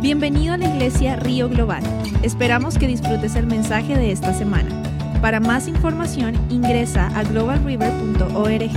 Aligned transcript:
Bienvenido 0.00 0.52
a 0.52 0.58
la 0.58 0.66
iglesia 0.66 1.16
Río 1.16 1.48
Global. 1.48 1.82
Esperamos 2.22 2.76
que 2.76 2.86
disfrutes 2.86 3.34
el 3.34 3.46
mensaje 3.46 3.96
de 3.96 4.12
esta 4.12 4.34
semana. 4.34 4.70
Para 5.22 5.40
más 5.40 5.68
información 5.68 6.34
ingresa 6.50 7.06
a 7.18 7.24
globalriver.org. 7.24 8.70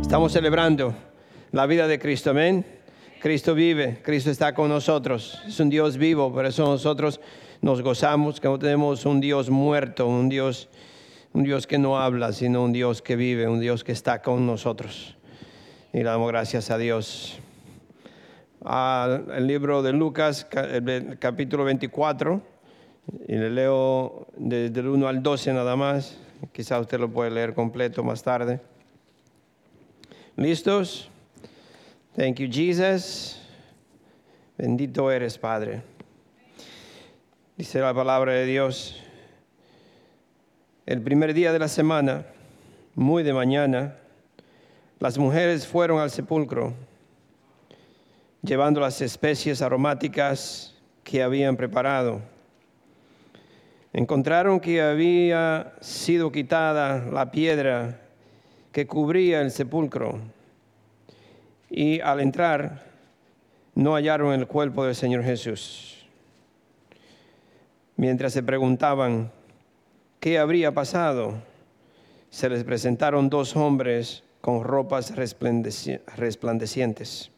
Estamos 0.00 0.32
celebrando 0.32 0.94
la 1.50 1.66
vida 1.66 1.88
de 1.88 1.98
Cristo, 1.98 2.30
amén. 2.30 2.64
Cristo 3.20 3.56
vive, 3.56 4.00
Cristo 4.02 4.30
está 4.30 4.54
con 4.54 4.68
nosotros. 4.68 5.42
Es 5.48 5.58
un 5.58 5.70
Dios 5.70 5.96
vivo, 5.96 6.32
por 6.32 6.46
eso 6.46 6.64
nosotros 6.64 7.20
nos 7.60 7.82
gozamos 7.82 8.40
que 8.40 8.46
no 8.46 8.58
tenemos 8.58 9.04
un 9.04 9.20
Dios 9.20 9.50
muerto, 9.50 10.06
un 10.06 10.28
Dios, 10.28 10.68
un 11.32 11.42
Dios 11.42 11.66
que 11.66 11.76
no 11.76 11.98
habla, 11.98 12.32
sino 12.32 12.62
un 12.62 12.72
Dios 12.72 13.02
que 13.02 13.16
vive, 13.16 13.48
un 13.48 13.58
Dios 13.58 13.82
que 13.82 13.90
está 13.90 14.22
con 14.22 14.46
nosotros. 14.46 15.16
Y 15.94 15.98
le 15.98 16.04
damos 16.04 16.26
gracias 16.28 16.72
a 16.72 16.76
Dios. 16.78 17.38
Al 18.64 19.30
el 19.36 19.46
libro 19.46 19.80
de 19.80 19.92
Lucas, 19.92 20.44
ca- 20.44 20.64
el 20.64 21.18
capítulo 21.20 21.62
24, 21.64 22.42
y 23.28 23.34
le 23.36 23.48
leo 23.50 24.26
desde 24.36 24.80
el 24.80 24.88
1 24.88 25.06
al 25.06 25.22
12 25.22 25.52
nada 25.52 25.76
más. 25.76 26.18
Quizá 26.52 26.80
usted 26.80 26.98
lo 26.98 27.10
puede 27.10 27.30
leer 27.30 27.54
completo 27.54 28.02
más 28.02 28.24
tarde. 28.24 28.60
¿Listos? 30.36 31.08
Thank 32.16 32.40
you, 32.40 32.48
Jesus. 32.50 33.40
Bendito 34.58 35.12
eres, 35.12 35.38
Padre. 35.38 35.82
Dice 37.56 37.78
la 37.78 37.94
palabra 37.94 38.32
de 38.32 38.46
Dios. 38.46 39.00
El 40.86 41.00
primer 41.02 41.34
día 41.34 41.52
de 41.52 41.60
la 41.60 41.68
semana, 41.68 42.26
muy 42.96 43.22
de 43.22 43.32
mañana, 43.32 43.96
las 45.04 45.18
mujeres 45.18 45.66
fueron 45.66 46.00
al 46.00 46.10
sepulcro, 46.10 46.72
llevando 48.40 48.80
las 48.80 49.02
especies 49.02 49.60
aromáticas 49.60 50.74
que 51.02 51.22
habían 51.22 51.58
preparado. 51.58 52.22
Encontraron 53.92 54.60
que 54.60 54.80
había 54.80 55.74
sido 55.82 56.32
quitada 56.32 57.04
la 57.04 57.30
piedra 57.30 58.00
que 58.72 58.86
cubría 58.86 59.42
el 59.42 59.50
sepulcro 59.50 60.20
y 61.68 62.00
al 62.00 62.20
entrar 62.20 62.86
no 63.74 63.96
hallaron 63.96 64.32
el 64.32 64.46
cuerpo 64.46 64.86
del 64.86 64.94
Señor 64.94 65.22
Jesús. 65.22 66.06
Mientras 67.96 68.32
se 68.32 68.42
preguntaban 68.42 69.30
qué 70.18 70.38
habría 70.38 70.72
pasado, 70.72 71.34
se 72.30 72.48
les 72.48 72.64
presentaron 72.64 73.28
dos 73.28 73.54
hombres 73.54 74.23
con 74.44 74.62
ropas 74.62 75.16
resplandeci- 75.16 76.02
resplandecientes. 76.16 77.30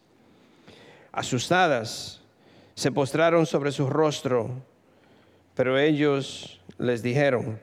Asustadas, 1.13 2.21
se 2.75 2.91
postraron 2.91 3.47
sobre 3.47 3.71
su 3.71 3.89
rostro, 3.89 4.51
pero 5.55 5.79
ellos 5.79 6.61
les 6.79 7.05
dijeron, 7.05 7.61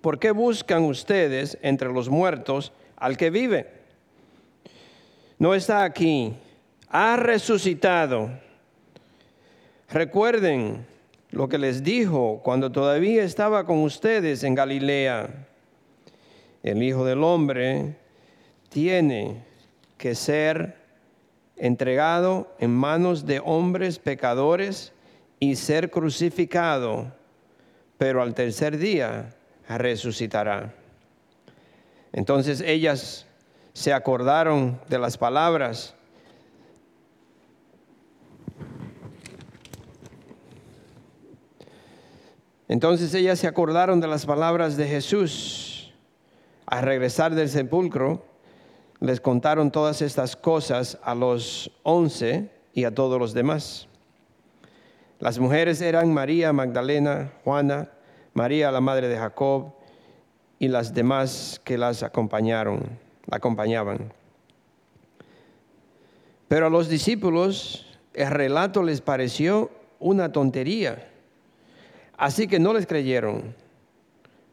¿por 0.00 0.18
qué 0.18 0.30
buscan 0.30 0.84
ustedes 0.84 1.58
entre 1.60 1.92
los 1.92 2.08
muertos 2.08 2.72
al 2.96 3.18
que 3.18 3.28
vive? 3.28 3.70
No 5.38 5.54
está 5.54 5.84
aquí, 5.84 6.32
ha 6.88 7.16
resucitado. 7.16 8.30
Recuerden 9.90 10.86
lo 11.32 11.50
que 11.50 11.58
les 11.58 11.82
dijo 11.84 12.40
cuando 12.42 12.72
todavía 12.72 13.24
estaba 13.24 13.66
con 13.66 13.82
ustedes 13.82 14.42
en 14.42 14.54
Galilea. 14.54 15.48
El 16.62 16.82
Hijo 16.82 17.04
del 17.04 17.22
Hombre 17.22 18.05
tiene 18.76 19.42
que 19.96 20.14
ser 20.14 20.76
entregado 21.56 22.54
en 22.58 22.74
manos 22.74 23.24
de 23.24 23.40
hombres 23.42 23.98
pecadores 23.98 24.92
y 25.40 25.56
ser 25.56 25.90
crucificado, 25.90 27.10
pero 27.96 28.20
al 28.20 28.34
tercer 28.34 28.76
día 28.76 29.34
resucitará. 29.66 30.74
Entonces 32.12 32.60
ellas 32.60 33.26
se 33.72 33.94
acordaron 33.94 34.78
de 34.90 34.98
las 34.98 35.16
palabras 35.16 35.94
Entonces 42.68 43.14
ellas 43.14 43.38
se 43.38 43.46
acordaron 43.46 44.00
de 44.00 44.08
las 44.08 44.26
palabras 44.26 44.76
de 44.76 44.86
Jesús. 44.86 45.94
Al 46.66 46.82
regresar 46.82 47.34
del 47.34 47.48
sepulcro, 47.48 48.35
les 49.00 49.20
contaron 49.20 49.70
todas 49.70 50.02
estas 50.02 50.36
cosas 50.36 50.98
a 51.02 51.14
los 51.14 51.70
once 51.82 52.50
y 52.72 52.84
a 52.84 52.94
todos 52.94 53.18
los 53.18 53.34
demás. 53.34 53.88
Las 55.18 55.38
mujeres 55.38 55.80
eran 55.80 56.12
María 56.12 56.52
Magdalena, 56.52 57.32
Juana, 57.44 57.90
María 58.34 58.70
la 58.70 58.80
madre 58.80 59.08
de 59.08 59.16
Jacob 59.16 59.72
y 60.58 60.68
las 60.68 60.92
demás 60.92 61.60
que 61.64 61.78
las 61.78 62.02
acompañaron, 62.02 62.98
acompañaban. 63.30 64.12
Pero 66.48 66.66
a 66.66 66.70
los 66.70 66.88
discípulos 66.88 67.98
el 68.14 68.30
relato 68.30 68.82
les 68.82 69.00
pareció 69.00 69.70
una 69.98 70.32
tontería, 70.32 71.10
así 72.16 72.46
que 72.46 72.58
no 72.58 72.72
les 72.72 72.86
creyeron. 72.86 73.54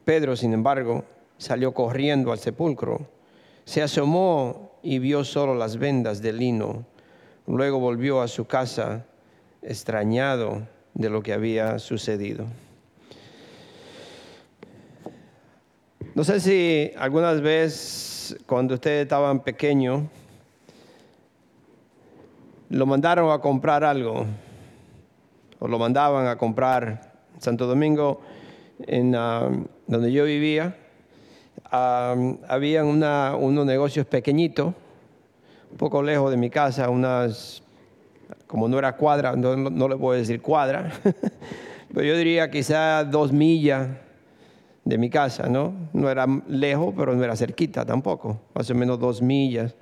Pedro, 0.06 0.36
sin 0.36 0.54
embargo, 0.54 1.06
salió 1.38 1.74
corriendo 1.74 2.32
al 2.32 2.40
sepulcro, 2.40 3.08
se 3.66 3.82
asomó 3.82 4.78
y 4.82 5.00
vio 5.00 5.24
solo 5.24 5.56
las 5.56 5.78
vendas 5.78 6.22
de 6.22 6.34
lino. 6.34 6.86
Luego 7.48 7.80
volvió 7.80 8.22
a 8.22 8.28
su 8.28 8.46
casa 8.46 9.06
extrañado 9.62 10.68
de 10.94 11.10
lo 11.10 11.22
que 11.22 11.34
había 11.34 11.80
sucedido. 11.80 12.46
No 16.16 16.24
sé 16.24 16.40
si 16.40 16.92
algunas 16.98 17.42
veces 17.42 18.38
cuando 18.46 18.76
ustedes 18.76 19.04
estaban 19.04 19.40
pequeños 19.40 20.04
lo 22.70 22.86
mandaron 22.86 23.32
a 23.32 23.40
comprar 23.40 23.84
algo 23.84 24.26
o 25.60 25.68
lo 25.68 25.80
mandaban 25.80 26.28
a 26.28 26.38
comprar 26.38 27.14
en 27.34 27.42
Santo 27.42 27.68
Domingo, 27.68 28.22
en 28.80 29.16
ah, 29.16 29.50
donde 29.88 30.12
yo 30.12 30.26
vivía, 30.26 30.76
ah, 31.66 32.16
había 32.48 32.84
una- 32.84 33.36
unos 33.36 33.66
negocios 33.66 34.06
pequeñitos, 34.06 34.74
un 35.72 35.78
poco 35.78 36.02
lejos 36.04 36.30
de 36.32 36.38
mi 36.38 36.50
casa, 36.50 36.90
unas, 36.90 37.64
como 38.48 38.68
no 38.68 38.78
era 38.78 38.96
cuadra, 38.96 39.36
no, 39.36 39.56
no- 39.56 39.88
le 39.88 39.98
puedo 39.98 40.18
decir 40.20 40.42
cuadra, 40.42 40.92
pero 41.94 42.06
yo 42.06 42.16
diría 42.18 42.50
quizá 42.52 43.04
dos 43.04 43.32
millas 43.32 43.88
de 44.86 44.98
mi 44.98 45.10
casa, 45.10 45.48
¿no? 45.48 45.74
No 45.94 46.10
era 46.10 46.28
lejos, 46.48 46.94
pero 46.98 47.16
no 47.16 47.24
era 47.24 47.36
cerquita 47.36 47.86
tampoco, 47.86 48.40
más 48.54 48.70
o 48.70 48.76
menos 48.76 49.00
dos 49.00 49.22
millas. 49.22 49.76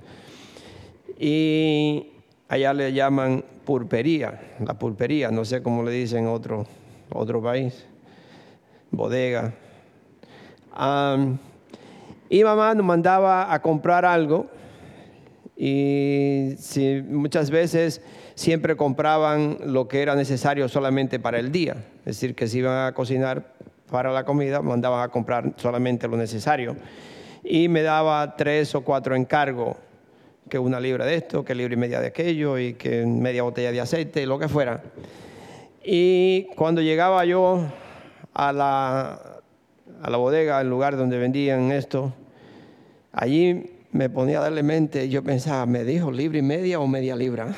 Y 1.18 2.12
allá 2.48 2.74
le 2.74 2.94
llaman 2.94 3.44
pulpería, 3.66 4.40
la 4.66 4.74
pulpería, 4.78 5.32
no 5.32 5.46
sé 5.46 5.62
cómo 5.62 5.84
le 5.84 5.92
dicen 5.92 6.20
en 6.20 6.28
otro, 6.28 6.66
otro 7.14 7.42
país, 7.42 7.86
bodega. 8.92 9.54
Am, 10.74 11.38
y 12.32 12.46
mamá 12.46 12.74
nos 12.74 12.86
mandaba 12.86 13.54
a 13.54 13.62
comprar 13.62 14.06
algo 14.06 14.48
y 15.58 16.56
muchas 17.10 17.52
veces 17.52 18.02
siempre 18.36 18.78
compraban 18.78 19.58
lo 19.66 19.90
que 19.90 20.02
era 20.02 20.16
necesario 20.16 20.70
solamente 20.70 21.20
para 21.20 21.40
el 21.40 21.52
día. 21.52 21.76
Es 22.00 22.16
decir, 22.16 22.34
que 22.34 22.48
si 22.48 22.60
iban 22.60 22.88
a 22.88 22.94
cocinar 22.94 23.54
para 23.90 24.14
la 24.14 24.24
comida, 24.24 24.62
mandaban 24.62 25.04
a 25.04 25.10
comprar 25.10 25.52
solamente 25.58 26.08
lo 26.08 26.16
necesario. 26.16 26.78
Y 27.44 27.68
me 27.68 27.82
daba 27.82 28.38
tres 28.38 28.74
o 28.76 28.82
cuatro 28.86 29.14
encargos, 29.14 29.76
que 30.50 30.58
una 30.58 30.80
libra 30.80 31.06
de 31.06 31.16
esto, 31.16 31.44
que 31.44 31.54
libra 31.54 31.74
y 31.74 31.78
media 31.78 32.00
de 32.00 32.08
aquello, 32.08 32.58
y 32.58 32.76
que 32.76 33.06
media 33.06 33.44
botella 33.44 33.74
de 33.74 33.82
aceite, 33.82 34.26
lo 34.26 34.40
que 34.40 34.48
fuera. 34.48 34.82
Y 35.84 36.46
cuando 36.56 36.82
llegaba 36.82 37.26
yo 37.26 37.66
a 38.34 38.54
la, 38.54 39.42
a 40.02 40.10
la 40.10 40.18
bodega, 40.18 40.60
al 40.60 40.70
lugar 40.70 40.96
donde 40.96 41.18
vendían 41.18 41.74
esto, 41.74 42.14
allí 43.12 43.66
me 43.92 44.10
ponía 44.10 44.40
a 44.40 44.44
darle 44.44 44.64
mente, 44.64 45.10
yo 45.10 45.24
pensaba, 45.24 45.66
¿me 45.66 45.84
dijo 45.84 46.12
libra 46.12 46.38
y 46.38 46.42
media 46.42 46.80
o 46.80 46.88
media 46.88 47.16
libra? 47.16 47.48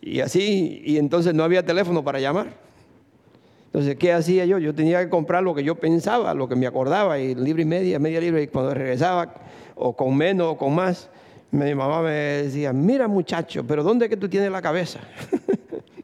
y 0.00 0.20
así, 0.20 0.82
y 0.84 0.98
entonces 0.98 1.34
no 1.34 1.44
había 1.44 1.64
teléfono 1.64 2.02
para 2.02 2.18
llamar. 2.18 2.64
Entonces, 3.66 3.96
¿qué 3.96 4.12
hacía 4.12 4.44
yo? 4.44 4.58
Yo 4.58 4.74
tenía 4.74 5.02
que 5.02 5.10
comprar 5.10 5.42
lo 5.42 5.54
que 5.54 5.64
yo 5.64 5.76
pensaba, 5.76 6.34
lo 6.34 6.48
que 6.48 6.56
me 6.56 6.66
acordaba, 6.66 7.18
y 7.18 7.34
libra 7.34 7.62
y 7.62 7.64
media, 7.64 7.98
media 7.98 8.20
libra, 8.20 8.40
y 8.40 8.48
cuando 8.48 8.74
regresaba, 8.74 9.34
o 9.74 9.96
con 9.96 10.16
menos 10.16 10.48
o 10.48 10.56
con 10.56 10.74
más, 10.74 11.10
mi 11.50 11.74
mamá 11.74 12.02
me 12.02 12.10
decía, 12.10 12.72
mira 12.72 13.08
muchacho, 13.08 13.64
pero 13.66 13.82
¿dónde 13.82 14.06
es 14.06 14.10
que 14.10 14.16
tú 14.16 14.28
tienes 14.28 14.50
la 14.50 14.62
cabeza? 14.62 15.00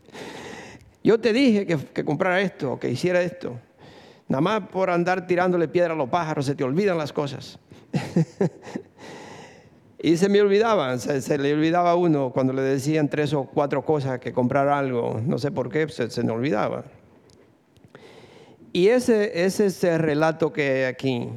yo 1.04 1.20
te 1.20 1.32
dije 1.32 1.66
que, 1.66 1.76
que 1.76 2.04
comprara 2.04 2.40
esto, 2.40 2.78
que 2.78 2.90
hiciera 2.90 3.22
esto. 3.22 3.56
Nada 4.30 4.40
más 4.40 4.68
por 4.68 4.90
andar 4.90 5.26
tirándole 5.26 5.66
piedra 5.66 5.92
a 5.92 5.96
los 5.96 6.08
pájaros 6.08 6.46
se 6.46 6.54
te 6.54 6.62
olvidan 6.62 6.96
las 6.96 7.12
cosas. 7.12 7.58
Y 10.02 10.16
se 10.16 10.30
me 10.30 10.40
olvidaba, 10.40 10.96
se, 10.96 11.36
le 11.36 11.52
olvidaba 11.52 11.90
a 11.90 11.94
uno 11.94 12.32
cuando 12.32 12.54
le 12.54 12.62
decían 12.62 13.10
tres 13.10 13.34
o 13.34 13.44
cuatro 13.44 13.84
cosas 13.84 14.18
que 14.18 14.32
comprar 14.32 14.66
algo, 14.68 15.20
no 15.26 15.36
sé 15.36 15.50
por 15.50 15.68
qué, 15.68 15.86
se, 15.90 16.08
se 16.08 16.22
me 16.22 16.32
olvidaba. 16.32 16.84
Y 18.72 18.88
ese, 18.88 19.44
ese 19.44 19.66
es 19.66 19.84
el 19.84 19.98
relato 19.98 20.54
que 20.54 20.70
hay 20.70 20.82
aquí. 20.84 21.28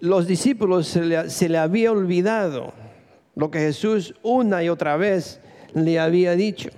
Los 0.00 0.26
discípulos 0.26 0.88
se 0.88 1.02
le, 1.02 1.30
se 1.30 1.48
le 1.48 1.56
había 1.56 1.92
olvidado 1.92 2.72
lo 3.36 3.52
que 3.52 3.60
Jesús 3.60 4.16
una 4.24 4.64
y 4.64 4.70
otra 4.70 4.96
vez 4.96 5.38
le 5.72 6.00
había 6.00 6.32
dicho 6.32 6.70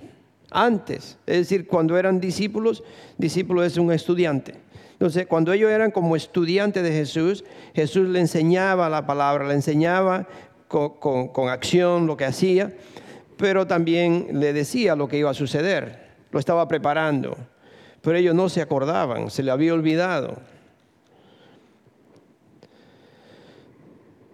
antes. 0.51 1.17
Es 1.25 1.37
decir, 1.37 1.67
cuando 1.67 1.97
eran 1.97 2.19
discípulos, 2.19 2.83
discípulo 3.17 3.63
es 3.63 3.77
un 3.77 3.91
estudiante. 3.91 4.55
Entonces, 4.93 5.27
cuando 5.27 5.53
ellos 5.53 5.69
eran 5.69 5.91
como 5.91 6.15
estudiantes 6.15 6.81
de 6.81 6.91
Jesús, 6.91 7.43
Jesús 7.75 8.07
le 8.09 8.19
enseñaba 8.19 8.89
la 8.89 9.05
palabra, 9.05 9.47
le 9.47 9.53
enseñaba 9.53 10.27
con, 10.67 11.49
acción 11.49 12.07
lo 12.07 12.17
que 12.17 12.25
hacía, 12.25 12.73
pero 13.37 13.67
también 13.67 14.27
le 14.33 14.53
decía 14.53 14.95
lo 14.95 15.07
que 15.07 15.19
iba 15.19 15.29
a 15.29 15.35
suceder, 15.35 16.07
lo 16.31 16.39
estaba 16.39 16.67
preparando. 16.67 17.37
Pero 18.01 18.17
ellos 18.17 18.33
no 18.33 18.49
se 18.49 18.61
acordaban, 18.61 19.29
se 19.29 19.43
le 19.43 19.51
había 19.51 19.73
olvidado. 19.73 20.37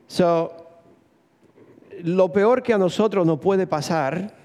So, 0.08 0.54
lo 2.04 2.32
peor 2.32 2.64
que 2.64 2.74
a 2.74 2.78
nosotros 2.78 3.26
nos 3.26 3.40
puede 3.40 3.68
pasar, 3.68 4.43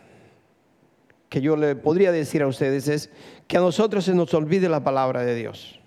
que 1.28 1.40
yo 1.40 1.56
le 1.56 1.76
podría 1.76 2.12
decir 2.12 2.42
a 2.42 2.46
ustedes, 2.46 2.88
es 2.88 3.10
que 3.46 3.56
a 3.56 3.60
nosotros 3.60 4.04
se 4.04 4.14
nos 4.14 4.32
olvide 4.34 4.68
la 4.68 4.82
palabra 4.82 5.22
de 5.24 5.34
Dios. 5.34 5.80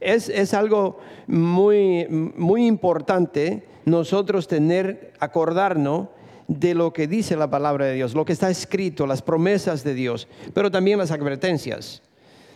Es, 0.00 0.52
algo 0.52 0.98
muy, 1.26 2.06
muy 2.08 2.66
importante 2.66 3.66
nosotros 3.86 4.48
tener, 4.48 5.12
acordarnos 5.18 6.08
de 6.46 6.74
lo 6.74 6.92
que 6.92 7.06
dice 7.06 7.36
la 7.36 7.48
palabra 7.48 7.86
de 7.86 7.94
Dios, 7.94 8.14
lo 8.14 8.24
que 8.26 8.34
está 8.34 8.50
escrito, 8.50 9.06
las 9.06 9.22
promesas 9.22 9.82
de 9.82 9.94
Dios, 9.94 10.28
pero 10.52 10.70
también 10.70 10.98
las 10.98 11.10
advertencias 11.10 12.02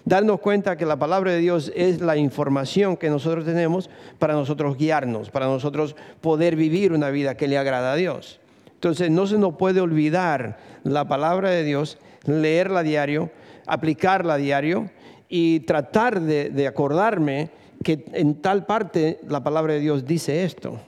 darnos 0.08 0.40
cuenta 0.40 0.76
que 0.76 0.86
la 0.86 0.98
palabra 0.98 1.32
de 1.32 1.38
Dios 1.38 1.70
es 1.76 2.00
la 2.00 2.16
información 2.16 2.96
que 2.96 3.10
nosotros 3.10 3.44
tenemos 3.44 3.90
para 4.18 4.32
nosotros 4.32 4.76
guiarnos, 4.76 5.30
para 5.30 5.46
nosotros 5.46 5.96
poder 6.20 6.56
vivir 6.56 6.92
una 6.92 7.10
vida 7.10 7.36
que 7.36 7.46
le 7.46 7.58
agrada 7.58 7.92
a 7.92 7.96
Dios. 7.96 8.40
Entonces 8.78 9.10
no 9.10 9.26
se 9.26 9.38
nos 9.38 9.56
puede 9.56 9.80
olvidar 9.80 10.56
la 10.84 11.08
palabra 11.08 11.50
de 11.50 11.64
Dios, 11.64 11.98
leerla 12.26 12.80
a 12.80 12.82
diario, 12.84 13.32
aplicarla 13.66 14.34
a 14.34 14.36
diario 14.38 14.88
y 15.28 15.60
tratar 15.60 16.20
de, 16.20 16.64
acordarme 16.64 17.50
que 17.82 18.04
en 18.12 18.36
tal 18.36 18.66
parte 18.66 19.18
la 19.26 19.42
palabra 19.42 19.72
de 19.72 19.80
Dios 19.80 20.06
dice 20.06 20.44
esto. 20.44 20.78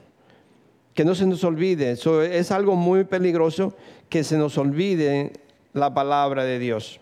Que 0.93 1.03
no 1.03 1.15
se 1.15 1.25
nos 1.25 1.43
olvide, 1.43 1.91
Eso 1.91 2.21
es 2.21 2.49
algo 2.51 2.77
muy 2.77 3.03
peligroso 3.03 3.75
que 4.07 4.23
se 4.23 4.37
nos 4.37 4.57
olvide 4.57 5.33
la 5.73 5.93
palabra 5.93 6.45
de 6.45 6.59
Dios 6.59 7.01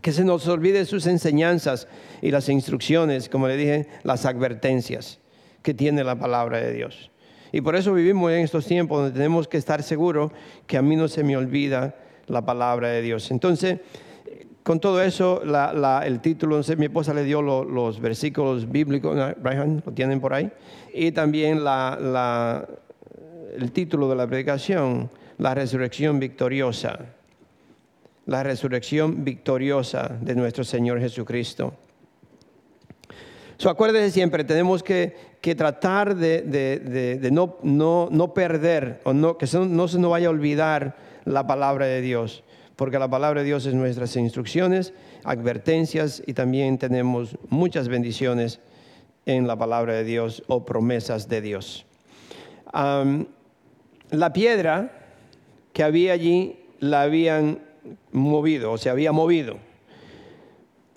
que 0.00 0.12
se 0.12 0.24
nos 0.24 0.46
olvide 0.46 0.84
sus 0.84 1.08
enseñanzas 1.08 1.88
y 2.22 2.30
las 2.30 2.48
instrucciones, 2.48 3.28
como 3.28 3.48
le 3.48 3.56
dije, 3.56 3.88
las 4.04 4.26
advertencias 4.26 5.18
que 5.62 5.74
tiene 5.74 6.04
la 6.04 6.16
palabra 6.16 6.58
de 6.58 6.72
Dios. 6.72 7.10
Y 7.52 7.60
por 7.60 7.76
eso 7.76 7.92
vivimos 7.92 8.32
en 8.32 8.40
estos 8.40 8.66
tiempos 8.66 9.00
donde 9.00 9.14
tenemos 9.14 9.48
que 9.48 9.56
estar 9.56 9.82
seguros 9.82 10.32
que 10.66 10.76
a 10.76 10.82
mí 10.82 10.96
no 10.96 11.08
se 11.08 11.24
me 11.24 11.36
olvida 11.36 11.94
la 12.26 12.44
palabra 12.44 12.88
de 12.88 13.02
Dios. 13.02 13.30
Entonces, 13.30 13.78
con 14.62 14.80
todo 14.80 15.02
eso, 15.02 15.42
el 16.04 16.20
título, 16.20 16.62
sé, 16.62 16.76
mi 16.76 16.86
esposa 16.86 17.14
le 17.14 17.24
dio 17.24 17.40
los 17.40 18.00
versículos 18.00 18.70
bíblicos, 18.70 19.16
Brian, 19.40 19.82
lo 19.84 19.92
tienen 19.92 20.20
por 20.20 20.34
ahí, 20.34 20.50
y 20.92 21.12
también 21.12 21.62
el 21.66 23.72
título 23.72 24.10
de 24.10 24.16
la 24.16 24.26
predicación, 24.26 25.08
la 25.38 25.54
resurrección 25.54 26.20
victoriosa 26.20 26.98
la 28.28 28.42
resurrección 28.42 29.24
victoriosa 29.24 30.18
de 30.20 30.34
nuestro 30.34 30.62
Señor 30.62 31.00
Jesucristo. 31.00 31.72
So, 33.56 33.70
acuérdese 33.70 34.10
siempre, 34.10 34.44
tenemos 34.44 34.82
que, 34.82 35.16
tratar 35.40 36.16
de, 36.16 37.28
no, 37.32 38.08
no, 38.10 38.34
perder, 38.34 39.00
o 39.04 39.12
no, 39.12 39.38
que 39.38 39.46
no 39.46 39.88
se 39.88 39.98
nos 39.98 40.10
vaya 40.10 40.28
a 40.28 40.30
olvidar 40.30 40.96
la 41.24 41.46
palabra 41.46 41.86
de 41.86 42.00
Dios, 42.00 42.44
porque 42.76 42.98
la 42.98 43.08
palabra 43.08 43.40
de 43.40 43.46
Dios 43.46 43.66
es 43.66 43.74
nuestras 43.74 44.16
instrucciones, 44.16 44.92
advertencias 45.24 46.22
y 46.26 46.34
también 46.34 46.78
tenemos 46.78 47.36
muchas 47.48 47.88
bendiciones 47.88 48.60
en 49.26 49.46
la 49.46 49.56
palabra 49.56 49.94
de 49.94 50.04
Dios 50.04 50.42
o 50.48 50.64
promesas 50.64 51.28
de 51.28 51.40
Dios. 51.40 51.86
la 52.72 54.32
piedra 54.32 54.92
que 55.72 55.82
había 55.82 56.12
allí 56.12 56.58
la 56.80 57.02
habían 57.02 57.60
movido, 58.12 58.72
o 58.72 58.78
se 58.78 58.90
había 58.90 59.12
movido. 59.12 59.58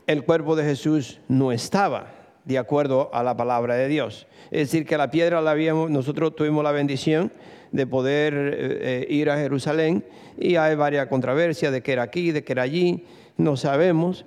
El 0.07 0.23
cuerpo 0.23 0.55
de 0.55 0.63
Jesús 0.63 1.19
no 1.27 1.51
estaba 1.51 2.07
de 2.45 2.57
acuerdo 2.57 3.09
a 3.13 3.23
la 3.23 3.35
palabra 3.37 3.75
de 3.75 3.87
Dios. 3.87 4.27
Es 4.51 4.69
decir, 4.69 4.85
que 4.85 4.97
la 4.97 5.09
piedra 5.09 5.41
la 5.41 5.51
habíamos, 5.51 5.89
nosotros 5.89 6.35
tuvimos 6.35 6.63
la 6.63 6.71
bendición 6.71 7.31
de 7.71 7.87
poder 7.87 8.33
eh, 8.35 9.07
ir 9.09 9.29
a 9.29 9.37
Jerusalén 9.37 10.05
y 10.37 10.57
hay 10.57 10.75
varias 10.75 11.07
controversias 11.07 11.71
de 11.71 11.81
que 11.81 11.93
era 11.93 12.03
aquí, 12.03 12.31
de 12.31 12.43
que 12.43 12.51
era 12.51 12.63
allí, 12.63 13.05
no 13.37 13.55
sabemos, 13.55 14.25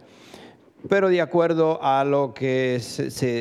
pero 0.89 1.09
de 1.09 1.21
acuerdo 1.21 1.79
a 1.83 2.05
lo 2.05 2.35
que 2.35 2.81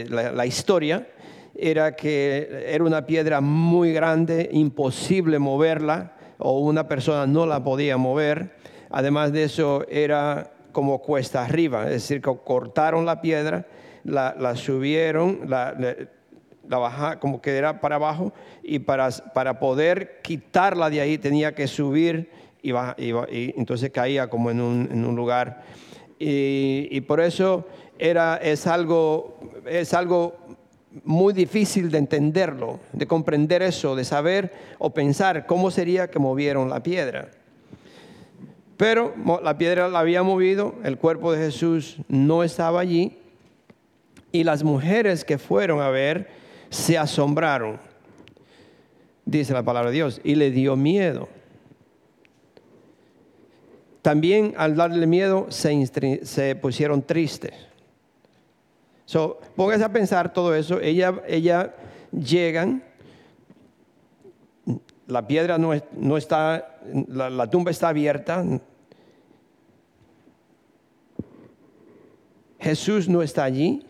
la 0.10 0.46
historia, 0.46 1.08
era 1.56 1.96
que 1.96 2.66
era 2.68 2.84
una 2.84 3.06
piedra 3.06 3.42
muy 3.42 3.94
grande, 3.94 4.50
imposible 4.52 5.40
moverla, 5.40 6.14
o 6.38 6.60
una 6.60 6.88
persona 6.88 7.28
no 7.28 7.46
la 7.46 7.64
podía 7.64 7.98
mover. 7.98 8.56
Además 8.90 9.32
de 9.32 9.44
eso, 9.44 9.86
era 9.90 10.52
como 10.72 11.00
cuesta 11.00 11.46
arriba, 11.46 11.86
es 11.86 11.92
decir, 11.92 12.22
que 12.22 12.36
cortaron 12.44 13.06
la 13.06 13.22
piedra, 13.22 13.68
la, 14.04 14.56
subieron, 14.56 15.42
la, 15.48 15.76
bajaron, 16.68 17.20
como 17.20 17.42
que 17.42 17.56
era 17.56 17.80
para 17.80 17.96
abajo, 17.96 18.34
y 18.62 18.80
para, 18.80 19.10
para 19.34 19.60
poder 19.60 20.20
quitarla 20.22 20.90
de 20.90 21.02
ahí 21.02 21.18
tenía 21.18 21.54
que 21.54 21.68
subir 21.68 22.30
y, 22.62 22.72
y, 22.72 23.54
entonces 23.58 23.92
caía 23.92 24.30
como 24.30 24.50
en 24.50 24.62
un, 24.62 25.16
lugar. 25.16 25.64
Y, 26.18 27.02
por 27.02 27.20
eso 27.20 27.68
era, 28.00 28.38
es, 28.38 28.66
algo, 28.68 29.38
es 29.66 29.94
algo 29.94 30.38
muy 31.04 31.34
difícil 31.34 31.92
de 31.92 31.98
entenderlo, 31.98 32.80
de 32.94 33.06
comprender 33.06 33.62
eso, 33.62 33.96
de 33.96 34.06
saber 34.06 34.54
o 34.80 34.92
pensar 34.92 35.46
cómo 35.46 35.72
sería 35.72 36.10
que 36.10 36.20
movieron 36.20 36.70
la 36.70 36.82
piedra. 36.82 37.32
Pero 38.78 39.14
la 39.44 39.58
piedra 39.58 39.90
la 39.90 40.00
había 40.00 40.24
movido, 40.24 40.76
el 40.84 40.98
cuerpo 40.98 41.32
de 41.32 41.40
Jesús 41.40 41.98
no 42.08 42.44
estaba 42.44 42.80
allí 42.80 43.18
y 44.32 44.44
las 44.44 44.64
mujeres 44.64 45.24
que 45.24 45.38
fueron 45.38 45.82
a 45.82 45.90
ver 45.90 46.28
se 46.74 46.98
asombraron, 46.98 47.80
dice 49.26 49.54
la 49.54 49.62
palabra 49.62 49.92
de 49.92 49.96
Dios, 49.96 50.20
y 50.24 50.34
le 50.34 50.50
dio 50.50 50.76
miedo. 50.76 51.30
También 54.02 54.56
al 54.58 54.76
darle 54.76 55.06
miedo 55.06 55.48
se, 55.50 56.58
pusieron 56.60 57.04
tristes. 57.04 57.54
So, 59.06 59.40
póngase 59.56 59.84
a 59.84 59.94
pensar 59.94 60.34
todo 60.34 60.56
eso. 60.56 60.82
Ella, 60.82 61.22
ella 61.28 61.76
llegan, 62.12 62.84
la 65.06 65.28
piedra 65.28 65.60
no 65.60 66.18
está, 66.18 66.80
la 67.08 67.50
tumba 67.52 67.70
está 67.70 67.90
abierta, 67.90 68.44
Jesús 72.60 73.08
no 73.08 73.22
está 73.22 73.44
allí, 73.44 73.86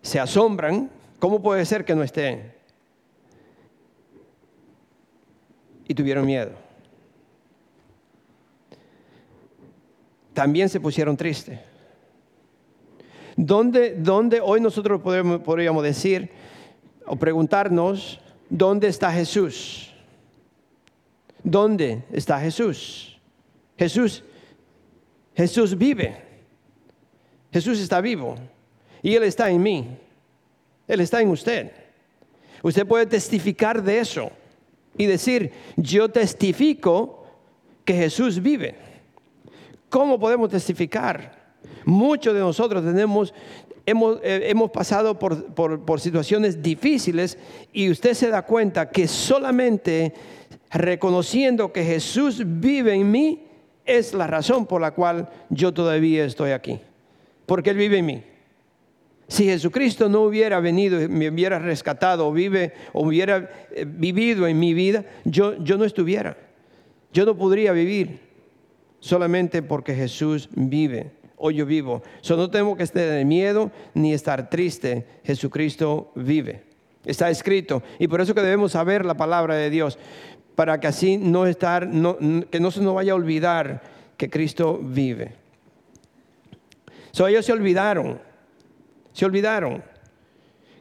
se 0.00 0.18
asombran, 0.18 0.90
¿cómo 1.22 1.40
puede 1.40 1.64
ser 1.64 1.84
que 1.84 1.94
no 1.94 2.02
esté? 2.02 2.52
Y 5.86 5.94
tuvieron 5.94 6.26
miedo. 6.26 6.50
También 10.34 10.68
se 10.68 10.80
pusieron 10.80 11.16
tristes. 11.16 11.60
¿Dónde, 13.36 13.94
¿Dónde, 13.94 14.40
hoy 14.40 14.60
nosotros 14.60 15.00
podríamos 15.00 15.84
decir 15.84 16.28
o 17.06 17.14
preguntarnos, 17.14 18.18
¿dónde 18.50 18.88
está 18.88 19.12
Jesús? 19.12 19.94
¿Dónde 21.44 22.02
está 22.10 22.40
Jesús? 22.40 23.20
Jesús, 23.78 24.24
Jesús 25.36 25.78
vive. 25.78 26.20
Jesús 27.52 27.78
está 27.78 28.00
vivo 28.00 28.34
y 29.04 29.14
Él 29.14 29.22
está 29.22 29.48
en 29.50 29.62
mí. 29.62 29.98
Él 30.92 31.00
está 31.00 31.20
en 31.20 31.30
usted. 31.30 31.72
Usted 32.62 32.86
puede 32.86 33.06
testificar 33.06 33.82
de 33.82 33.98
eso 33.98 34.30
y 34.96 35.06
decir, 35.06 35.50
yo 35.76 36.10
testifico 36.10 37.24
que 37.84 37.94
Jesús 37.94 38.40
vive. 38.40 38.74
¿Cómo 39.88 40.18
podemos 40.18 40.50
testificar? 40.50 41.54
Muchos 41.84 42.34
de 42.34 42.40
nosotros 42.40 42.84
tenemos 42.84 43.32
hemos, 43.86 44.18
eh, 44.22 44.46
hemos 44.48 44.70
pasado 44.70 45.18
por, 45.18 45.46
por, 45.54 45.84
por 45.84 46.00
situaciones 46.00 46.62
difíciles 46.62 47.38
y 47.72 47.90
usted 47.90 48.14
se 48.14 48.28
da 48.28 48.42
cuenta 48.42 48.90
que 48.90 49.08
solamente 49.08 50.12
reconociendo 50.70 51.72
que 51.72 51.84
Jesús 51.84 52.42
vive 52.44 52.94
en 52.94 53.10
mí 53.10 53.44
es 53.84 54.14
la 54.14 54.26
razón 54.26 54.66
por 54.66 54.80
la 54.80 54.92
cual 54.92 55.28
yo 55.50 55.72
todavía 55.72 56.24
estoy 56.24 56.52
aquí. 56.52 56.78
Porque 57.46 57.70
Él 57.70 57.76
vive 57.76 57.98
en 57.98 58.06
mí. 58.06 58.22
Si 59.28 59.44
Jesucristo 59.44 60.08
no 60.08 60.22
hubiera 60.22 60.60
venido, 60.60 61.08
me 61.08 61.30
hubiera 61.30 61.58
rescatado 61.58 62.26
o, 62.26 62.32
vive, 62.32 62.74
o 62.92 63.06
hubiera 63.06 63.50
eh, 63.70 63.86
vivido 63.86 64.46
en 64.46 64.58
mi 64.58 64.74
vida, 64.74 65.04
yo, 65.24 65.56
yo 65.62 65.78
no 65.78 65.84
estuviera. 65.84 66.36
Yo 67.12 67.24
no 67.24 67.36
podría 67.36 67.72
vivir 67.72 68.20
solamente 69.00 69.62
porque 69.62 69.94
Jesús 69.94 70.48
vive 70.54 71.12
o 71.36 71.50
yo 71.50 71.66
vivo. 71.66 72.02
So, 72.20 72.36
no 72.36 72.50
tengo 72.50 72.76
que 72.76 72.84
estar 72.84 73.02
de 73.02 73.24
miedo 73.24 73.70
ni 73.94 74.14
estar 74.14 74.48
triste. 74.48 75.06
Jesucristo 75.24 76.12
vive. 76.14 76.62
Está 77.04 77.30
escrito. 77.30 77.82
Y 77.98 78.06
por 78.06 78.20
eso 78.20 78.32
que 78.32 78.42
debemos 78.42 78.72
saber 78.72 79.04
la 79.04 79.16
palabra 79.16 79.56
de 79.56 79.68
Dios. 79.68 79.98
Para 80.54 80.78
que 80.78 80.86
así 80.86 81.16
no 81.16 81.46
estar, 81.46 81.90
que 81.90 82.60
no 82.60 82.70
se 82.70 82.80
nos 82.80 82.94
vaya 82.94 83.12
a 83.12 83.16
olvidar 83.16 83.82
que 84.16 84.30
Cristo 84.30 84.78
vive. 84.82 85.34
So, 87.10 87.26
ellos 87.26 87.44
se 87.44 87.52
olvidaron. 87.52 88.20
Se 89.12 89.24
olvidaron 89.24 89.82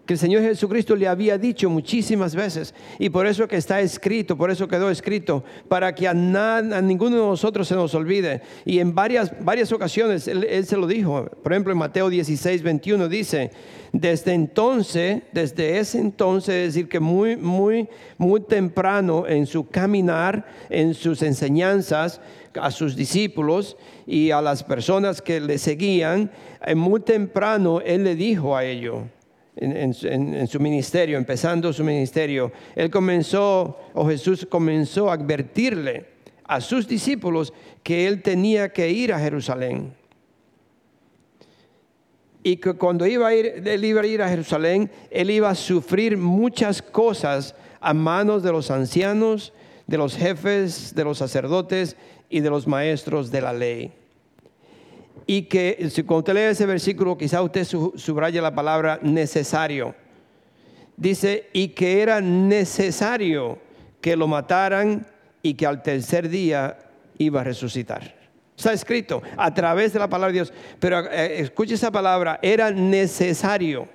que 0.05 0.13
el 0.13 0.19
Señor 0.19 0.41
Jesucristo 0.41 0.95
le 0.95 1.07
había 1.07 1.37
dicho 1.37 1.69
muchísimas 1.69 2.35
veces 2.35 2.73
y 2.97 3.09
por 3.09 3.27
eso 3.27 3.47
que 3.47 3.57
está 3.57 3.81
escrito, 3.81 4.35
por 4.35 4.49
eso 4.49 4.67
quedó 4.67 4.89
escrito, 4.89 5.43
para 5.67 5.93
que 5.93 6.07
a, 6.07 6.11
a 6.11 6.81
ninguno 6.81 7.17
de 7.17 7.21
nosotros 7.21 7.67
se 7.67 7.75
nos 7.75 7.93
olvide. 7.93 8.41
Y 8.65 8.79
en 8.79 8.95
varias, 8.95 9.31
varias 9.43 9.71
ocasiones 9.71 10.27
él, 10.27 10.43
él, 10.43 10.65
se 10.65 10.77
lo 10.77 10.87
dijo, 10.87 11.25
por 11.43 11.53
ejemplo 11.53 11.71
en 11.71 11.77
Mateo 11.77 12.09
16, 12.09 12.63
21 12.63 13.07
dice, 13.07 13.51
desde 13.93 14.33
entonces, 14.33 15.21
desde 15.33 15.77
ese 15.77 15.99
entonces, 15.99 16.55
es 16.55 16.73
decir, 16.73 16.89
que 16.89 16.99
muy, 16.99 17.35
muy, 17.35 17.89
muy 18.17 18.41
temprano 18.41 19.27
en 19.27 19.45
su 19.45 19.67
caminar, 19.67 20.45
en 20.69 20.93
sus 20.93 21.21
enseñanzas, 21.21 22.21
a 22.59 22.71
sus 22.71 22.95
discípulos 22.95 23.77
y 24.05 24.31
a 24.31 24.41
las 24.41 24.63
personas 24.63 25.21
que 25.21 25.39
le 25.39 25.57
seguían, 25.57 26.31
muy 26.75 27.01
temprano 27.01 27.81
Él 27.81 28.03
le 28.03 28.15
dijo 28.15 28.55
a 28.55 28.65
ellos, 28.65 29.03
en, 29.55 30.47
su 30.47 30.59
ministerio, 30.59 31.17
empezando 31.17 31.73
su 31.73 31.83
ministerio, 31.83 32.51
él 32.75 32.89
comenzó, 32.89 33.77
o 33.93 34.07
Jesús 34.07 34.47
comenzó 34.49 35.09
a 35.09 35.13
advertirle 35.13 36.05
a 36.45 36.61
sus 36.61 36.87
discípulos 36.87 37.53
que 37.83 38.07
él 38.07 38.21
tenía 38.21 38.69
que 38.69 38.89
ir 38.89 39.13
a 39.13 39.19
Jerusalén. 39.19 39.93
Y 42.43 42.57
que 42.57 42.73
cuando 42.73 43.05
iba 43.05 43.27
a 43.27 43.35
ir, 43.35 43.61
él 43.65 43.85
iba 43.85 44.01
a 44.01 44.05
ir 44.05 44.21
a 44.21 44.29
Jerusalén, 44.29 44.89
él 45.11 45.29
iba 45.29 45.49
a 45.49 45.55
sufrir 45.55 46.17
muchas 46.17 46.81
cosas 46.81 47.55
a 47.79 47.93
manos 47.93 48.41
de 48.41 48.51
los 48.51 48.71
ancianos, 48.71 49.53
de 49.85 49.97
los 49.97 50.15
jefes, 50.15 50.95
de 50.95 51.03
los 51.03 51.19
sacerdotes 51.19 51.95
y 52.31 52.39
de 52.39 52.49
los 52.49 52.67
maestros 52.67 53.29
de 53.29 53.41
la 53.41 53.53
ley 53.53 53.91
y 55.25 55.43
que 55.43 55.87
si 55.89 56.03
cuando 56.03 56.19
usted 56.19 56.33
lee 56.33 56.51
ese 56.51 56.65
versículo, 56.65 57.17
quizá 57.17 57.41
usted 57.41 57.63
subraya 57.63 58.41
la 58.41 58.53
palabra 58.53 58.99
necesario. 59.01 59.95
Dice, 60.97 61.49
y 61.53 61.69
que 61.69 62.01
era 62.01 62.21
necesario 62.21 63.59
que 64.01 64.15
lo 64.15 64.27
mataran 64.27 65.05
y 65.41 65.53
que 65.53 65.65
al 65.65 65.81
tercer 65.81 66.29
día 66.29 66.77
iba 67.17 67.41
a 67.41 67.43
resucitar. 67.43 68.15
Está 68.57 68.73
escrito 68.73 69.21
a 69.37 69.53
través 69.53 69.93
de 69.93 69.99
la 69.99 70.09
palabra 70.09 70.27
de 70.27 70.33
Dios. 70.33 70.53
Pero 70.79 71.09
eh, 71.09 71.39
escuche 71.39 71.75
esa 71.75 71.91
palabra, 71.91 72.39
era 72.41 72.69
necesario 72.71 73.87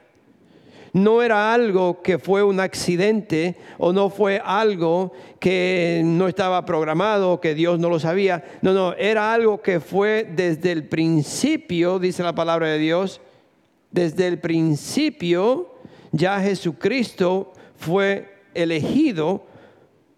no 0.97 1.23
era 1.23 1.53
algo 1.53 2.00
que 2.00 2.19
fue 2.19 2.43
un 2.43 2.59
accidente 2.59 3.57
o 3.76 3.93
no 3.93 4.09
fue 4.09 4.41
algo 4.43 5.12
que 5.38 6.00
no 6.03 6.26
estaba 6.26 6.65
programado, 6.65 7.38
que 7.38 7.55
Dios 7.55 7.79
no 7.79 7.91
lo 7.91 8.00
sabía. 8.00 8.43
No, 8.62 8.73
no, 8.73 8.95
era 8.95 9.35
algo 9.35 9.61
que 9.61 9.81
fue 9.81 10.25
desde 10.25 10.73
el 10.73 10.88
principio, 10.88 11.99
dice 11.99 12.23
la 12.23 12.35
palabra 12.35 12.69
de 12.69 12.79
Dios, 12.79 13.21
desde 13.91 14.26
el 14.26 14.38
principio 14.41 15.75
ya 16.12 16.41
Jesucristo 16.41 17.53
fue 17.75 18.45
elegido 18.55 19.45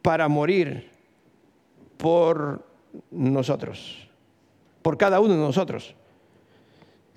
para 0.00 0.28
morir 0.28 0.92
por 1.96 2.64
nosotros, 3.10 4.08
por 4.80 4.96
cada 4.96 5.18
uno 5.18 5.34
de 5.34 5.40
nosotros. 5.40 5.96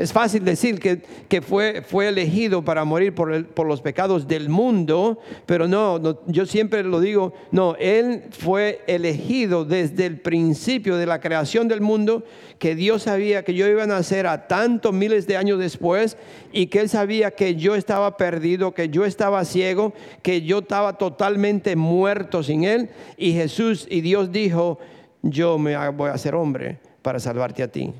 Es 0.01 0.11
fácil 0.11 0.43
decir 0.43 0.79
que, 0.79 1.41
fue, 1.43 1.83
fue, 1.83 2.07
elegido 2.07 2.65
para 2.65 2.83
morir 2.85 3.13
por, 3.13 3.45
por, 3.45 3.67
los 3.67 3.81
pecados 3.81 4.27
del 4.27 4.49
mundo, 4.49 5.19
pero 5.45 5.67
no, 5.67 6.17
yo 6.25 6.47
siempre 6.47 6.81
lo 6.81 6.99
digo, 6.99 7.33
no, 7.51 7.75
Él 7.75 8.23
fue 8.31 8.81
elegido 8.87 9.63
desde 9.63 10.07
el 10.07 10.19
principio 10.19 10.97
de 10.97 11.05
la 11.05 11.19
creación 11.19 11.67
del 11.67 11.81
mundo, 11.81 12.23
que 12.57 12.73
Dios 12.73 13.03
sabía 13.03 13.43
que 13.43 13.53
yo 13.53 13.67
iba 13.67 13.83
a 13.83 13.87
nacer 13.87 14.25
a 14.25 14.47
tantos 14.47 14.91
miles 14.91 15.27
de 15.27 15.37
años 15.37 15.59
después 15.59 16.17
y 16.51 16.65
que 16.65 16.79
Él 16.79 16.89
sabía 16.89 17.29
que 17.29 17.55
yo 17.55 17.75
estaba 17.75 18.17
perdido, 18.17 18.73
que 18.73 18.89
yo 18.89 19.05
estaba 19.05 19.45
ciego, 19.45 19.93
que 20.23 20.41
yo 20.41 20.59
estaba 20.59 20.97
totalmente 20.97 21.75
muerto 21.75 22.41
sin 22.41 22.63
Él. 22.63 22.89
Y 23.17 23.33
Jesús 23.33 23.85
y 23.87 24.01
Dios 24.01 24.31
dijo, 24.31 24.79
yo 25.21 25.59
me 25.59 25.77
voy 25.89 26.09
a 26.09 26.13
hacer 26.13 26.33
hombre 26.33 26.79
para 27.03 27.19
salvarte 27.19 27.61
a 27.61 27.67
ti 27.67 27.93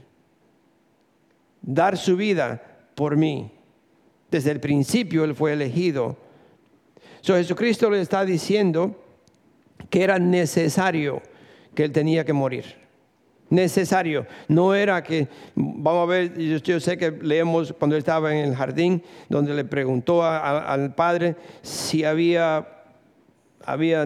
dar 1.62 1.98
su 1.98 2.16
vida 2.18 2.62
por 2.96 3.16
mí. 3.16 3.52
Desde 4.30 4.52
el 4.52 4.60
principio 4.60 5.24
Él 5.24 5.36
fue 5.36 5.54
elegido. 5.54 6.18
So, 7.22 7.36
Jesucristo 7.36 7.90
le 7.90 8.02
está 8.02 8.26
diciendo 8.26 8.96
que 9.90 10.04
era 10.04 10.18
necesario 10.20 11.22
que 11.76 11.84
Él 11.84 11.92
tenía 11.92 12.26
que 12.26 12.34
morir. 12.34 12.82
Necesario. 13.50 14.26
No 14.48 14.74
era 14.74 15.04
que, 15.04 15.28
vamos 15.56 16.04
a 16.04 16.10
ver, 16.10 16.38
yo, 16.38 16.80
sé 16.80 16.98
que 16.98 17.12
leemos 17.12 17.74
cuando 17.78 17.98
él 17.98 18.00
estaba 18.00 18.34
en 18.34 18.46
el 18.46 18.56
jardín, 18.56 19.04
donde 19.28 19.54
le 19.54 19.66
preguntó 19.66 20.24
al 20.24 20.96
Padre 20.96 21.36
si 21.62 22.06
había 22.06 22.66
había 23.66 24.06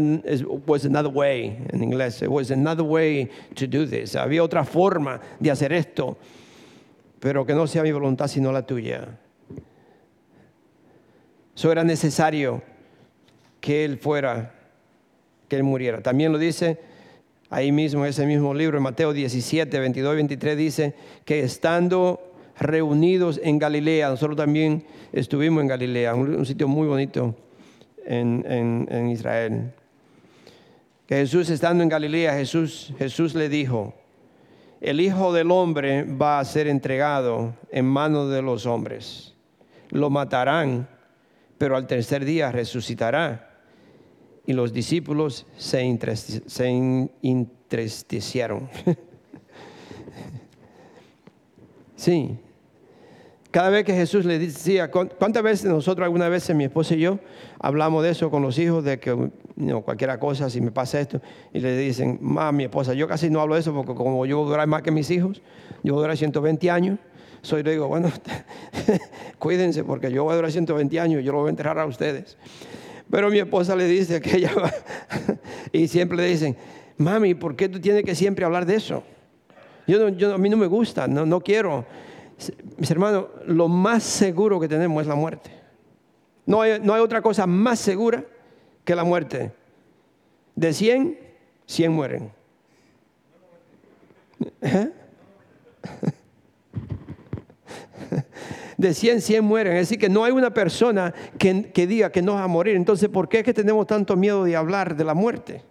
was 0.66 0.84
another 0.84 1.12
way 1.14 1.58
en 1.72 1.84
inglés, 1.84 2.22
was 2.28 2.52
another 2.52 2.84
way 2.84 3.30
to 3.54 3.68
do 3.68 3.86
this. 3.86 4.16
Había 4.16 4.44
otra 4.44 4.64
forma 4.66 5.22
de 5.40 5.52
hacer 5.52 5.72
esto 5.74 6.18
pero 7.20 7.46
que 7.46 7.54
no 7.54 7.68
sea 7.68 7.84
mi 7.84 7.92
voluntad 7.92 8.28
sino 8.28 8.52
la 8.52 8.66
tuya. 8.66 9.18
Eso 11.56 11.72
era 11.72 11.84
necesario 11.84 12.62
que 13.62 13.86
Él 13.86 13.98
fuera, 13.98 14.54
que 15.48 15.56
Él 15.56 15.64
muriera. 15.64 16.02
También 16.02 16.32
lo 16.32 16.38
dice 16.38 16.80
ahí 17.50 17.72
mismo, 17.72 18.04
en 18.04 18.10
ese 18.10 18.26
mismo 18.26 18.54
libro, 18.54 18.78
en 18.78 18.84
Mateo 18.84 19.14
17, 19.14 19.80
22 19.80 20.14
y 20.14 20.16
23, 20.16 20.58
dice 20.58 20.96
que 21.24 21.40
estando 21.42 22.34
reunidos 22.60 23.40
en 23.44 23.60
Galilea, 23.60 24.10
nosotros 24.10 24.38
también 24.38 24.84
estuvimos 25.14 25.62
en 25.62 25.68
Galilea, 25.68 26.16
un, 26.16 26.46
sitio 26.46 26.68
muy 26.68 26.88
bonito 26.88 27.36
en, 28.06 28.46
en 28.90 29.10
Israel. 29.10 29.72
Que 31.08 31.18
Jesús 31.18 31.50
estando 31.50 31.84
en 31.84 31.90
Galilea, 31.90 32.34
Jesús, 32.34 32.94
Jesús 32.98 33.36
le 33.36 33.48
dijo, 33.48 33.94
el 34.86 35.02
Hijo 35.02 35.34
del 35.34 35.50
Hombre 35.50 36.04
va 36.04 36.40
a 36.40 36.46
ser 36.46 36.68
entregado 36.68 37.56
en 37.72 37.86
manos 37.86 38.30
de 38.30 38.44
los 38.44 38.68
hombres. 38.68 39.34
Lo 39.90 40.12
matarán, 40.12 40.88
pero 41.58 41.76
al 41.76 41.88
tercer 41.88 42.24
día 42.24 42.52
resucitará. 42.52 43.64
Y 44.46 44.54
los 44.54 44.74
discípulos 44.74 45.48
se, 45.58 45.82
entristecieron. 45.82 48.70
sí, 51.96 52.38
cada 53.56 53.70
vez 53.70 53.86
que 53.86 53.94
Jesús 53.94 54.26
le 54.26 54.38
decía, 54.38 54.92
¿cuántas 54.92 55.42
veces 55.42 55.72
nosotros 55.72 56.04
alguna 56.04 56.28
vez, 56.28 56.54
mi 56.54 56.66
esposa 56.66 56.94
y 56.94 57.00
yo, 57.00 57.20
hablamos 57.58 58.04
de 58.04 58.10
eso 58.10 58.30
con 58.30 58.42
los 58.42 58.60
hijos, 58.60 58.84
de 58.84 59.00
que 59.00 59.30
no, 59.56 59.82
cualquier 59.82 60.20
cosa, 60.20 60.50
si 60.50 60.60
me 60.60 60.72
pasa 60.72 61.00
esto, 61.00 61.22
y 61.54 61.62
le 61.62 61.78
dicen, 61.78 62.20
mamá, 62.20 62.52
mi 62.52 62.66
esposa, 62.66 62.94
yo 62.94 63.08
casi 63.08 63.30
no 63.30 63.40
hablo 63.40 63.54
de 63.54 63.62
eso 63.62 63.74
porque 63.74 63.96
como 63.96 64.26
yo 64.26 64.40
voy 64.40 64.48
a 64.48 64.50
durar 64.50 64.68
más 64.68 64.82
que 64.82 64.92
mis 64.92 65.10
hijos, 65.10 65.42
yo 65.84 65.94
voy 65.94 66.02
a 66.02 66.04
durar 66.04 66.18
120 66.18 66.70
años, 66.70 67.00
soy 67.44 67.64
le 67.64 67.72
digo, 67.72 67.88
bueno, 67.88 68.12
cuídense 69.40 69.86
porque 69.86 70.12
yo 70.12 70.26
voy 70.26 70.34
a 70.34 70.36
durar 70.36 70.52
120 70.52 71.00
años, 71.00 71.24
yo 71.24 71.32
lo 71.32 71.40
voy 71.40 71.48
a 71.48 71.52
enterrar 71.52 71.80
a 71.80 71.86
ustedes. 71.86 72.36
Pero 73.10 73.30
mi 73.30 73.40
esposa 73.40 73.74
le 73.78 73.88
dice 73.88 74.20
que 74.20 74.36
ella 74.36 74.52
va, 74.54 74.70
y 75.72 75.88
siempre 75.88 76.18
le 76.18 76.26
dicen, 76.26 76.58
mami, 76.98 77.36
¿por 77.36 77.56
qué 77.56 77.70
tú 77.70 77.80
tienes 77.80 78.04
que 78.04 78.16
siempre 78.16 78.44
hablar 78.44 78.66
de 78.66 78.76
eso? 78.76 79.02
Yo, 79.88 80.10
yo 80.10 80.36
a 80.36 80.38
mí 80.38 80.50
no 80.50 80.58
me 80.58 80.68
gusta, 80.68 81.08
no, 81.08 81.26
no 81.26 81.40
quiero. 81.40 81.86
Mis 82.78 82.92
hermanos, 82.92 83.28
lo 83.46 83.68
más 83.68 84.04
seguro 84.04 84.60
que 84.60 84.68
tenemos 84.68 85.02
es 85.02 85.08
la 85.08 85.16
muerte. 85.16 85.52
No 86.46 86.62
hay, 86.62 86.80
no 86.80 86.94
hay 86.94 87.02
otra 87.02 87.22
cosa 87.22 87.48
más 87.48 87.80
segura 87.80 88.24
que 88.84 88.96
la 88.96 89.04
muerte. 89.04 89.52
De 90.56 90.74
100, 90.74 91.18
100 91.66 91.92
mueren. 91.92 92.32
¿Eh? 94.62 94.92
De 98.78 98.94
100, 98.94 99.22
100 99.22 99.44
mueren. 99.44 99.74
Es 99.74 99.88
decir, 99.88 99.98
que 99.98 100.10
no 100.10 100.26
hay 100.26 100.34
una 100.34 100.54
persona 100.54 101.14
que, 101.38 101.72
que 101.72 101.88
diga 101.88 102.12
que 102.12 102.22
no 102.22 102.34
va 102.34 102.44
a 102.44 102.48
morir. 102.48 102.76
Entonces, 102.76 103.10
¿por 103.10 103.30
qué 103.30 103.40
es 103.40 103.46
que 103.46 103.54
tenemos 103.54 103.88
tanto 103.88 104.16
miedo 104.18 104.44
de 104.44 104.56
hablar 104.56 104.96
de 104.96 105.04
la 105.04 105.14
muerte? 105.14 105.64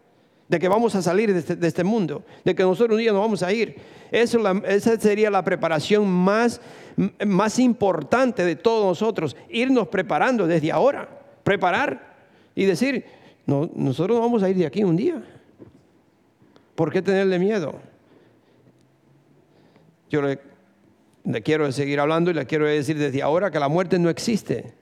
De 0.55 0.61
que 0.61 0.69
vamos 0.69 0.95
a 0.95 1.03
salir 1.03 1.33
de 1.33 1.41
este, 1.41 1.57
de 1.57 1.67
este, 1.67 1.83
mundo, 1.83 2.23
de 2.45 2.55
que 2.55 2.63
nosotros 2.63 2.95
un 2.95 2.99
día 2.99 3.11
nos 3.11 3.23
vamos 3.23 3.43
a 3.43 3.53
ir. 3.53 3.75
Eso, 4.13 4.39
esa 4.69 5.01
sería 5.01 5.29
la 5.29 5.43
preparación 5.43 6.09
más, 6.09 6.61
más 7.27 7.59
importante 7.59 8.45
de 8.45 8.55
todos 8.55 8.87
nosotros, 8.87 9.37
irnos 9.49 9.89
preparando 9.89 10.47
desde 10.47 10.71
ahora, 10.71 11.09
preparar 11.43 12.15
y 12.55 12.67
decir, 12.67 13.05
no, 13.47 13.69
nosotros 13.75 14.17
no 14.17 14.23
vamos 14.23 14.45
a 14.45 14.49
ir 14.49 14.55
de 14.57 14.65
aquí 14.65 14.85
un 14.85 14.95
día. 14.95 15.25
¿Por 16.77 16.93
qué 16.93 17.03
tenerle 17.03 17.37
miedo? 17.41 17.81
Yo 20.09 20.23
le, 20.23 20.39
le 21.25 21.43
quiero 21.43 21.73
seguir 21.73 21.99
hablando 21.99 22.31
y 22.31 22.35
le 22.35 22.47
quiero 22.47 22.67
decir 22.67 22.97
desde 22.97 23.23
ahora 23.23 23.51
que 23.51 23.59
la 23.59 23.69
muerte 23.69 23.99
no 23.99 24.09
existe. 24.09 24.73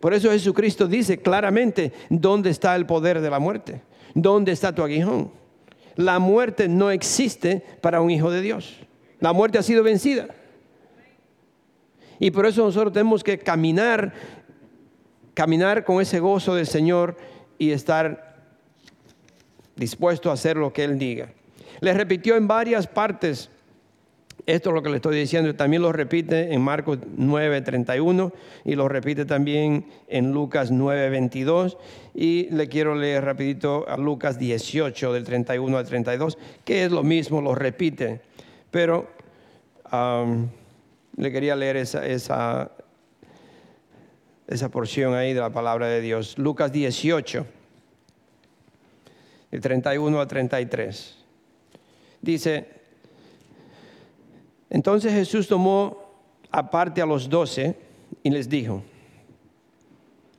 Por 0.00 0.12
eso 0.12 0.28
Jesucristo 0.32 0.88
dice 0.88 1.18
claramente 1.18 1.92
dónde 2.08 2.50
está 2.50 2.74
el 2.74 2.84
poder 2.84 3.20
de 3.20 3.30
la 3.30 3.38
muerte. 3.38 3.82
¿Dónde 4.14 4.52
está 4.52 4.74
tu 4.74 4.82
aguijón? 4.82 5.32
La 5.96 6.18
muerte 6.18 6.68
no 6.68 6.90
existe 6.90 7.64
para 7.80 8.00
un 8.00 8.10
hijo 8.10 8.30
de 8.30 8.40
Dios. 8.40 8.78
La 9.18 9.32
muerte 9.32 9.58
ha 9.58 9.62
sido 9.62 9.82
vencida. 9.82 10.28
Y 12.18 12.30
por 12.30 12.46
eso 12.46 12.64
nosotros 12.64 12.92
tenemos 12.92 13.24
que 13.24 13.38
caminar, 13.38 14.12
caminar 15.34 15.84
con 15.84 16.00
ese 16.00 16.20
gozo 16.20 16.54
del 16.54 16.66
Señor 16.66 17.16
y 17.58 17.70
estar 17.70 18.30
dispuesto 19.76 20.30
a 20.30 20.34
hacer 20.34 20.56
lo 20.56 20.72
que 20.72 20.84
Él 20.84 20.98
diga. 20.98 21.32
Le 21.80 21.94
repitió 21.94 22.36
en 22.36 22.46
varias 22.46 22.86
partes 22.86 23.50
esto 24.46 24.70
es 24.70 24.74
lo 24.74 24.82
que 24.82 24.90
le 24.90 24.96
estoy 24.96 25.16
diciendo, 25.18 25.54
también 25.54 25.82
lo 25.82 25.92
repite 25.92 26.52
en 26.52 26.62
Marcos 26.62 26.98
9:31 27.16 28.32
y 28.64 28.74
lo 28.74 28.88
repite 28.88 29.24
también 29.24 29.86
en 30.08 30.32
Lucas 30.32 30.70
9:22 30.70 31.76
y 32.14 32.48
le 32.50 32.68
quiero 32.68 32.94
leer 32.94 33.24
rapidito 33.24 33.88
a 33.88 33.96
Lucas 33.96 34.38
18 34.38 35.12
del 35.12 35.24
31 35.24 35.76
al 35.76 35.86
32, 35.86 36.38
que 36.64 36.84
es 36.84 36.92
lo 36.92 37.02
mismo, 37.02 37.40
lo 37.40 37.54
repite, 37.54 38.20
pero 38.70 39.08
le 41.16 41.32
quería 41.32 41.56
leer 41.56 41.76
esa, 41.76 42.06
esa, 42.06 42.70
esa 44.46 44.68
porción 44.68 45.14
ahí 45.14 45.34
de 45.34 45.40
la 45.40 45.50
palabra 45.50 45.86
de 45.88 46.00
Dios. 46.00 46.38
Lucas 46.38 46.72
18, 46.72 47.46
del 49.50 49.60
31 49.60 50.20
al 50.20 50.28
33. 50.28 51.16
Dice, 52.22 52.79
entonces 54.70 55.12
Jesús 55.12 55.48
tomó 55.48 55.98
aparte 56.50 57.02
a 57.02 57.06
los 57.06 57.28
doce 57.28 57.76
y 58.22 58.30
les 58.30 58.48
dijo, 58.48 58.82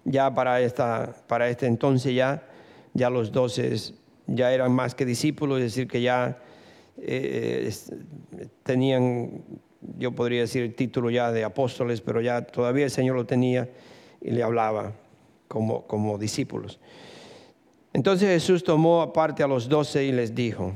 ya 0.05 0.33
para, 0.33 0.61
esta, 0.61 1.13
para 1.27 1.49
este 1.49 1.67
entonces 1.67 2.15
ya, 2.15 2.47
ya 2.93 3.09
los 3.09 3.31
doce 3.31 3.75
ya 4.27 4.53
eran 4.53 4.71
más 4.71 4.95
que 4.95 5.05
discípulos, 5.05 5.59
es 5.59 5.65
decir, 5.65 5.87
que 5.87 6.01
ya 6.01 6.39
eh, 6.97 7.71
tenían, 8.63 9.43
yo 9.97 10.13
podría 10.13 10.41
decir, 10.41 10.75
título 10.75 11.09
ya 11.09 11.31
de 11.31 11.43
apóstoles, 11.43 12.01
pero 12.01 12.21
ya 12.21 12.41
todavía 12.41 12.85
el 12.85 12.91
Señor 12.91 13.15
lo 13.15 13.25
tenía 13.25 13.69
y 14.21 14.31
le 14.31 14.43
hablaba 14.43 14.93
como, 15.47 15.85
como 15.87 16.17
discípulos. 16.17 16.79
Entonces 17.93 18.29
Jesús 18.29 18.63
tomó 18.63 19.01
aparte 19.01 19.43
a 19.43 19.47
los 19.47 19.67
doce 19.67 20.05
y 20.05 20.13
les 20.13 20.33
dijo, 20.33 20.73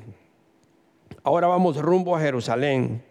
ahora 1.23 1.47
vamos 1.47 1.77
rumbo 1.77 2.15
a 2.15 2.19
Jerusalén 2.19 3.01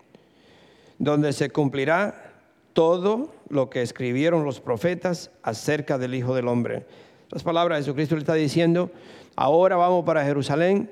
donde 0.99 1.33
se 1.33 1.51
cumplirá 1.51 2.33
todo 2.73 3.35
lo 3.49 3.71
que 3.71 3.83
escribieron 3.83 4.45
los 4.45 4.61
profetas 4.61 5.31
acerca 5.43 5.97
del 5.97 6.15
Hijo 6.15 6.35
del 6.35 6.49
Hombre. 6.49 6.87
Las 7.31 7.43
palabras 7.43 7.79
de 7.79 7.85
Jesucristo 7.85 8.17
le 8.17 8.21
está 8.21 8.35
diciendo, 8.35 8.91
ahora 9.37 9.77
vamos 9.77 10.05
para 10.05 10.25
Jerusalén 10.25 10.91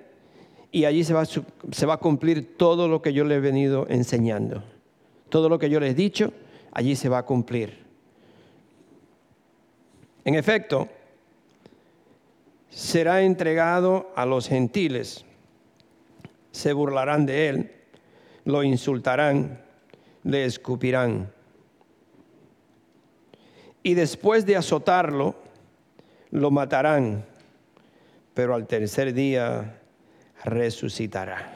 y 0.71 0.87
allí 0.87 1.05
se 1.05 1.13
va, 1.13 1.23
a 1.23 1.97
cumplir 1.99 2.57
todo 2.57 2.89
lo 2.89 3.03
que 3.03 3.13
yo 3.13 3.25
le 3.25 3.37
he 3.37 3.41
venido 3.41 3.87
enseñando. 3.89 4.65
Todo 5.29 5.49
lo 5.49 5.59
que 5.59 5.69
yo 5.69 5.81
les 5.81 5.91
he 5.91 5.95
dicho, 5.95 6.33
allí 6.73 6.97
se 6.97 7.09
va 7.09 7.19
a 7.19 7.27
cumplir. 7.27 7.83
En 10.25 10.35
efecto, 10.35 10.89
será 12.71 13.23
entregado 13.23 14.11
a 14.17 14.25
los 14.25 14.49
gentiles, 14.49 15.27
se 16.53 16.73
burlarán 16.73 17.27
de 17.27 17.49
él, 17.49 17.73
lo 18.45 18.63
insultarán 18.63 19.61
le 20.25 20.45
escupirán. 20.45 21.33
Y 23.83 23.95
después 23.95 24.47
de 24.47 24.57
azotarlo, 24.57 25.35
lo 26.31 26.51
matarán, 26.51 27.25
pero 28.35 28.55
al 28.55 28.67
tercer 28.67 29.13
día 29.13 29.81
resucitará. 30.45 31.53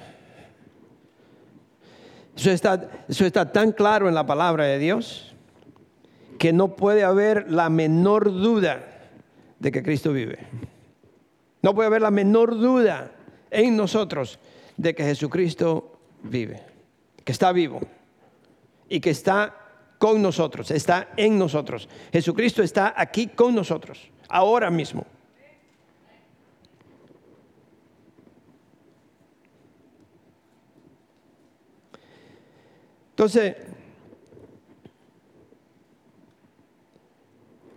Eso 2.37 2.50
está, 2.50 2.90
eso 3.09 3.24
está 3.24 3.50
tan 3.50 3.72
claro 3.72 4.09
en 4.09 4.14
la 4.14 4.26
palabra 4.26 4.64
de 4.64 4.79
Dios 4.79 5.35
que 6.38 6.52
no 6.52 6.76
puede 6.76 7.02
haber 7.02 7.50
la 7.50 7.70
menor 7.70 8.24
duda 8.24 8.85
de 9.59 9.72
que 9.72 9.83
Cristo 9.83 10.12
vive. 10.12 10.38
No 11.62 11.74
puede 11.74 11.87
haber 11.87 12.02
la 12.02 12.11
menor 12.11 12.59
duda 12.59 13.12
en 13.50 13.76
nosotros 13.76 14.38
de 14.76 14.94
que 14.94 15.05
Jesucristo 15.05 15.98
vive, 16.22 16.62
que 17.24 17.33
está 17.33 17.52
vivo 17.52 17.81
y 18.88 19.01
que 19.01 19.11
está 19.11 19.55
con 19.99 20.20
nosotros, 20.20 20.70
está 20.70 21.09
en 21.16 21.38
nosotros. 21.38 21.88
Jesucristo 22.12 22.62
está 22.62 22.94
aquí 22.96 23.29
con 23.29 23.55
nosotros, 23.55 24.11
ahora 24.29 24.70
mismo. 24.70 25.07
Entonces, 33.11 33.57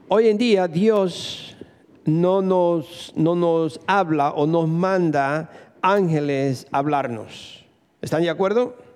hoy 0.09 0.27
en 0.27 0.37
día 0.37 0.67
Dios 0.67 1.55
no 2.03 2.41
nos, 2.41 3.13
no 3.15 3.35
nos 3.35 3.79
habla 3.87 4.31
o 4.31 4.45
nos 4.45 4.67
manda 4.67 5.49
ángeles 5.81 6.67
a 6.71 6.79
hablarnos. 6.79 7.65
¿Están 8.01 8.23
de 8.23 8.29
acuerdo? 8.29 8.88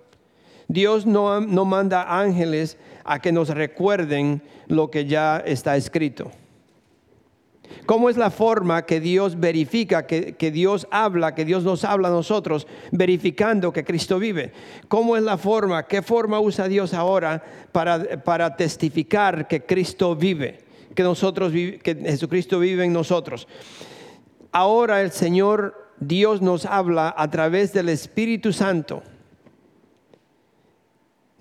Dios 0.68 1.06
no, 1.06 1.42
manda 1.66 2.20
ángeles 2.20 2.78
a 3.04 3.20
que 3.20 3.32
nos 3.32 3.50
recuerden 3.50 4.42
lo 4.68 4.90
que 4.90 5.06
ya 5.06 5.38
está 5.46 5.76
escrito. 5.76 6.32
¿Cómo 7.86 8.10
es 8.10 8.18
la 8.18 8.30
forma 8.30 8.86
que 8.86 9.00
Dios 9.00 9.40
verifica, 9.40 10.06
que, 10.06 10.52
Dios 10.52 10.88
habla, 10.92 11.36
que 11.36 11.44
Dios 11.44 11.64
nos 11.64 11.84
habla 11.84 12.08
a 12.08 12.12
nosotros, 12.12 12.68
verificando 12.92 13.74
que 13.74 13.84
Cristo 13.84 14.20
vive? 14.20 14.54
¿Cómo 14.88 15.18
es 15.18 15.24
la 15.24 15.38
forma, 15.38 15.84
qué 15.88 16.02
forma 16.02 16.40
usa 16.40 16.68
Dios 16.68 16.94
ahora 16.94 17.44
para, 17.72 18.24
para 18.24 18.56
testificar 18.56 19.48
que 19.48 19.66
Cristo 19.66 20.16
vive, 20.16 20.60
que, 20.96 21.04
nosotros, 21.04 21.52
que 21.52 21.98
Jesucristo 22.06 22.60
vive 22.60 22.86
en 22.86 22.94
nosotros? 22.94 23.48
Ahora 24.52 25.02
el 25.02 25.12
Señor 25.12 25.90
Dios 26.00 26.42
nos 26.42 26.66
habla 26.66 27.14
a 27.18 27.30
través 27.30 27.74
del 27.74 27.90
Espíritu 27.90 28.54
Santo 28.54 29.04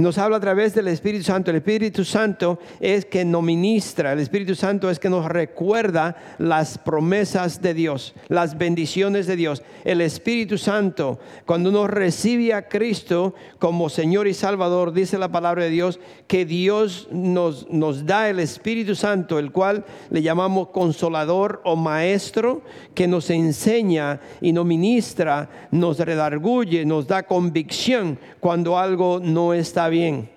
nos 0.03 0.19
habla 0.19 0.37
a 0.37 0.41
través 0.41 0.75
del 0.75 0.89
Espíritu 0.89 1.25
Santo. 1.25 1.51
El 1.51 1.59
Espíritu 1.59 2.05
Santo 2.05 2.59
es 2.81 3.07
que 3.07 3.25
nos 3.25 3.43
ministra, 3.43 4.13
el 4.13 4.19
Espíritu 4.19 4.55
Santo 4.55 4.91
es 4.91 4.99
que 4.99 5.09
nos 5.09 5.27
recuerda 5.27 6.17
las 6.39 6.77
promesas 6.77 7.63
de 7.63 7.73
Dios, 7.73 8.15
las 8.29 8.59
bendiciones 8.59 9.27
de 9.27 9.37
Dios. 9.37 9.63
El 9.85 10.01
Espíritu 10.01 10.59
Santo, 10.59 11.19
cuando 11.47 11.71
uno 11.71 11.87
recibe 11.87 12.53
a 12.53 12.69
Cristo 12.69 13.35
como 13.59 13.89
Señor 13.89 14.27
y 14.27 14.35
Salvador, 14.35 14.93
dice 14.93 15.19
la 15.19 15.31
palabra 15.31 15.65
de 15.65 15.71
Dios, 15.71 16.01
que 16.27 16.45
Dios 16.45 17.09
nos, 17.11 17.71
nos 17.71 18.05
da 18.05 18.29
el 18.29 18.41
Espíritu 18.41 18.95
Santo, 18.95 19.39
el 19.39 19.53
cual 19.53 19.85
le 20.11 20.23
llamamos 20.23 20.69
consolador 20.69 21.61
o 21.65 21.77
maestro, 21.77 22.63
que 22.95 23.07
nos 23.07 23.31
enseña 23.31 24.21
y 24.41 24.53
nos 24.53 24.67
ministra, 24.67 25.49
nos 25.71 25.99
redarguye, 25.99 26.85
nos 26.85 27.07
da 27.07 27.23
convicción 27.23 28.19
cuando 28.41 28.79
algo 28.79 29.21
no 29.23 29.55
está 29.55 29.89
bien. 29.93 30.29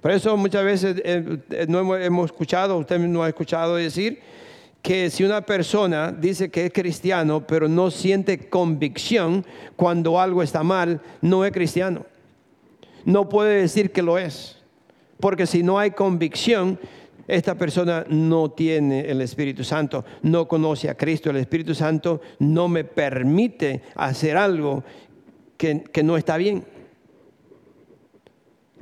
Por 0.00 0.12
eso 0.12 0.36
muchas 0.36 0.64
veces 0.64 0.96
eh, 1.04 1.38
eh, 1.50 1.66
no 1.68 1.96
hemos, 1.96 2.26
escuchado, 2.26 2.78
usted 2.78 2.98
no 2.98 3.22
ha 3.22 3.28
escuchado 3.28 3.76
decir 3.76 4.20
que 4.80 5.10
si 5.10 5.24
una 5.24 5.42
persona 5.42 6.10
dice 6.10 6.50
que 6.50 6.66
es 6.66 6.72
cristiano, 6.72 7.46
pero 7.46 7.68
no 7.68 7.90
siente 7.90 8.48
convicción 8.48 9.44
cuando 9.76 10.18
algo 10.18 10.42
está 10.42 10.62
mal, 10.62 11.02
no 11.20 11.44
es 11.44 11.52
cristiano. 11.52 12.06
No 13.04 13.28
puede 13.28 13.60
decir 13.60 13.92
que 13.92 14.02
lo 14.02 14.16
es. 14.16 14.56
Porque 15.18 15.46
si 15.46 15.62
no 15.62 15.78
hay 15.78 15.90
convicción, 15.90 16.78
esta 17.28 17.54
persona 17.56 18.06
no 18.08 18.50
tiene 18.50 19.00
el 19.00 19.20
Espíritu 19.20 19.64
Santo, 19.64 20.04
no 20.22 20.48
conoce 20.48 20.88
a 20.88 20.96
Cristo. 20.96 21.28
El 21.28 21.36
Espíritu 21.36 21.74
Santo 21.74 22.22
no 22.38 22.68
me 22.68 22.84
permite 22.84 23.82
hacer 23.94 24.38
algo 24.38 24.82
que, 25.58 25.82
que 25.82 26.02
no 26.02 26.16
está 26.16 26.38
bien. 26.38 26.64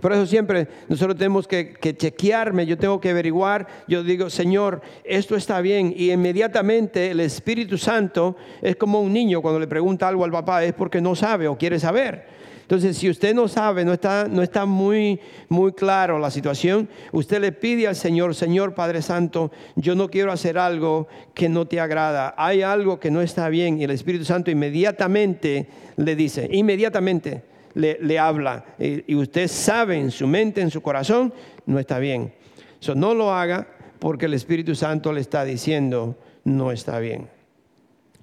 Por 0.01 0.13
eso 0.13 0.27
siempre 0.27 0.69
nosotros 0.89 1.17
tenemos 1.17 1.49
que, 1.49 1.73
que, 1.73 1.97
chequearme, 1.97 2.67
yo 2.67 2.79
tengo 2.79 3.01
que 3.01 3.11
averiguar, 3.11 3.67
yo 3.89 4.03
digo, 4.03 4.31
Señor, 4.31 4.81
esto 5.05 5.35
está 5.35 5.61
bien. 5.61 5.93
Y 5.97 6.13
inmediatamente 6.13 7.11
el 7.11 7.21
Espíritu 7.21 7.79
Santo 7.79 8.37
es 8.63 8.77
como 8.77 9.01
un 9.01 9.13
niño 9.13 9.43
cuando 9.43 9.59
le 9.59 9.67
pregunta 9.67 10.07
algo 10.07 10.25
al 10.25 10.31
papá, 10.31 10.65
es 10.65 10.73
porque 10.73 11.01
no 11.01 11.15
sabe 11.15 11.49
o 11.49 11.59
quiere 11.59 11.81
saber. 11.81 12.39
Entonces, 12.69 12.99
si 12.99 13.09
usted 13.09 13.35
no 13.35 13.49
sabe, 13.49 13.83
no 13.83 13.95
está, 13.95 14.29
no 14.29 14.43
está 14.43 14.67
muy, 14.67 15.19
muy 15.49 15.73
claro 15.73 16.19
la 16.19 16.31
situación, 16.31 16.87
usted 17.13 17.41
le 17.41 17.51
pide 17.51 17.89
al 17.89 17.97
Señor, 17.97 18.35
Señor 18.35 18.75
Padre 18.75 19.01
Santo, 19.01 19.51
yo 19.75 19.95
no 19.95 20.11
quiero 20.11 20.33
hacer 20.33 20.59
algo 20.59 21.09
que 21.33 21.49
no 21.49 21.67
te 21.67 21.81
agrada. 21.81 22.35
Hay 22.37 22.61
algo 22.61 23.01
que 23.01 23.11
no 23.11 23.23
está 23.23 23.49
bien 23.49 23.81
y 23.81 23.85
el 23.85 23.91
Espíritu 23.91 24.27
Santo 24.27 24.51
inmediatamente 24.51 25.67
le 25.97 26.15
dice, 26.15 26.47
inmediatamente 26.53 27.48
le, 27.75 28.19
habla 28.19 28.65
y, 28.79 29.15
usted 29.15 29.49
sabe 29.49 29.99
en 29.99 30.11
su 30.11 30.27
mente, 30.27 30.61
en 30.61 30.71
su 30.71 30.81
corazón, 30.81 31.33
no 31.67 31.79
está 31.79 31.99
bien. 31.99 32.35
Eso 32.81 32.95
no 32.95 33.15
lo 33.15 33.33
haga 33.33 33.69
porque 33.99 34.27
el 34.27 34.35
Espíritu 34.35 34.75
Santo 34.75 35.13
le 35.13 35.21
está 35.21 35.45
diciendo, 35.45 36.17
no 36.45 36.73
está 36.73 36.99
bien. 36.99 37.29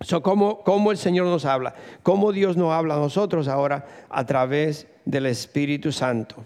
So, 0.02 0.22
¿cómo, 0.22 0.60
¿Cómo 0.60 0.92
el 0.92 0.98
Señor 0.98 1.26
nos 1.28 1.46
habla? 1.46 1.74
¿Cómo 2.04 2.32
Dios 2.32 2.58
nos 2.58 2.72
habla 2.72 2.96
a 2.96 3.00
nosotros 3.00 3.48
ahora 3.48 3.86
a 4.10 4.26
través 4.26 4.88
del 5.06 5.26
Espíritu 5.26 5.92
Santo? 5.92 6.44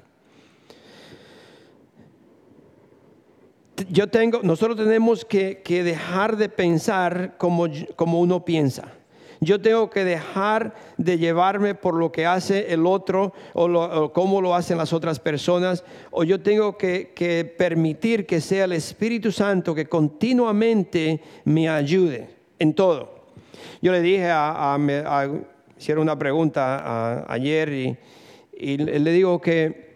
Yo 3.89 4.07
tengo, 4.07 4.41
nosotros 4.43 4.77
tenemos 4.77 5.25
que, 5.25 5.63
dejar 5.65 6.35
de 6.35 6.49
pensar 6.49 7.37
como 7.37 8.19
uno 8.19 8.45
piensa. 8.45 8.98
Yo 9.41 9.61
tengo 9.61 9.89
que 9.89 10.03
dejar 10.03 10.75
de 10.97 11.17
llevarme 11.17 11.73
por 11.73 11.95
lo 11.95 12.11
que 12.11 12.25
hace 12.25 12.73
el 12.73 12.85
otro 12.85 13.33
o, 13.53 14.11
cómo 14.13 14.41
lo 14.41 14.53
hacen 14.53 14.77
las 14.77 14.91
otras 14.91 15.19
personas. 15.19 15.85
O 16.11 16.23
yo 16.25 16.41
tengo 16.41 16.77
que, 16.77 17.55
permitir 17.57 18.25
que 18.25 18.41
sea 18.41 18.65
el 18.65 18.73
Espíritu 18.73 19.31
Santo 19.31 19.73
que 19.73 19.87
continuamente 19.87 21.21
me 21.45 21.69
ayude 21.69 22.29
en 22.59 22.73
todo. 22.73 23.27
Yo 23.81 23.93
le 23.93 24.01
dije 24.01 24.29
a, 24.29 24.77
hicieron 25.77 26.03
una 26.03 26.19
pregunta 26.19 27.25
ayer 27.31 27.69
y, 27.69 27.97
le 28.77 29.11
digo 29.13 29.39
que 29.39 29.89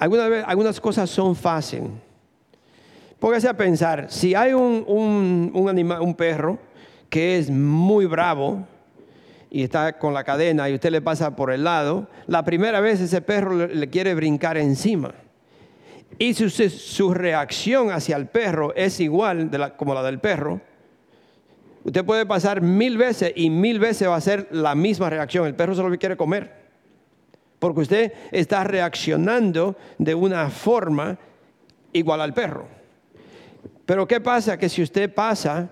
algunas, 0.00 0.44
algunas 0.48 0.80
cosas 0.80 1.08
son 1.08 1.36
fáciles. 1.36 1.90
Póngase 3.20 3.48
a 3.48 3.56
pensar, 3.56 4.10
si 4.10 4.34
hay 4.34 4.52
un, 4.52 4.84
un, 4.86 5.52
un 5.54 6.14
perro, 6.14 6.58
que 7.14 7.38
es 7.38 7.48
muy 7.48 8.06
bravo 8.06 8.66
y 9.48 9.62
está 9.62 10.00
con 10.00 10.14
la 10.14 10.24
cadena 10.24 10.68
y 10.68 10.74
usted 10.74 10.90
le 10.90 11.00
pasa 11.00 11.36
por 11.36 11.52
el 11.52 11.62
lado, 11.62 12.08
la 12.26 12.44
primera 12.44 12.80
vez 12.80 13.00
ese 13.00 13.22
perro 13.22 13.68
le, 13.68 13.88
quiere 13.88 14.16
brincar 14.16 14.56
encima. 14.56 15.14
Y 16.18 16.34
si 16.34 16.50
su 16.50 17.14
reacción 17.14 17.92
hacia 17.92 18.16
el 18.16 18.26
perro 18.26 18.74
es 18.74 18.98
igual 18.98 19.48
como 19.76 19.94
la 19.94 20.02
del 20.02 20.18
perro, 20.18 20.60
usted 21.84 22.04
puede 22.04 22.26
pasar 22.26 22.62
mil 22.62 22.98
veces 22.98 23.32
y 23.36 23.48
mil 23.48 23.78
veces 23.78 24.08
va 24.08 24.16
a 24.16 24.20
ser 24.20 24.48
la 24.50 24.74
misma 24.74 25.08
reacción. 25.08 25.46
El 25.46 25.54
perro 25.54 25.76
solo 25.76 25.96
quiere 25.96 26.16
comer. 26.16 26.64
Porque 27.60 27.80
usted 27.82 28.12
está 28.32 28.64
reaccionando 28.64 29.76
de 29.98 30.16
una 30.16 30.50
forma 30.50 31.16
igual 31.92 32.20
al 32.20 32.34
perro. 32.34 32.66
Pero 33.86 34.08
¿qué 34.08 34.20
pasa? 34.20 34.58
Que 34.58 34.68
si 34.68 34.82
usted 34.82 35.14
pasa 35.14 35.70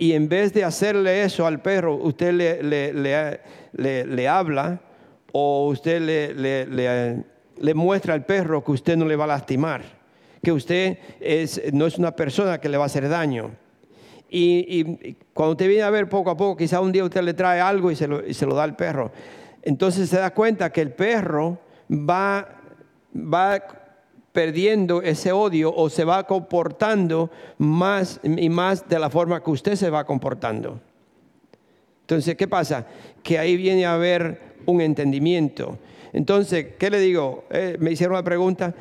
y 0.00 0.14
en 0.14 0.30
vez 0.30 0.54
de 0.54 0.64
hacerle 0.64 1.24
eso 1.24 1.46
al 1.46 1.60
perro, 1.60 1.94
usted 1.94 2.32
le, 2.32 4.28
habla 4.28 4.80
o 5.30 5.68
usted 5.68 6.00
le, 6.00 7.74
muestra 7.74 8.14
al 8.14 8.24
perro 8.24 8.64
que 8.64 8.72
usted 8.72 8.96
no 8.96 9.04
le 9.04 9.14
va 9.14 9.24
a 9.24 9.26
lastimar, 9.26 9.82
que 10.42 10.52
usted 10.52 10.96
no 11.74 11.84
es 11.84 11.98
una 11.98 12.16
persona 12.16 12.58
que 12.58 12.70
le 12.70 12.78
va 12.78 12.84
a 12.84 12.86
hacer 12.86 13.10
daño. 13.10 13.50
Y, 14.30 15.16
cuando 15.34 15.52
usted 15.52 15.68
viene 15.68 15.82
a 15.82 15.90
ver 15.90 16.08
poco 16.08 16.30
a 16.30 16.36
poco, 16.36 16.56
quizá 16.56 16.80
un 16.80 16.92
día 16.92 17.04
usted 17.04 17.20
le 17.20 17.34
trae 17.34 17.60
algo 17.60 17.90
y 17.90 17.96
se 17.96 18.08
lo, 18.08 18.26
y 18.26 18.32
se 18.32 18.46
lo 18.46 18.54
da 18.54 18.62
al 18.62 18.76
perro. 18.76 19.12
Entonces 19.60 20.08
se 20.08 20.16
da 20.16 20.32
cuenta 20.32 20.72
que 20.72 20.80
el 20.80 20.92
perro 20.92 21.58
va, 21.90 22.48
va 23.14 23.79
perdiendo 24.32 25.02
ese 25.02 25.32
odio 25.32 25.74
o 25.74 25.90
se 25.90 26.04
va 26.04 26.26
comportando 26.26 27.30
más 27.58 28.20
y 28.22 28.48
más 28.48 28.88
de 28.88 28.98
la 28.98 29.10
forma 29.10 29.42
que 29.42 29.50
usted 29.50 29.74
se 29.76 29.90
va 29.90 30.04
comportando. 30.04 30.80
Entonces, 32.02 32.36
¿qué 32.36 32.48
pasa? 32.48 32.86
Que 33.22 33.38
ahí 33.38 33.56
viene 33.56 33.86
a 33.86 33.94
haber 33.94 34.40
un 34.66 34.80
entendimiento. 34.80 35.78
Entonces, 36.12 36.68
¿qué 36.78 36.90
le 36.90 37.00
digo? 37.00 37.44
Eh, 37.50 37.76
me 37.78 37.92
hicieron 37.92 38.14
una 38.14 38.24
pregunta, 38.24 38.74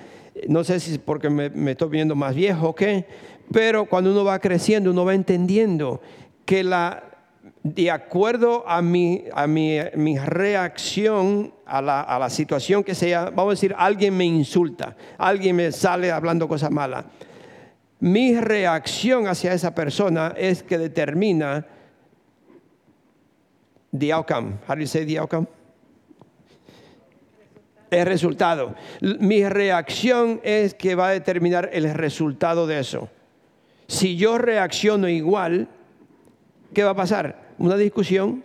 no 0.47 0.63
sé 0.63 0.79
si 0.79 0.93
es 0.93 0.97
porque 0.97 1.29
me, 1.29 1.49
me 1.49 1.71
estoy 1.71 1.89
viendo 1.89 2.15
más 2.15 2.33
viejo 2.35 2.69
o 2.69 2.75
qué, 2.75 3.05
pero 3.51 3.85
cuando 3.85 4.11
uno 4.11 4.23
va 4.23 4.39
creciendo, 4.39 4.91
uno 4.91 5.05
va 5.05 5.13
entendiendo 5.13 6.01
que 6.45 6.63
la, 6.63 7.08
de 7.63 7.91
acuerdo 7.91 8.63
a 8.67 8.81
mi, 8.81 9.25
a 9.33 9.45
mi, 9.45 10.17
reacción 10.17 11.53
a 11.65 11.81
la, 11.81 12.01
a 12.01 12.17
la, 12.17 12.29
situación 12.29 12.83
que 12.83 12.95
sea, 12.95 13.25
vamos 13.25 13.47
a 13.47 13.55
decir, 13.55 13.75
alguien 13.77 14.15
me 14.15 14.25
insulta, 14.25 14.95
alguien 15.17 15.55
me 15.55 15.71
sale 15.71 16.11
hablando 16.11 16.47
cosas 16.47 16.71
malas. 16.71 17.05
Mi 17.99 18.39
reacción 18.39 19.27
hacia 19.27 19.53
esa 19.53 19.75
persona 19.75 20.33
es 20.37 20.63
que 20.63 20.77
determina 20.77 21.65
the 23.97 24.13
outcome. 24.13 24.59
How 24.67 24.75
do 24.75 24.81
you 24.81 24.87
say 24.87 25.05
the 25.05 25.19
outcome? 25.19 25.47
El 27.91 28.05
resultado. 28.05 28.75
Mi 29.01 29.43
reacción 29.43 30.39
es 30.43 30.75
que 30.75 30.95
va 30.95 31.09
a 31.09 31.11
determinar 31.11 31.69
el 31.73 31.91
resultado 31.93 32.67
de 32.67 32.79
eso. 32.79 33.09
Si 33.87 34.15
yo 34.15 34.37
reacciono 34.37 35.09
igual, 35.09 35.67
¿qué 36.73 36.83
va 36.83 36.91
a 36.91 36.95
pasar? 36.95 37.48
Una 37.59 37.77
discusión, 37.77 38.43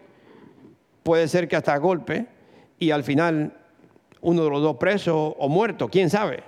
puede 1.03 1.29
ser 1.29 1.49
que 1.49 1.57
hasta 1.57 1.77
golpe, 1.79 2.27
y 2.79 2.91
al 2.91 3.05
final 3.05 3.57
uno 4.21 4.45
de 4.45 4.51
los 4.51 4.63
dos 4.63 4.77
presos 4.77 5.35
o 5.39 5.49
muerto, 5.49 5.89
quién 5.89 6.11
sabe. 6.11 6.43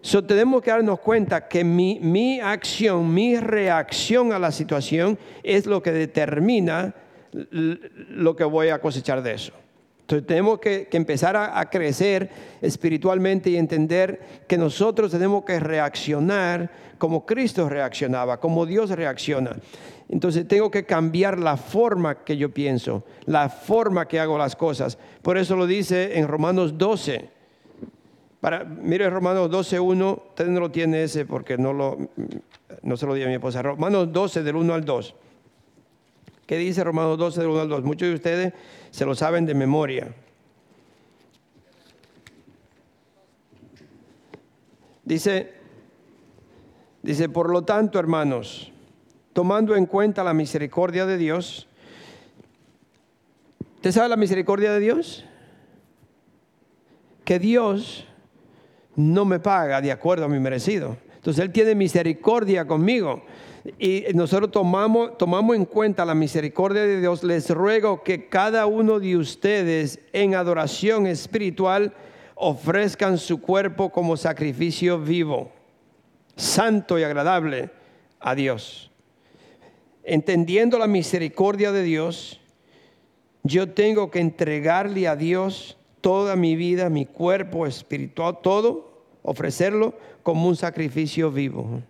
So, 0.00 0.24
tenemos 0.24 0.62
que 0.62 0.70
darnos 0.70 1.00
cuenta 1.00 1.48
que 1.48 1.64
mi, 1.64 1.98
mi, 2.00 2.40
acción, 2.40 3.12
mi 3.12 3.36
reacción 3.36 4.32
a 4.32 4.38
la 4.38 4.52
situación 4.52 5.18
es 5.42 5.66
lo 5.66 5.82
que 5.82 5.92
determina 5.92 6.94
lo 7.32 8.36
que 8.36 8.44
voy 8.44 8.68
a 8.68 8.80
cosechar 8.80 9.22
de 9.22 9.34
eso. 9.34 9.52
Entonces 10.08 10.26
tenemos 10.26 10.58
que, 10.58 10.88
empezar 10.92 11.36
a, 11.36 11.68
crecer 11.68 12.30
espiritualmente 12.62 13.50
y 13.50 13.58
entender 13.58 14.42
que 14.48 14.56
nosotros 14.56 15.12
tenemos 15.12 15.44
que 15.44 15.60
reaccionar 15.60 16.70
como 16.96 17.26
Cristo 17.26 17.68
reaccionaba, 17.68 18.40
como 18.40 18.64
Dios 18.64 18.88
reacciona. 18.88 19.56
Entonces 20.08 20.48
tengo 20.48 20.70
que 20.70 20.86
cambiar 20.86 21.38
la 21.38 21.58
forma 21.58 22.24
que 22.24 22.38
yo 22.38 22.48
pienso, 22.54 23.04
la 23.26 23.50
forma 23.50 24.08
que 24.08 24.18
hago 24.18 24.38
las 24.38 24.56
cosas. 24.56 24.96
Por 25.20 25.36
eso 25.36 25.56
lo 25.56 25.66
dice 25.66 26.18
en 26.18 26.26
Romanos 26.26 26.78
12. 26.78 27.28
Para, 28.40 28.64
mire 28.64 29.10
Romanos 29.10 29.50
12, 29.50 29.78
1, 29.78 30.22
usted 30.30 30.46
no 30.46 30.60
lo 30.60 30.70
tiene 30.70 31.02
ese 31.02 31.26
porque 31.26 31.58
no, 31.58 31.74
lo, 31.74 31.98
no 32.80 32.96
se 32.96 33.04
lo 33.04 33.12
di 33.12 33.24
a 33.24 33.26
mi 33.26 33.34
esposa. 33.34 33.60
Romanos 33.60 34.10
12 34.10 34.42
del 34.42 34.56
1 34.56 34.72
al 34.72 34.86
2. 34.86 35.14
¿Qué 36.48 36.56
dice 36.56 36.82
Romanos 36.82 37.18
12 37.18 37.40
del 37.40 37.50
1 37.50 37.60
al 37.60 37.68
2? 37.68 37.84
Muchos 37.84 38.08
de 38.08 38.14
ustedes 38.14 38.54
se 38.90 39.04
lo 39.04 39.14
saben 39.14 39.44
de 39.44 39.52
memoria. 39.52 40.14
Dice, 45.04 45.52
dice, 47.02 47.28
por 47.28 47.50
lo 47.50 47.64
tanto, 47.64 47.98
hermanos, 47.98 48.72
tomando 49.34 49.76
en 49.76 49.84
cuenta 49.84 50.24
la 50.24 50.32
misericordia 50.32 51.04
de 51.04 51.18
Dios, 51.18 51.68
¿usted 53.74 53.92
sabe 53.92 54.08
la 54.08 54.16
misericordia 54.16 54.72
de 54.72 54.80
Dios? 54.80 55.26
Que 57.26 57.38
Dios 57.38 58.06
no 58.96 59.26
me 59.26 59.38
paga 59.38 59.82
de 59.82 59.92
acuerdo 59.92 60.24
a 60.24 60.28
mi 60.28 60.40
merecido. 60.40 60.96
Entonces 61.16 61.44
Él 61.44 61.52
tiene 61.52 61.74
misericordia 61.74 62.66
conmigo 62.66 63.22
y 63.78 64.04
nosotros 64.14 64.50
tomamos, 64.50 65.18
tomamos 65.18 65.56
en 65.56 65.64
cuenta 65.64 66.04
la 66.04 66.14
misericordia 66.14 66.82
de 66.82 67.00
Dios, 67.00 67.24
les 67.24 67.50
ruego 67.50 68.02
que 68.02 68.28
cada 68.28 68.66
uno 68.66 69.00
de 69.00 69.16
ustedes 69.16 70.00
en 70.12 70.34
adoración 70.34 71.06
espiritual 71.06 71.92
ofrezcan 72.34 73.18
su 73.18 73.40
cuerpo 73.40 73.90
como 73.90 74.16
sacrificio 74.16 74.98
vivo, 75.00 75.50
santo 76.36 76.98
y 76.98 77.02
agradable 77.02 77.70
a 78.20 78.34
Dios. 78.34 78.90
Entendiendo 80.04 80.78
la 80.78 80.86
misericordia 80.86 81.72
de 81.72 81.82
Dios, 81.82 82.40
yo 83.42 83.70
tengo 83.70 84.10
que 84.10 84.20
entregarle 84.20 85.08
a 85.08 85.16
Dios 85.16 85.76
toda 86.00 86.36
mi 86.36 86.56
vida, 86.56 86.88
mi 86.90 87.06
cuerpo 87.06 87.66
espiritual, 87.66 88.38
todo, 88.42 89.04
ofrecerlo 89.22 89.94
como 90.22 90.48
un 90.48 90.56
sacrificio 90.56 91.30
vivo 91.30 91.82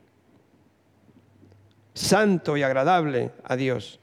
santo 1.98 2.56
y 2.56 2.62
agradable 2.62 3.32
a 3.44 3.56
Dios. 3.56 4.00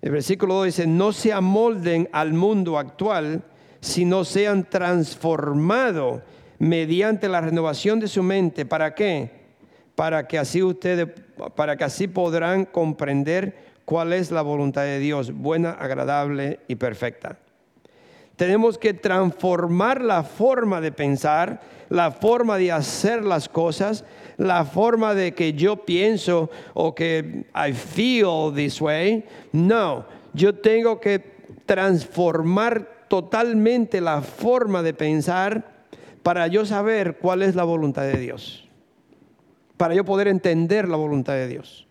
El 0.00 0.12
versículo 0.12 0.54
2 0.54 0.66
dice, 0.66 0.86
no 0.86 1.12
se 1.12 1.32
amolden 1.32 2.08
al 2.12 2.32
mundo 2.32 2.78
actual, 2.78 3.42
sino 3.80 4.24
sean 4.24 4.68
transformados 4.68 6.22
mediante 6.58 7.28
la 7.28 7.40
renovación 7.40 7.98
de 7.98 8.08
su 8.08 8.22
mente. 8.22 8.64
¿Para 8.64 8.94
qué? 8.94 9.30
Para 9.96 10.28
que 10.28 10.38
así 10.38 10.62
ustedes, 10.62 11.08
para 11.56 11.76
que 11.76 11.84
así 11.84 12.06
podrán 12.06 12.64
comprender 12.64 13.56
cuál 13.84 14.12
es 14.12 14.30
la 14.30 14.42
voluntad 14.42 14.82
de 14.82 15.00
Dios, 15.00 15.32
buena, 15.32 15.72
agradable 15.72 16.60
y 16.68 16.76
perfecta. 16.76 17.38
Tenemos 18.38 18.78
que 18.78 18.94
transformar 18.94 20.00
la 20.00 20.22
forma 20.22 20.80
de 20.80 20.92
pensar, 20.92 21.60
la 21.88 22.12
forma 22.12 22.56
de 22.56 22.70
hacer 22.70 23.24
las 23.24 23.48
cosas, 23.48 24.04
la 24.36 24.64
forma 24.64 25.12
de 25.16 25.34
que 25.34 25.54
yo 25.54 25.84
pienso 25.84 26.48
o 26.72 26.94
que 26.94 27.46
I 27.52 27.72
feel 27.72 28.54
this 28.54 28.80
way. 28.80 29.24
No, 29.50 30.06
yo 30.34 30.54
tengo 30.54 31.00
que 31.00 31.18
transformar 31.66 33.06
totalmente 33.08 34.00
la 34.00 34.22
forma 34.22 34.84
de 34.84 34.94
pensar 34.94 35.88
para 36.22 36.46
yo 36.46 36.64
saber 36.64 37.18
cuál 37.18 37.42
es 37.42 37.56
la 37.56 37.64
voluntad 37.64 38.02
de 38.02 38.20
Dios, 38.20 38.68
para 39.76 39.96
yo 39.96 40.04
poder 40.04 40.28
entender 40.28 40.88
la 40.88 40.96
voluntad 40.96 41.32
de 41.32 41.48
Dios. 41.48 41.88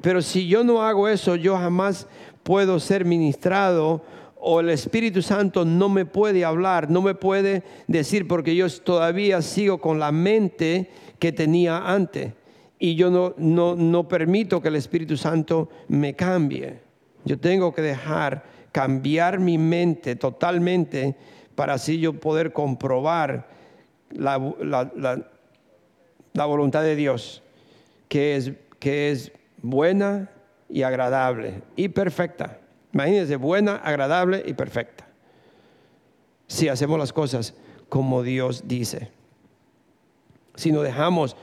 Pero 0.00 0.20
si 0.20 0.48
yo 0.48 0.64
no 0.64 0.82
hago 0.82 1.06
eso, 1.06 1.36
yo 1.36 1.56
jamás 1.56 2.08
puedo 2.42 2.80
ser 2.80 3.04
ministrado 3.04 4.02
o 4.46 4.60
el 4.60 4.68
Espíritu 4.68 5.22
Santo 5.22 5.64
no 5.64 5.88
me 5.88 6.04
puede 6.04 6.44
hablar, 6.44 6.90
no 6.90 7.00
me 7.00 7.14
puede 7.14 7.62
decir 7.86 8.28
porque 8.28 8.54
yo 8.54 8.68
todavía 8.68 9.40
sigo 9.40 9.78
con 9.78 9.98
la 9.98 10.12
mente 10.12 10.90
que 11.18 11.32
tenía 11.32 11.78
antes 11.78 12.34
y 12.78 12.94
yo 12.94 13.10
no, 13.10 13.34
no, 13.38 13.74
no 13.74 14.06
permito 14.06 14.60
que 14.60 14.68
el 14.68 14.76
Espíritu 14.76 15.16
Santo 15.16 15.70
me 15.88 16.14
cambie. 16.14 16.78
Yo 17.24 17.38
tengo 17.38 17.72
que 17.72 17.80
dejar 17.80 18.44
cambiar 18.70 19.40
mi 19.40 19.56
mente 19.56 20.14
totalmente 20.14 21.16
para 21.54 21.74
así 21.74 21.98
yo 21.98 22.12
poder 22.12 22.52
comprobar 22.52 23.48
la, 24.10 24.36
voluntad 26.34 26.82
de 26.82 26.96
Dios, 26.96 27.42
que 28.08 28.36
es, 28.36 28.52
que 28.78 29.10
es 29.10 29.32
buena 29.62 30.30
y 30.68 30.82
agradable 30.82 31.62
y 31.76 31.88
perfecta. 31.88 32.58
Imagínense, 32.94 33.36
buena, 33.36 33.76
agradable 33.76 34.42
y 34.46 34.54
perfecta. 34.54 35.06
Si 36.46 36.68
hacemos 36.68 36.98
las 36.98 37.12
cosas 37.12 37.54
como 37.88 38.22
Dios 38.22 38.62
dice. 38.66 39.10
Si 40.54 40.72
nos 40.72 40.84
dejamos 40.84 41.36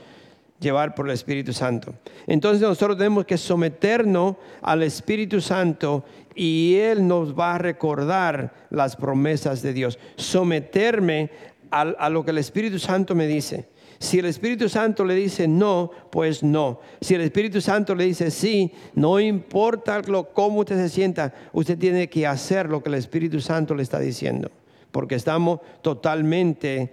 llevar 0.58 0.94
por 0.94 1.06
el 1.06 1.12
Espíritu 1.12 1.52
Santo. 1.52 1.92
Entonces 2.26 2.62
nosotros 2.62 2.96
tenemos 2.96 3.26
que 3.26 3.36
someternos 3.36 4.36
al 4.62 4.82
Espíritu 4.82 5.40
Santo 5.40 6.04
y 6.34 6.76
Él 6.76 7.06
nos 7.06 7.38
va 7.38 7.56
a 7.56 7.58
recordar 7.58 8.54
las 8.70 8.96
promesas 8.96 9.60
de 9.60 9.74
Dios. 9.74 9.98
Someterme 10.16 11.30
a, 11.70 12.08
lo 12.08 12.24
que 12.24 12.30
el 12.30 12.38
Espíritu 12.38 12.78
Santo 12.78 13.14
me 13.14 13.26
dice. 13.26 13.68
Si 14.02 14.18
el 14.18 14.24
Espíritu 14.24 14.68
Santo 14.68 15.04
le 15.04 15.14
dice 15.14 15.46
no, 15.46 15.92
pues 16.10 16.42
no. 16.42 16.80
Si 17.00 17.14
el 17.14 17.20
Espíritu 17.20 17.60
Santo 17.60 17.94
le 17.94 18.04
dice 18.04 18.32
sí, 18.32 18.72
no 18.96 19.20
importa 19.20 20.00
lo, 20.00 20.32
cómo 20.32 20.58
usted 20.58 20.76
se 20.76 20.88
sienta, 20.88 21.32
usted 21.52 21.78
tiene 21.78 22.08
que 22.10 22.26
hacer 22.26 22.68
lo 22.68 22.82
que 22.82 22.88
el 22.88 22.96
Espíritu 22.96 23.40
Santo 23.40 23.76
le 23.76 23.84
está 23.84 24.00
diciendo. 24.00 24.50
Porque 24.90 25.14
estamos 25.14 25.60
totalmente 25.82 26.90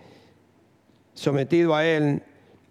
sometidos 1.16 1.76
a 1.76 1.84
Él 1.84 2.22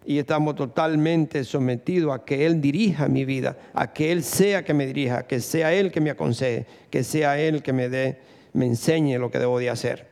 y 0.05 0.19
estamos 0.19 0.55
totalmente 0.55 1.43
sometidos 1.43 2.15
a 2.15 2.23
que 2.23 2.45
Él 2.45 2.61
dirija 2.61 3.09
mi 3.09 3.25
vida, 3.25 3.57
a 3.73 3.91
que 3.91 4.13
Él 4.13 4.23
sea 4.23 4.63
que 4.63 4.73
me 4.73 4.87
dirija, 4.87 5.27
que 5.27 5.41
sea 5.41 5.73
Él 5.73 5.91
que 5.91 5.99
me 5.99 6.11
aconseje, 6.11 6.65
que 6.89 7.03
sea 7.03 7.37
Él 7.37 7.61
que 7.61 7.73
me 7.73 7.89
dé, 7.89 8.19
me 8.53 8.67
enseñe 8.67 9.17
lo 9.17 9.29
que 9.29 9.37
debo 9.37 9.59
de 9.59 9.69
hacer. 9.69 10.07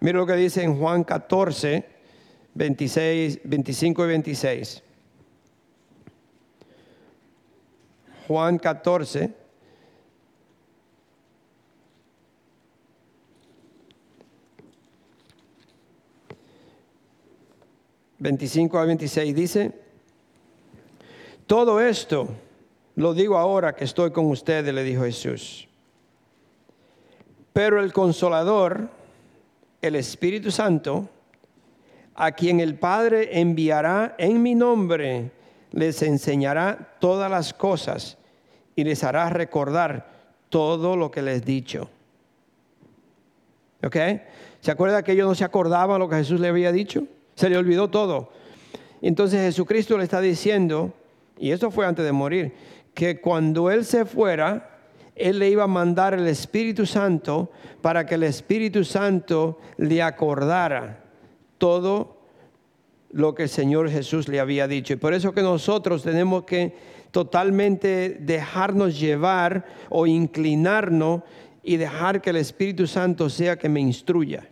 Mira 0.00 0.16
lo 0.16 0.26
que 0.26 0.36
dice 0.36 0.62
en 0.62 0.78
Juan 0.78 1.04
14, 1.04 1.95
26, 2.56 3.40
25 3.44 4.04
y 4.04 4.08
26. 4.08 4.82
Juan 8.26 8.58
14, 8.58 9.30
25 18.18 18.78
a 18.78 18.84
26 18.86 19.34
dice, 19.34 19.72
todo 21.46 21.80
esto 21.80 22.28
lo 22.96 23.12
digo 23.12 23.36
ahora 23.36 23.76
que 23.76 23.84
estoy 23.84 24.10
con 24.10 24.26
ustedes, 24.26 24.74
le 24.74 24.82
dijo 24.82 25.04
Jesús. 25.04 25.68
Pero 27.52 27.82
el 27.82 27.92
consolador, 27.92 28.88
el 29.82 29.94
Espíritu 29.94 30.50
Santo, 30.50 31.10
a 32.16 32.32
quien 32.32 32.60
el 32.60 32.76
Padre 32.76 33.38
enviará 33.38 34.14
en 34.18 34.42
mi 34.42 34.54
nombre, 34.54 35.30
les 35.72 36.00
enseñará 36.02 36.96
todas 36.98 37.30
las 37.30 37.52
cosas 37.52 38.16
y 38.74 38.84
les 38.84 39.04
hará 39.04 39.28
recordar 39.28 40.10
todo 40.48 40.96
lo 40.96 41.10
que 41.10 41.20
les 41.20 41.42
he 41.42 41.44
dicho. 41.44 41.90
¿Ok? 43.84 43.96
¿Se 44.60 44.70
acuerda 44.70 45.02
que 45.02 45.12
ellos 45.12 45.28
no 45.28 45.34
se 45.34 45.44
acordaban 45.44 46.00
lo 46.00 46.08
que 46.08 46.16
Jesús 46.16 46.40
le 46.40 46.48
había 46.48 46.72
dicho? 46.72 47.04
Se 47.34 47.50
le 47.50 47.58
olvidó 47.58 47.88
todo. 47.88 48.32
Entonces 49.02 49.42
Jesucristo 49.42 49.98
le 49.98 50.04
está 50.04 50.22
diciendo, 50.22 50.94
y 51.38 51.50
eso 51.50 51.70
fue 51.70 51.86
antes 51.86 52.04
de 52.04 52.12
morir, 52.12 52.54
que 52.94 53.20
cuando 53.20 53.70
Él 53.70 53.84
se 53.84 54.06
fuera, 54.06 54.80
Él 55.14 55.38
le 55.38 55.50
iba 55.50 55.64
a 55.64 55.68
mandar 55.68 56.14
el 56.14 56.26
Espíritu 56.26 56.86
Santo 56.86 57.50
para 57.82 58.06
que 58.06 58.14
el 58.14 58.22
Espíritu 58.22 58.84
Santo 58.84 59.60
le 59.76 60.02
acordara 60.02 61.05
todo 61.58 62.16
lo 63.10 63.34
que 63.34 63.44
el 63.44 63.48
Señor 63.48 63.90
Jesús 63.90 64.28
le 64.28 64.40
había 64.40 64.68
dicho. 64.68 64.92
Y 64.92 64.96
por 64.96 65.14
eso 65.14 65.32
que 65.32 65.42
nosotros 65.42 66.02
tenemos 66.02 66.44
que 66.44 66.74
totalmente 67.10 68.18
dejarnos 68.20 68.98
llevar 68.98 69.64
o 69.88 70.06
inclinarnos 70.06 71.22
y 71.62 71.76
dejar 71.78 72.20
que 72.20 72.30
el 72.30 72.36
Espíritu 72.36 72.86
Santo 72.86 73.30
sea 73.30 73.56
que 73.56 73.68
me 73.68 73.80
instruya, 73.80 74.48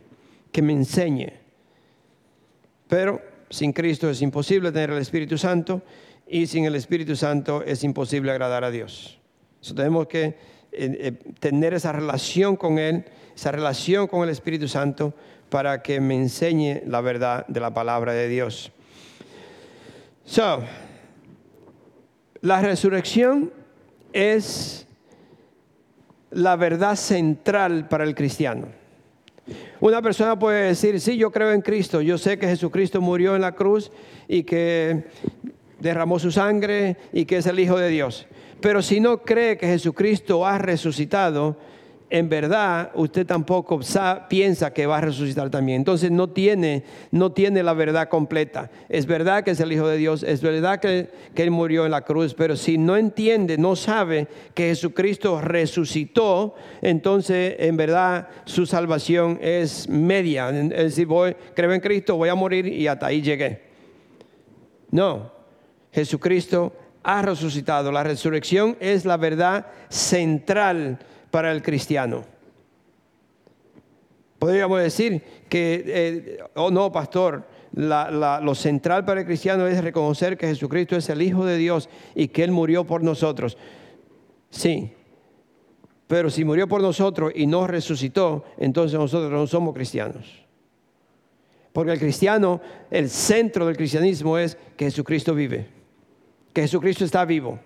que 0.50 0.62
me 0.62 0.72
enseñe. 0.72 1.32
Pero 2.88 3.20
sin 3.50 3.72
Cristo 3.72 4.08
es 4.10 4.22
imposible 4.22 4.72
tener 4.72 4.90
el 4.90 4.98
Espíritu 4.98 5.38
Santo 5.38 5.82
y 6.26 6.46
sin 6.46 6.64
el 6.64 6.74
Espíritu 6.74 7.16
Santo 7.16 7.62
es 7.62 7.84
imposible 7.84 8.30
agradar 8.30 8.64
a 8.64 8.70
Dios. 8.70 9.20
tenemos 9.76 10.06
que 10.06 10.24
eh, 10.24 10.34
eh, 10.72 11.12
tener 11.38 11.74
esa 11.74 11.92
relación 11.92 12.56
con 12.56 12.78
Él, 12.78 13.04
esa 13.36 13.52
relación 13.52 14.06
con 14.06 14.22
el 14.22 14.30
Espíritu 14.30 14.68
Santo 14.68 15.14
para 15.54 15.82
que 15.82 16.00
me 16.00 16.16
enseñe 16.16 16.82
la 16.84 17.00
verdad 17.00 17.46
de 17.46 17.60
la 17.60 17.72
palabra 17.72 18.12
de 18.12 18.26
Dios. 18.26 18.72
So, 20.24 20.64
la 22.40 22.60
resurrección 22.60 23.52
es 24.12 24.84
la 26.32 26.56
verdad 26.56 26.96
central 26.96 27.86
para 27.86 28.02
el 28.02 28.16
cristiano. 28.16 28.66
Una 29.78 30.02
persona 30.02 30.36
puede 30.36 30.66
decir, 30.66 31.00
sí, 31.00 31.16
yo 31.16 31.30
creo 31.30 31.52
en 31.52 31.60
Cristo, 31.60 32.00
yo 32.00 32.18
sé 32.18 32.36
que 32.36 32.48
Jesucristo 32.48 33.00
murió 33.00 33.36
en 33.36 33.42
la 33.42 33.52
cruz 33.52 33.92
y 34.26 34.42
que 34.42 35.04
derramó 35.78 36.18
su 36.18 36.32
sangre 36.32 36.96
y 37.12 37.26
que 37.26 37.36
es 37.36 37.46
el 37.46 37.60
Hijo 37.60 37.78
de 37.78 37.90
Dios. 37.90 38.26
Pero 38.60 38.82
si 38.82 38.98
no 38.98 39.22
cree 39.22 39.56
que 39.56 39.68
Jesucristo 39.68 40.44
ha 40.44 40.58
resucitado, 40.58 41.56
en 42.14 42.28
verdad 42.28 42.92
usted 42.94 43.26
tampoco 43.26 43.80
piensa 44.28 44.72
que 44.72 44.86
va 44.86 44.98
a 44.98 45.00
resucitar 45.00 45.50
también. 45.50 45.78
Entonces 45.78 46.12
no 46.12 46.28
tiene, 46.28 46.84
no 47.10 47.32
tiene 47.32 47.60
la 47.64 47.72
verdad 47.72 48.08
completa. 48.08 48.70
Es 48.88 49.06
verdad 49.06 49.42
que 49.42 49.50
es 49.50 49.58
el 49.58 49.72
Hijo 49.72 49.88
de 49.88 49.96
Dios, 49.96 50.22
es 50.22 50.40
verdad 50.40 50.78
que, 50.78 51.08
que 51.34 51.42
Él 51.42 51.50
murió 51.50 51.84
en 51.86 51.90
la 51.90 52.02
cruz, 52.02 52.32
pero 52.32 52.54
si 52.54 52.78
no 52.78 52.96
entiende, 52.96 53.58
no 53.58 53.74
sabe 53.74 54.28
que 54.54 54.68
Jesucristo 54.68 55.40
resucitó, 55.40 56.54
entonces 56.82 57.56
en 57.58 57.76
verdad 57.76 58.28
su 58.44 58.64
salvación 58.64 59.40
es 59.42 59.88
media. 59.88 60.50
Es 60.50 60.68
decir, 60.68 61.08
voy, 61.08 61.34
creo 61.56 61.72
en 61.72 61.80
Cristo, 61.80 62.14
voy 62.14 62.28
a 62.28 62.36
morir 62.36 62.68
y 62.68 62.86
hasta 62.86 63.06
ahí 63.06 63.22
llegué. 63.22 63.60
No, 64.92 65.32
Jesucristo 65.90 66.72
ha 67.02 67.22
resucitado. 67.22 67.90
La 67.90 68.04
resurrección 68.04 68.76
es 68.78 69.04
la 69.04 69.16
verdad 69.16 69.66
central 69.88 71.00
para 71.34 71.50
el 71.50 71.62
cristiano. 71.62 72.22
Podríamos 74.38 74.80
decir 74.80 75.20
que, 75.48 75.82
eh, 75.84 76.38
oh 76.54 76.70
no, 76.70 76.92
pastor, 76.92 77.48
lo 77.72 78.54
central 78.54 79.04
para 79.04 79.22
el 79.22 79.26
cristiano 79.26 79.66
es 79.66 79.82
reconocer 79.82 80.38
que 80.38 80.46
Jesucristo 80.46 80.94
es 80.94 81.08
el 81.08 81.22
Hijo 81.22 81.44
de 81.44 81.56
Dios 81.56 81.88
y 82.14 82.28
que 82.28 82.44
Él 82.44 82.52
murió 82.52 82.84
por 82.84 83.02
nosotros. 83.02 83.58
Sí, 84.48 84.92
pero 86.06 86.30
si 86.30 86.44
murió 86.44 86.68
por 86.68 86.80
nosotros 86.80 87.32
y 87.34 87.48
no 87.48 87.66
resucitó, 87.66 88.44
entonces 88.56 88.96
nosotros 88.96 89.32
no 89.32 89.48
somos 89.48 89.74
cristianos. 89.74 90.46
Porque 91.72 91.90
el 91.90 91.98
cristiano, 91.98 92.60
el 92.92 93.10
centro 93.10 93.66
del 93.66 93.76
cristianismo 93.76 94.38
es 94.38 94.56
que 94.76 94.84
Jesucristo 94.84 95.34
vive, 95.34 95.66
que 96.52 96.62
Jesucristo 96.62 97.04
está 97.04 97.24
vivo 97.24 97.58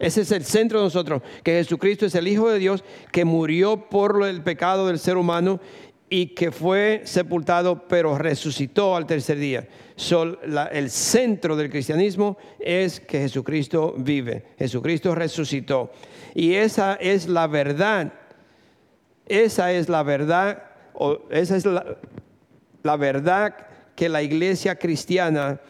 Ese 0.00 0.22
es 0.22 0.32
el 0.32 0.44
centro 0.44 0.78
de 0.78 0.86
nosotros, 0.86 1.22
que 1.44 1.52
Jesucristo 1.52 2.06
es 2.06 2.14
el 2.14 2.26
Hijo 2.26 2.48
de 2.48 2.58
Dios 2.58 2.82
que 3.12 3.26
murió 3.26 3.88
por 3.90 4.26
el 4.26 4.42
pecado 4.42 4.86
del 4.86 4.98
ser 4.98 5.18
humano 5.18 5.60
y 6.08 6.28
que 6.28 6.50
fue 6.50 7.02
sepultado, 7.04 7.86
pero 7.86 8.16
resucitó 8.16 8.96
al 8.96 9.06
tercer 9.06 9.38
día. 9.38 9.68
el 10.72 10.90
centro 10.90 11.54
del 11.54 11.70
cristianismo 11.70 12.38
es 12.58 12.98
que 12.98 13.20
Jesucristo 13.20 13.94
vive, 13.98 14.46
Jesucristo 14.58 15.14
resucitó. 15.14 15.92
Y 16.34 16.54
esa 16.54 16.94
es 16.94 17.28
la 17.28 17.46
verdad, 17.46 18.14
esa 19.26 19.70
es 19.70 19.90
la 19.90 20.02
verdad, 20.02 20.62
o 20.94 21.28
esa 21.30 21.56
es 21.56 21.66
la, 21.66 21.98
la 22.82 22.96
verdad 22.96 23.54
que 23.94 24.08
la 24.08 24.22
iglesia 24.22 24.76
cristiana 24.76 25.60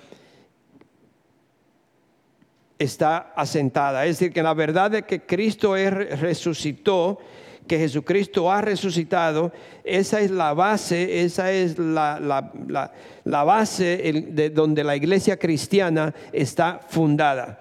está 2.81 3.33
asentada. 3.37 4.07
Es 4.07 4.19
decir, 4.19 4.33
que 4.33 4.43
la 4.43 4.55
verdad 4.55 4.91
de 4.91 5.03
que 5.03 5.21
Cristo 5.21 5.75
resucitó, 5.75 7.19
que 7.69 7.79
Jesucristo 7.79 8.51
ha 8.51 8.63
resucitado, 8.63 9.53
esa 9.85 10.21
es 10.21 10.31
la 10.31 10.55
base, 10.55 11.23
esa 11.23 11.53
es 11.53 11.79
la, 11.79 12.91
base 13.25 14.25
de 14.29 14.51
donde 14.51 14.83
la 14.83 14.97
iglesia 14.97 15.37
cristiana 15.37 16.15
está 16.33 16.81
fundada. 16.89 17.61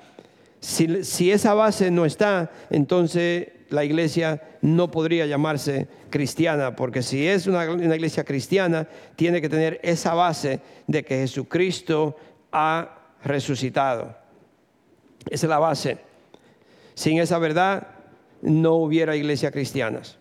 Si, 0.62 1.32
esa 1.32 1.54
base 1.54 1.92
no 1.92 2.06
está, 2.06 2.50
entonces 2.70 3.50
la 3.70 3.84
iglesia 3.84 4.42
no 4.62 4.90
podría 4.90 5.26
llamarse 5.26 5.88
cristiana, 6.10 6.76
porque 6.76 7.04
si 7.04 7.28
es 7.28 7.46
una, 7.46 7.66
iglesia 7.66 8.24
cristiana, 8.24 8.88
tiene 9.18 9.42
que 9.42 9.50
tener 9.50 9.82
esa 9.84 10.14
base 10.14 10.62
de 10.88 11.04
que 11.04 11.18
Jesucristo 11.18 12.16
ha 12.54 13.00
resucitado. 13.22 14.19
Esa 15.30 15.46
es 15.46 15.50
la 15.50 15.60
base. 15.60 15.98
Sin 16.94 17.20
esa 17.20 17.40
verdad 17.40 17.88
no 18.42 18.74
hubiera 18.76 19.16
iglesias 19.16 19.52
cristianas. 19.52 20.18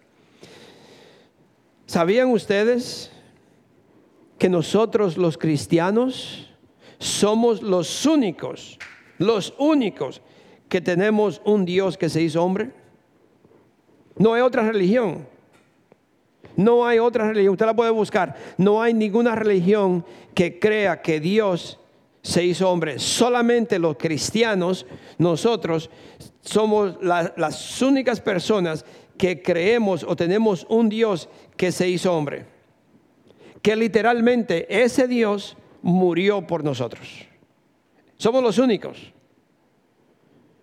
¿Sabían 1.86 2.30
ustedes 2.30 3.10
que 4.38 4.48
nosotros 4.48 5.16
los 5.16 5.38
cristianos 5.38 6.50
somos 6.98 7.62
los 7.62 8.04
únicos, 8.06 8.78
los 9.18 9.54
únicos 9.58 10.20
que 10.68 10.80
tenemos 10.80 11.40
un 11.44 11.64
Dios 11.64 11.96
que 11.96 12.08
se 12.08 12.22
hizo 12.22 12.44
hombre? 12.44 12.72
No 14.16 14.34
hay 14.34 14.42
otra 14.42 14.62
religión. 14.70 15.26
No 16.56 16.84
hay 16.84 16.98
otra 16.98 17.28
religión. 17.28 17.52
Usted 17.52 17.66
la 17.66 17.76
puede 17.76 17.90
buscar. 17.90 18.36
No 18.56 18.82
hay 18.82 18.92
ninguna 18.92 19.34
religión 19.34 20.04
que 20.34 20.58
crea 20.58 21.00
que 21.00 21.20
Dios 21.20 21.78
se 22.22 22.44
hizo 22.44 22.70
hombre. 22.70 22.98
Solamente 22.98 23.78
los 23.78 23.96
cristianos, 23.96 24.86
nosotros 25.18 25.90
somos 26.40 26.96
las 27.02 27.82
únicas 27.82 28.20
personas 28.20 28.84
que 29.16 29.42
creemos 29.42 30.04
o 30.04 30.16
tenemos 30.16 30.66
un 30.68 30.88
Dios 30.88 31.28
que 31.56 31.72
se 31.72 31.88
hizo 31.88 32.14
hombre. 32.14 32.46
Que 33.62 33.76
literalmente 33.76 34.82
ese 34.82 35.08
Dios 35.08 35.56
murió 35.82 36.46
por 36.46 36.64
nosotros. 36.64 37.08
Somos 38.16 38.42
los 38.42 38.58
únicos. 38.58 39.12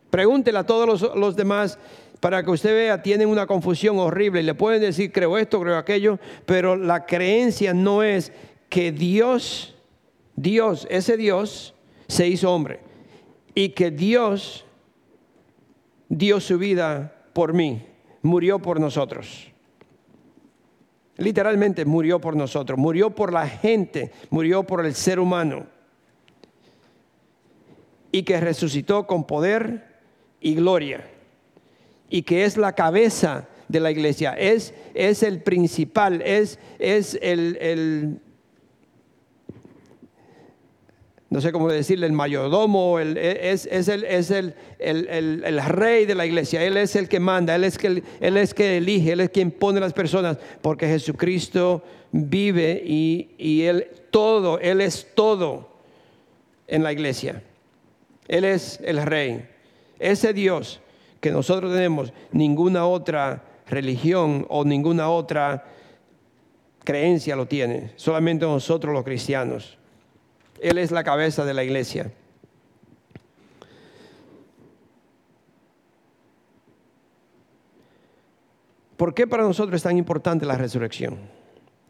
Pregúntele 0.10 0.58
a 0.58 0.66
todos 0.66 0.88
los, 0.88 1.16
los 1.16 1.36
demás 1.36 1.78
para 2.20 2.44
que 2.44 2.52
usted 2.52 2.74
vea, 2.74 3.04
tienen 3.04 3.28
una 3.28 3.46
confusión 3.46 4.00
horrible 4.00 4.40
y 4.42 4.44
le 4.44 4.56
pueden 4.56 4.82
decir, 4.82 5.12
creo 5.12 5.38
esto, 5.38 5.60
creo 5.62 5.78
aquello, 5.78 6.18
pero 6.46 6.76
la 6.76 7.06
creencia 7.06 7.74
no 7.74 8.02
es 8.02 8.32
que 8.70 8.92
Dios 8.92 9.75
Dios, 10.36 10.88
ese 10.90 11.18
Dios, 11.18 11.74
se 12.08 12.28
hizo 12.28 12.54
hombre 12.54 12.80
y 13.54 13.70
que 13.70 13.90
Dios 13.90 14.66
dio 16.10 16.40
su 16.40 16.58
vida 16.58 17.16
por 17.34 17.54
mí, 17.54 17.86
murió 18.22 18.60
por 18.60 18.80
nosotros. 18.80 19.52
Literalmente 21.18 21.86
murió 21.86 22.20
por 22.20 22.36
nosotros, 22.36 22.78
murió 22.78 23.12
por 23.12 23.32
la 23.32 23.48
gente, 23.48 24.12
murió 24.30 24.64
por 24.64 24.86
el 24.86 24.94
ser 24.94 25.20
humano. 25.20 25.68
Y 28.12 28.24
que 28.24 28.40
resucitó 28.40 29.08
con 29.08 29.26
poder 29.26 30.02
y 30.42 30.56
gloria. 30.56 31.10
Y 32.10 32.24
que 32.24 32.44
es 32.44 32.58
la 32.58 32.74
cabeza 32.74 33.48
de 33.68 33.80
la 33.80 33.92
iglesia, 33.92 34.34
es, 34.34 34.74
es 34.94 35.24
el 35.24 35.42
principal, 35.42 36.22
es, 36.22 36.60
es 36.78 37.18
el, 37.22 37.58
el, 37.60 38.22
no 41.36 41.42
sé 41.42 41.52
cómo 41.52 41.70
decirle, 41.70 42.08
el 42.08 42.14
mayordomo, 42.14 42.98
e, 42.98 43.52
es, 43.52 43.68
el, 43.68 44.56
rey 45.68 46.06
de 46.06 46.16
la 46.16 46.26
iglesia, 46.26 46.64
Él 46.64 46.78
es 46.78 46.96
el 46.96 47.10
que 47.10 47.20
manda, 47.20 47.54
Él 47.56 47.66
es, 47.66 47.78
que, 47.78 48.02
que 48.56 48.78
elige, 48.78 49.12
Él 49.12 49.20
es 49.20 49.32
quien 49.32 49.52
pone 49.52 49.82
las 49.82 49.92
personas, 49.92 50.38
porque 50.62 50.88
Jesucristo 50.88 51.84
vive 52.14 52.82
y, 52.86 53.32
y 53.38 53.64
Él 53.64 53.86
todo, 54.12 54.60
Él 54.60 54.80
es 54.80 55.10
todo 55.14 55.68
en 56.70 56.84
la 56.84 56.94
iglesia. 56.94 57.44
Él 58.30 58.46
es 58.46 58.80
el 58.82 59.04
rey. 59.06 59.46
Ese 60.00 60.32
Dios 60.32 60.80
que 61.20 61.32
nosotros 61.32 61.74
tenemos, 61.74 62.14
ninguna 62.32 62.88
otra 62.88 63.44
religión 63.68 64.46
o 64.48 64.64
ninguna 64.64 65.10
otra 65.10 65.66
creencia 66.86 67.36
lo 67.36 67.46
tiene, 67.46 67.92
solamente 67.98 68.46
nosotros 68.46 68.94
los 68.94 69.04
cristianos. 69.04 69.78
Él 70.62 70.78
es 70.78 70.92
la 70.92 71.04
cabeza 71.04 71.46
de 71.46 71.54
la 71.54 71.64
iglesia. 71.64 72.12
¿Por 78.98 79.14
qué 79.14 79.28
para 79.28 79.44
nosotros 79.44 79.76
es 79.76 79.84
tan 79.84 79.98
importante 79.98 80.46
la 80.46 80.58
resurrección? 80.58 81.18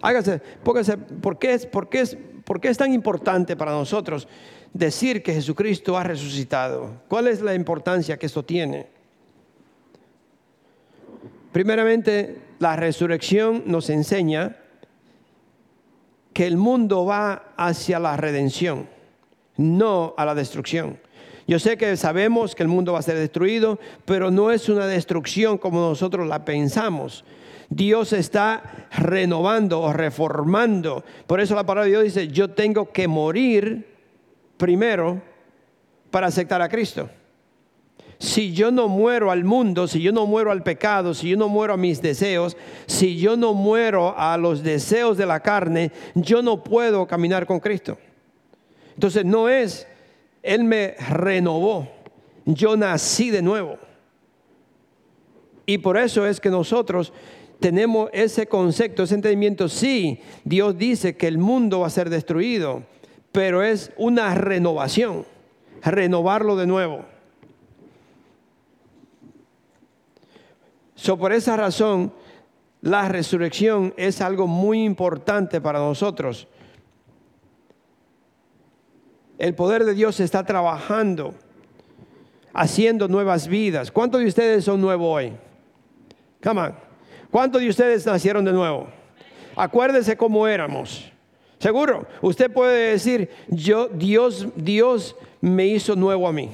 Hágase, 0.02 0.42
póngase, 0.64 0.98
¿por 0.98 1.38
qué, 1.38 1.54
es, 1.54 1.66
por, 1.66 1.90
qué 1.90 2.02
es, 2.02 2.18
¿por 2.44 2.60
qué 2.60 2.70
es 2.70 2.78
tan 2.78 2.94
importante 2.94 3.56
para 3.56 3.72
nosotros 3.72 4.28
decir 4.74 5.24
que 5.24 5.34
Jesucristo 5.34 5.98
ha 5.98 6.04
resucitado? 6.04 7.02
¿Cuál 7.08 7.28
es 7.28 7.42
la 7.42 7.54
importancia 7.54 8.18
que 8.18 8.26
esto 8.26 8.44
tiene? 8.44 8.88
Primeramente, 11.52 12.42
la 12.60 12.76
resurrección 12.76 13.64
nos 13.66 13.90
enseña 13.90 14.58
que 16.36 16.46
el 16.46 16.58
mundo 16.58 17.06
va 17.06 17.54
hacia 17.56 17.98
la 17.98 18.18
redención, 18.18 18.90
no 19.56 20.14
a 20.18 20.26
la 20.26 20.36
destrucción. 20.36 21.00
Yo 21.48 21.60
sé 21.60 21.78
que 21.78 21.96
sabemos 21.96 22.56
que 22.56 22.64
el 22.64 22.68
mundo 22.68 22.92
va 22.92 23.00
a 23.00 23.04
ser 23.04 23.18
destruido, 23.18 23.80
pero 24.04 24.30
no 24.32 24.52
es 24.52 24.68
una 24.68 24.86
destrucción 24.86 25.58
como 25.58 25.80
nosotros 25.80 26.28
la 26.28 26.44
pensamos. 26.44 27.24
Dios 27.70 28.12
está 28.12 28.90
renovando 28.98 29.80
o 29.80 29.94
reformando. 29.94 31.06
Por 31.26 31.40
eso 31.40 31.56
la 31.56 31.66
palabra 31.66 31.86
de 31.86 31.92
Dios 31.92 32.04
dice, 32.04 32.28
yo 32.28 32.50
tengo 32.50 32.92
que 32.92 33.08
morir 33.08 33.96
primero 34.58 35.22
para 36.12 36.28
aceptar 36.28 36.62
a 36.62 36.68
Cristo 36.68 37.10
si 38.20 38.54
yo 38.54 38.72
no 38.72 38.88
muero 38.88 39.32
al 39.32 39.44
mundo, 39.44 39.88
si 39.88 40.02
yo 40.02 40.12
no 40.12 40.26
muero 40.26 40.52
al 40.52 40.64
pecado, 40.64 41.14
si 41.14 41.30
yo 41.30 41.38
no 41.38 41.50
muero 41.50 41.74
a 41.74 41.78
mis 41.78 42.02
deseos, 42.02 42.56
si 42.86 43.18
yo 43.18 43.36
no 43.36 43.54
muero 43.54 44.18
a 44.18 44.38
los 44.38 44.64
deseos 44.64 45.18
de 45.18 45.26
la 45.26 45.42
carne, 45.42 45.92
yo 46.14 46.42
no 46.42 46.64
puedo 46.64 47.08
caminar 47.08 47.46
con 47.46 47.60
Cristo. 47.60 47.98
Entonces 48.94 49.26
no 49.26 49.50
es, 49.50 49.88
Él 50.42 50.64
me 50.64 50.96
renovó, 51.10 51.88
yo 52.46 52.78
nací 52.78 53.30
de 53.30 53.42
nuevo. 53.42 53.78
Y 55.66 55.80
por 55.80 55.98
eso 55.98 56.26
es 56.26 56.40
que 56.40 56.50
nosotros 56.50 57.12
tenemos 57.60 58.10
ese 58.14 58.48
concepto, 58.48 59.04
ese 59.04 59.16
entendimiento. 59.16 59.68
Sí, 59.68 60.20
Dios 60.44 60.78
dice 60.78 61.18
que 61.18 61.28
el 61.28 61.38
mundo 61.38 61.82
va 61.82 61.88
a 61.88 61.90
ser 61.90 62.10
destruido, 62.10 62.84
pero 63.32 63.64
es 63.64 63.92
una 63.98 64.36
renovación, 64.36 65.26
renovarlo 65.84 66.56
de 66.56 66.68
nuevo. 66.68 67.15
So, 70.96 71.18
por 71.18 71.34
esa 71.34 71.58
razón, 71.58 72.14
la 72.82 73.10
resurrección 73.10 73.94
es 73.98 74.22
algo 74.22 74.48
muy 74.48 74.84
importante 74.84 75.60
para 75.60 75.80
nosotros. 75.80 76.48
El 79.38 79.54
poder 79.54 79.84
de 79.84 79.94
Dios 79.94 80.20
está 80.20 80.46
trabajando, 80.46 81.34
haciendo 82.54 83.08
nuevas 83.08 83.48
vidas. 83.48 83.92
¿Cuántos 83.92 84.22
de 84.22 84.28
ustedes 84.28 84.64
son 84.64 84.80
nuevos 84.80 85.08
hoy? 85.16 85.34
Come 86.42 86.62
on. 86.62 86.76
¿Cuántos 87.30 87.62
de 87.62 87.68
ustedes 87.68 88.06
nacieron 88.06 88.46
de 88.46 88.54
nuevo? 88.54 88.88
Acuérdese 89.58 90.16
cómo 90.16 90.48
éramos. 90.48 91.12
Seguro, 91.60 92.08
usted 92.22 92.52
puede 92.52 92.92
decir, 92.92 93.30
yo 93.50 93.88
Dios 93.88 94.48
Dios 94.56 95.16
me 95.42 95.66
hizo 95.66 95.96
nuevo 95.96 96.28
a 96.28 96.32
mí. 96.32 96.50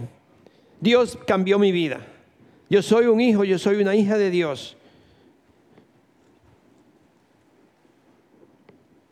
Dios 0.80 1.18
cambió 1.28 1.60
mi 1.60 1.72
vida. 1.72 2.00
Yo 2.72 2.82
soy 2.82 3.08
un 3.08 3.20
hijo, 3.20 3.44
yo 3.44 3.60
soy 3.60 3.82
una 3.82 3.94
hija 3.98 4.18
de 4.18 4.30
Dios. 4.30 4.78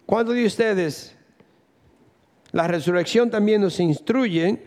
¿Cuántos 0.06 0.34
de 0.36 0.46
ustedes 0.46 1.14
la 2.54 2.70
resurrección 2.70 3.30
también 3.30 3.60
nos 3.60 3.82
instruye 3.82 4.66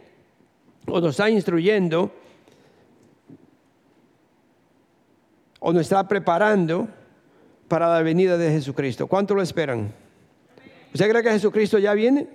o 0.86 1.01
nos 1.01 1.12
está 1.12 1.30
instruyendo 1.30 2.12
o 5.59 5.72
nos 5.72 5.80
está 5.80 6.07
preparando 6.07 6.86
para 7.68 7.88
la 7.88 8.03
venida 8.03 8.36
de 8.36 8.51
Jesucristo. 8.51 9.07
¿Cuánto 9.07 9.34
lo 9.34 9.40
esperan? 9.40 9.90
¿Usted 10.93 11.09
cree 11.09 11.22
que 11.22 11.30
Jesucristo 11.30 11.78
ya 11.78 11.95
viene? 11.95 12.28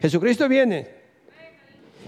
Jesucristo 0.00 0.48
viene. 0.48 0.97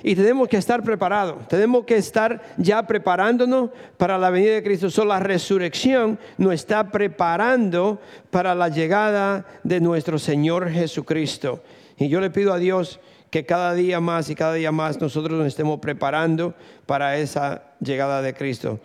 Y 0.03 0.15
tenemos 0.15 0.49
que 0.49 0.57
estar 0.57 0.83
preparados, 0.83 1.47
tenemos 1.49 1.85
que 1.85 1.97
estar 1.97 2.41
ya 2.57 2.87
preparándonos 2.87 3.71
para 3.97 4.17
la 4.19 4.31
venida 4.31 4.55
de 4.55 4.63
Cristo. 4.63 4.91
Solo 4.91 5.11
la 5.11 5.21
resurrección 5.21 6.19
nos 6.39 6.55
está 6.55 6.91
preparando 6.91 8.01
para 8.31 8.55
la 8.55 8.69
llegada 8.69 9.45
de 9.63 9.81
nuestro 9.81 10.19
Señor 10.19 10.71
Jesucristo. 10.71 11.63
Y 11.99 12.09
yo 12.09 12.21
le 12.21 12.31
pido 12.31 12.55
a 12.55 12.59
Dios 12.59 13.01
que 13.31 13.45
cada 13.45 13.75
día 13.75 14.01
más 14.01 14.31
y 14.31 14.35
cada 14.35 14.55
día 14.55 14.73
más 14.73 15.01
nosotros 15.01 15.39
nos 15.39 15.47
estemos 15.47 15.81
preparando 15.81 16.55
para 16.87 17.19
esa 17.19 17.63
llegada 17.81 18.23
de 18.23 18.35
Cristo. 18.35 18.81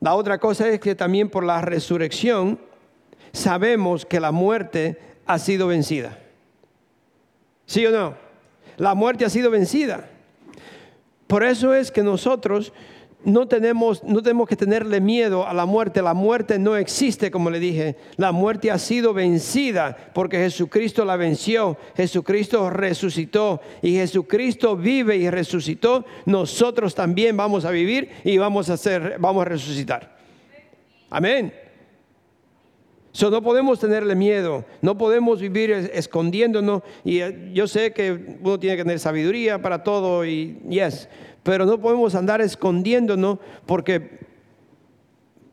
La 0.00 0.14
otra 0.14 0.38
cosa 0.38 0.68
es 0.68 0.80
que 0.80 0.94
también 0.94 1.30
por 1.30 1.44
la 1.44 1.60
resurrección 1.60 2.58
sabemos 3.32 4.04
que 4.04 4.18
la 4.18 4.32
muerte 4.32 4.98
ha 5.26 5.38
sido 5.38 5.68
vencida. 5.68 6.18
¿Sí 7.66 7.86
o 7.86 7.90
no? 7.90 8.14
La 8.76 8.94
muerte 8.94 9.24
ha 9.24 9.30
sido 9.30 9.50
vencida. 9.50 10.08
Por 11.30 11.44
eso 11.44 11.72
es 11.72 11.92
que 11.92 12.02
nosotros 12.02 12.72
no 13.22 13.46
tenemos, 13.46 14.02
no 14.02 14.20
tenemos 14.20 14.48
que 14.48 14.56
tenerle 14.56 15.00
miedo 15.00 15.46
a 15.46 15.54
la 15.54 15.64
muerte. 15.64 16.02
La 16.02 16.12
muerte 16.12 16.58
no 16.58 16.74
existe, 16.74 17.30
como 17.30 17.50
le 17.50 17.60
dije. 17.60 17.94
La 18.16 18.32
muerte 18.32 18.72
ha 18.72 18.80
sido 18.80 19.14
vencida 19.14 19.96
porque 20.12 20.38
Jesucristo 20.38 21.04
la 21.04 21.14
venció. 21.14 21.76
Jesucristo 21.96 22.68
resucitó 22.68 23.60
y 23.80 23.92
Jesucristo 23.92 24.76
vive 24.76 25.18
y 25.18 25.30
resucitó. 25.30 26.04
Nosotros 26.26 26.96
también 26.96 27.36
vamos 27.36 27.64
a 27.64 27.70
vivir 27.70 28.10
y 28.24 28.36
vamos 28.36 28.68
a 28.68 28.76
ser, 28.76 29.14
vamos 29.20 29.42
a 29.42 29.50
resucitar. 29.50 30.16
Amén. 31.10 31.69
So, 33.12 33.28
no 33.28 33.42
podemos 33.42 33.80
tenerle 33.80 34.14
miedo, 34.14 34.64
no 34.82 34.96
podemos 34.96 35.40
vivir 35.40 35.72
escondiéndonos. 35.72 36.82
Y 37.04 37.20
eh, 37.20 37.50
yo 37.52 37.66
sé 37.66 37.92
que 37.92 38.38
uno 38.40 38.58
tiene 38.60 38.76
que 38.76 38.84
tener 38.84 39.00
sabiduría 39.00 39.60
para 39.60 39.82
todo 39.82 40.24
y 40.24 40.60
yes, 40.68 41.08
pero 41.42 41.66
no 41.66 41.80
podemos 41.80 42.14
andar 42.14 42.40
escondiéndonos 42.40 43.38
porque 43.66 44.20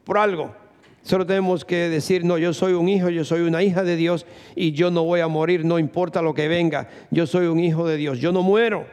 por 0.03 0.19
algo. 0.19 0.53
Solo 1.01 1.25
tenemos 1.25 1.65
que 1.65 1.89
decir, 1.89 2.25
no, 2.25 2.37
yo 2.37 2.53
soy 2.53 2.73
un 2.73 2.89
hijo, 2.89 3.09
yo 3.09 3.23
soy 3.23 3.41
una 3.41 3.63
hija 3.63 3.83
de 3.83 3.95
Dios 3.95 4.25
y 4.55 4.73
yo 4.73 4.91
no 4.91 5.05
voy 5.05 5.21
a 5.21 5.27
morir, 5.27 5.63
no 5.65 5.79
importa 5.79 6.21
lo 6.21 6.33
que 6.33 6.47
venga. 6.47 6.89
Yo 7.09 7.25
soy 7.25 7.47
un 7.47 7.59
hijo 7.59 7.87
de 7.87 7.97
Dios, 7.97 8.19
yo 8.19 8.31
no 8.31 8.43
muero. 8.43 8.85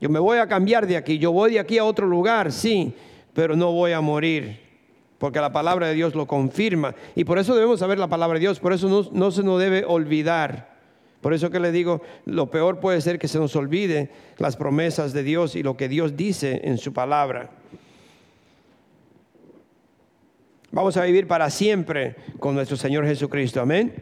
Yo 0.00 0.08
me 0.08 0.18
voy 0.18 0.38
a 0.38 0.48
cambiar 0.48 0.86
de 0.86 0.96
aquí, 0.96 1.18
yo 1.18 1.30
voy 1.30 1.52
de 1.52 1.60
aquí 1.60 1.78
a 1.78 1.84
otro 1.84 2.06
lugar, 2.06 2.52
sí, 2.52 2.94
pero 3.32 3.54
no 3.54 3.72
voy 3.72 3.92
a 3.92 4.00
morir 4.00 4.67
porque 5.18 5.40
la 5.40 5.52
palabra 5.52 5.88
de 5.88 5.94
Dios 5.94 6.14
lo 6.14 6.26
confirma. 6.26 6.94
Y 7.14 7.24
por 7.24 7.38
eso 7.38 7.54
debemos 7.54 7.80
saber 7.80 7.98
la 7.98 8.08
palabra 8.08 8.34
de 8.34 8.40
Dios, 8.40 8.60
por 8.60 8.72
eso 8.72 9.10
no, 9.12 9.30
se 9.30 9.42
nos 9.42 9.60
debe 9.60 9.84
olvidar. 9.84 10.78
Por 11.20 11.34
eso 11.34 11.50
que 11.50 11.58
le 11.58 11.72
digo, 11.72 12.00
lo 12.26 12.48
peor 12.48 12.78
puede 12.78 13.00
ser 13.00 13.18
que 13.18 13.26
se 13.26 13.38
nos 13.38 13.56
olvide 13.56 14.10
las 14.38 14.56
promesas 14.56 15.12
de 15.12 15.24
Dios 15.24 15.56
y 15.56 15.64
lo 15.64 15.76
que 15.76 15.88
Dios 15.88 16.16
dice 16.16 16.60
en 16.62 16.78
su 16.78 16.92
palabra. 16.92 17.50
Vamos 20.70 20.96
a 20.96 21.04
vivir 21.04 21.26
para 21.26 21.50
siempre 21.50 22.14
con 22.38 22.54
nuestro 22.54 22.76
Señor 22.76 23.04
Jesucristo. 23.04 23.60
Amén. 23.60 23.94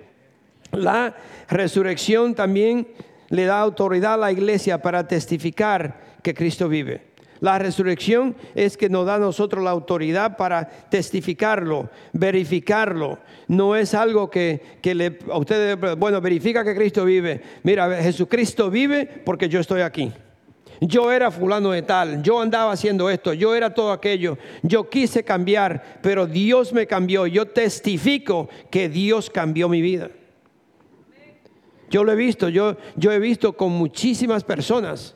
La 0.72 1.16
resurrección 1.48 2.34
también 2.34 2.88
le 3.30 3.44
da 3.46 3.60
autoridad 3.60 4.14
a 4.14 4.18
la 4.18 4.32
iglesia 4.32 4.82
para 4.82 5.08
testificar 5.08 6.18
que 6.22 6.34
Cristo 6.34 6.68
vive. 6.68 7.15
La 7.40 7.58
resurrección 7.58 8.34
es 8.54 8.76
que 8.76 8.88
nos 8.88 9.06
da 9.06 9.16
a 9.16 9.18
nosotros 9.18 9.62
la 9.62 9.70
autoridad 9.70 10.36
para 10.36 10.66
testificarlo, 10.66 11.90
verificarlo. 12.12 13.18
No 13.48 13.76
es 13.76 13.94
algo 13.94 14.30
que, 14.30 14.78
le, 14.82 15.18
a 15.30 15.38
ustedes, 15.38 15.78
bueno, 15.98 16.20
verifica 16.20 16.64
que 16.64 16.74
Cristo 16.74 17.04
vive. 17.04 17.42
Mira, 17.62 18.02
Jesucristo 18.02 18.70
vive 18.70 19.06
porque 19.24 19.48
yo 19.48 19.60
estoy 19.60 19.82
aquí. 19.82 20.12
Yo 20.80 21.10
era 21.10 21.30
fulano 21.30 21.70
de 21.70 21.82
tal, 21.82 22.22
yo 22.22 22.40
andaba 22.40 22.72
haciendo 22.72 23.08
esto, 23.08 23.32
yo 23.32 23.54
era 23.54 23.72
todo 23.72 23.92
aquello, 23.92 24.36
yo 24.62 24.90
quise 24.90 25.24
cambiar, 25.24 26.00
pero 26.02 26.26
Dios 26.26 26.74
me 26.74 26.86
cambió. 26.86 27.26
Yo 27.26 27.46
testifico 27.46 28.48
que 28.70 28.88
Dios 28.88 29.30
cambió 29.30 29.68
mi 29.68 29.80
vida. 29.80 30.10
Yo 31.88 32.04
lo 32.04 32.12
he 32.12 32.16
visto, 32.16 32.48
yo, 32.48 32.76
yo 32.96 33.12
he 33.12 33.18
visto 33.18 33.56
con 33.56 33.72
muchísimas 33.72 34.44
personas 34.44 35.14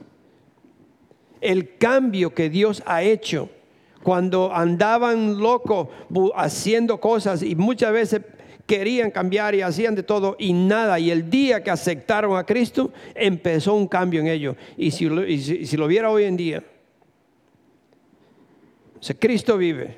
el 1.40 1.76
cambio 1.76 2.34
que 2.34 2.50
Dios 2.50 2.82
ha 2.86 3.02
hecho 3.02 3.48
cuando 4.02 4.54
andaban 4.54 5.38
locos 5.38 5.88
haciendo 6.34 7.00
cosas 7.00 7.42
y 7.42 7.54
muchas 7.54 7.92
veces 7.92 8.22
querían 8.66 9.10
cambiar 9.10 9.54
y 9.56 9.62
hacían 9.62 9.94
de 9.94 10.02
todo 10.02 10.36
y 10.38 10.52
nada. 10.52 10.98
Y 11.00 11.10
el 11.10 11.28
día 11.28 11.62
que 11.62 11.70
aceptaron 11.70 12.36
a 12.36 12.44
Cristo, 12.44 12.92
empezó 13.14 13.74
un 13.74 13.88
cambio 13.88 14.20
en 14.20 14.28
ellos. 14.28 14.56
Y 14.76 14.92
si 14.92 15.08
lo, 15.08 15.86
viera 15.88 16.10
hoy 16.10 16.24
en 16.24 16.36
día, 16.36 16.62
si 19.00 19.14
Cristo 19.14 19.58
vive. 19.58 19.96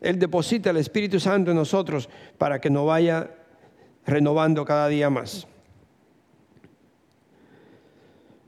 Él 0.00 0.18
deposita 0.18 0.70
el 0.70 0.76
Espíritu 0.76 1.18
Santo 1.20 1.52
en 1.52 1.56
nosotros 1.56 2.10
para 2.36 2.60
que 2.60 2.68
nos 2.68 2.84
vaya 2.84 3.30
renovando 4.04 4.64
cada 4.64 4.88
día 4.88 5.08
más. 5.08 5.46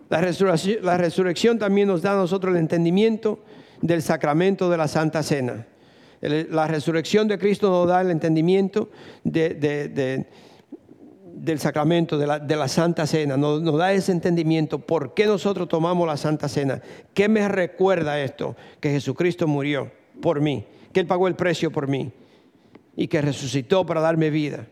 La 0.08 0.20
resurrección, 0.20 1.58
también 1.58 1.88
nos 1.88 2.02
da 2.02 2.12
a 2.12 2.16
nosotros 2.16 2.54
el 2.54 2.60
entendimiento 2.60 3.40
del 3.80 4.02
sacramento 4.02 4.70
de 4.70 4.76
la 4.76 4.88
Santa 4.88 5.22
Cena. 5.22 5.66
La 6.20 6.66
resurrección 6.66 7.28
de 7.28 7.38
Cristo 7.38 7.70
nos 7.70 7.88
da 7.88 8.00
el 8.00 8.10
entendimiento 8.10 8.90
del 9.24 10.24
sacramento 11.58 12.18
de 12.18 12.56
la, 12.56 12.68
Santa 12.68 13.06
Cena, 13.06 13.36
nos, 13.36 13.60
nos, 13.62 13.76
da 13.76 13.92
ese 13.92 14.12
entendimiento. 14.12 14.78
¿Por 14.78 15.12
qué 15.12 15.26
nosotros 15.26 15.68
tomamos 15.68 16.06
la 16.06 16.16
Santa 16.16 16.48
Cena? 16.48 16.80
¿Qué 17.12 17.28
me 17.28 17.48
recuerda 17.48 18.20
esto? 18.20 18.56
Que 18.80 18.90
Jesucristo 18.90 19.46
murió 19.46 19.90
por 20.22 20.40
mí, 20.40 20.64
que 20.92 21.00
Él 21.00 21.06
pagó 21.06 21.28
el 21.28 21.34
precio 21.34 21.70
por 21.70 21.88
mí 21.88 22.12
y 22.96 23.08
que 23.08 23.20
resucitó 23.20 23.84
para 23.84 24.00
darme 24.00 24.30
vida. 24.30 24.66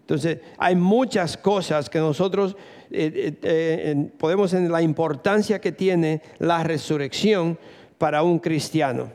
Entonces, 0.00 0.38
hay 0.58 0.74
muchas 0.74 1.36
cosas 1.36 1.88
que 1.88 1.98
nosotros 1.98 2.56
eh, 2.92 3.12
eh, 3.14 3.38
eh, 3.42 4.10
podemos 4.18 4.52
en 4.52 4.70
la 4.70 4.82
importancia 4.82 5.60
que 5.60 5.72
tiene 5.72 6.22
la 6.38 6.62
resurrección 6.62 7.58
para 7.98 8.22
un 8.22 8.38
cristiano. 8.38 9.10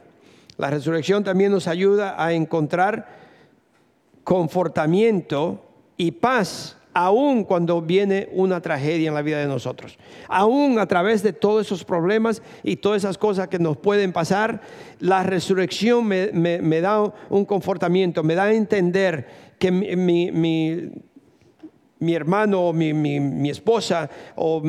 La 0.57 0.69
resurrección 0.69 1.23
también 1.23 1.51
nos 1.51 1.67
ayuda 1.67 2.15
a 2.21 2.34
encontrar 2.34 3.07
confortamiento 4.23 5.63
y 5.95 6.11
paz 6.11 6.78
aún 6.93 7.43
cuando 7.43 7.80
viene 7.80 8.28
una 8.32 8.59
tragedia 8.59 9.09
en 9.09 9.13
la 9.13 9.21
vida 9.21 9.38
de 9.38 9.45
nosotros. 9.45 9.99
Aún 10.28 10.80
a 10.80 10.88
través 10.88 11.21
de 11.21 11.32
todos 11.32 11.67
esos 11.67 11.84
problemas 11.84 12.41
y 12.63 12.78
todas 12.78 13.03
esas 13.03 13.19
cosas 13.19 13.49
que 13.49 13.59
nos 13.59 13.78
pueden 13.78 14.11
pasar, 14.11 14.61
la 14.99 15.21
resurrección 15.21 16.07
me, 16.07 16.82
da 16.82 17.13
un 17.30 17.45
confortamiento, 17.45 18.23
me 18.23 18.34
da 18.34 18.45
a 18.45 18.53
entender 18.53 19.28
que 19.59 19.71
mi, 19.71 20.32
mi 20.32 20.91
hermano, 22.00 22.74
mi, 22.74 22.93
mi, 22.93 23.50
esposa 23.50 24.10
o 24.36 24.62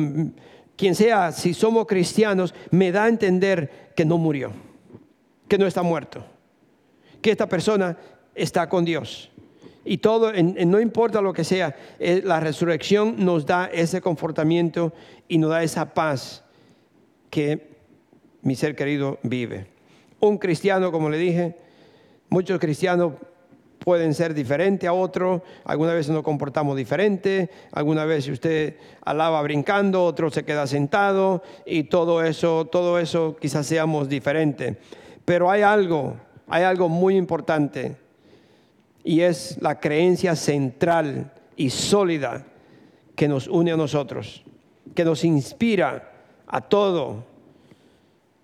quien 0.75 0.95
sea, 0.95 1.31
si 1.31 1.53
somos 1.53 1.85
cristianos, 1.85 2.53
me 2.71 2.91
da 2.91 3.03
a 3.03 3.09
entender 3.09 3.91
que 3.95 4.05
no 4.05 4.17
murió, 4.17 4.51
que 5.47 5.57
no 5.57 5.67
está 5.67 5.83
muerto, 5.83 6.25
que 7.21 7.31
esta 7.31 7.49
persona 7.49 7.97
está 8.33 8.69
con 8.69 8.85
Dios. 8.85 9.29
Y 9.85 9.97
todo, 9.97 10.31
no 10.33 10.79
importa 10.79 11.21
lo 11.21 11.33
que 11.33 11.43
sea, 11.43 11.75
eh, 11.99 12.21
la 12.23 12.39
resurrección 12.39 13.15
nos 13.17 13.45
da 13.45 13.65
ese 13.65 14.01
confortamiento 14.01 14.93
y 15.27 15.37
nos 15.37 15.49
da 15.49 15.63
esa 15.63 15.93
paz 15.93 16.43
que 17.29 17.69
mi 18.41 18.55
ser 18.55 18.75
querido 18.75 19.19
vive. 19.23 19.67
Un 20.19 20.37
cristiano, 20.37 20.91
como 20.91 21.09
le 21.09 21.17
dije, 21.17 21.55
muchos 22.29 22.59
cristianos 22.59 23.13
pueden 23.89 24.13
ser 24.13 24.35
diferentes 24.35 24.87
a 24.87 24.93
otro, 24.93 25.41
alguna 25.65 25.95
vez 25.95 26.07
nos 26.09 26.21
comportamos 26.21 26.77
diferente, 26.77 27.49
alguna 27.71 28.05
vez 28.05 28.27
usted 28.27 28.75
alaba 29.03 29.41
brincando, 29.41 30.05
otro 30.05 30.29
se 30.29 30.45
queda 30.45 30.67
sentado 30.67 31.41
y 31.65 31.85
todo 31.85 32.23
eso, 32.23 32.65
todo 32.65 32.99
eso 32.99 33.35
quizás 33.41 33.65
seamos 33.65 34.07
diferentes. 34.07 34.77
Pero 35.25 35.49
hay 35.49 35.63
algo, 35.63 36.17
hay 36.47 36.65
algo 36.65 36.87
muy 36.87 37.17
importante 37.17 37.95
y 39.03 39.21
es 39.21 39.57
la 39.59 39.79
creencia 39.79 40.35
central 40.35 41.33
y 41.55 41.71
sólida 41.71 42.45
que 43.15 43.27
nos 43.27 43.47
une 43.47 43.71
a 43.71 43.75
nosotros, 43.75 44.43
que 44.93 45.03
nos 45.03 45.23
inspira 45.23 46.11
a 46.45 46.61
todo 46.61 47.23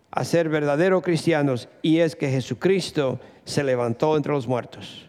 a 0.09 0.23
ser 0.23 0.49
verdaderos 0.49 1.03
cristianos 1.03 1.69
y 1.83 1.99
es 1.99 2.15
que 2.15 2.31
Jesucristo 2.31 3.19
se 3.43 3.63
levantó 3.63 4.17
entre 4.17 4.33
los 4.33 4.47
muertos. 4.47 5.05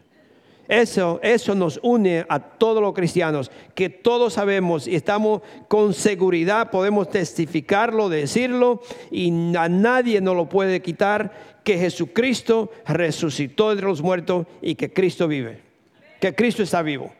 Eso, 0.68 1.20
eso 1.22 1.54
nos 1.54 1.78
une 1.82 2.24
a 2.28 2.40
todos 2.40 2.82
los 2.82 2.92
cristianos, 2.92 3.50
que 3.74 3.88
todos 3.88 4.34
sabemos 4.34 4.88
y 4.88 4.96
estamos 4.96 5.42
con 5.68 5.94
seguridad, 5.94 6.70
podemos 6.70 7.08
testificarlo, 7.08 8.08
decirlo, 8.08 8.82
y 9.10 9.56
a 9.56 9.68
nadie 9.68 10.20
nos 10.20 10.36
lo 10.36 10.48
puede 10.48 10.82
quitar, 10.82 11.56
que 11.62 11.78
Jesucristo 11.78 12.70
resucitó 12.86 13.72
entre 13.72 13.86
los 13.86 14.02
muertos 14.02 14.46
y 14.62 14.76
que 14.76 14.92
Cristo 14.92 15.26
vive, 15.28 15.60
que 16.20 16.34
Cristo 16.34 16.62
está 16.62 16.82
vivo. 16.82 17.12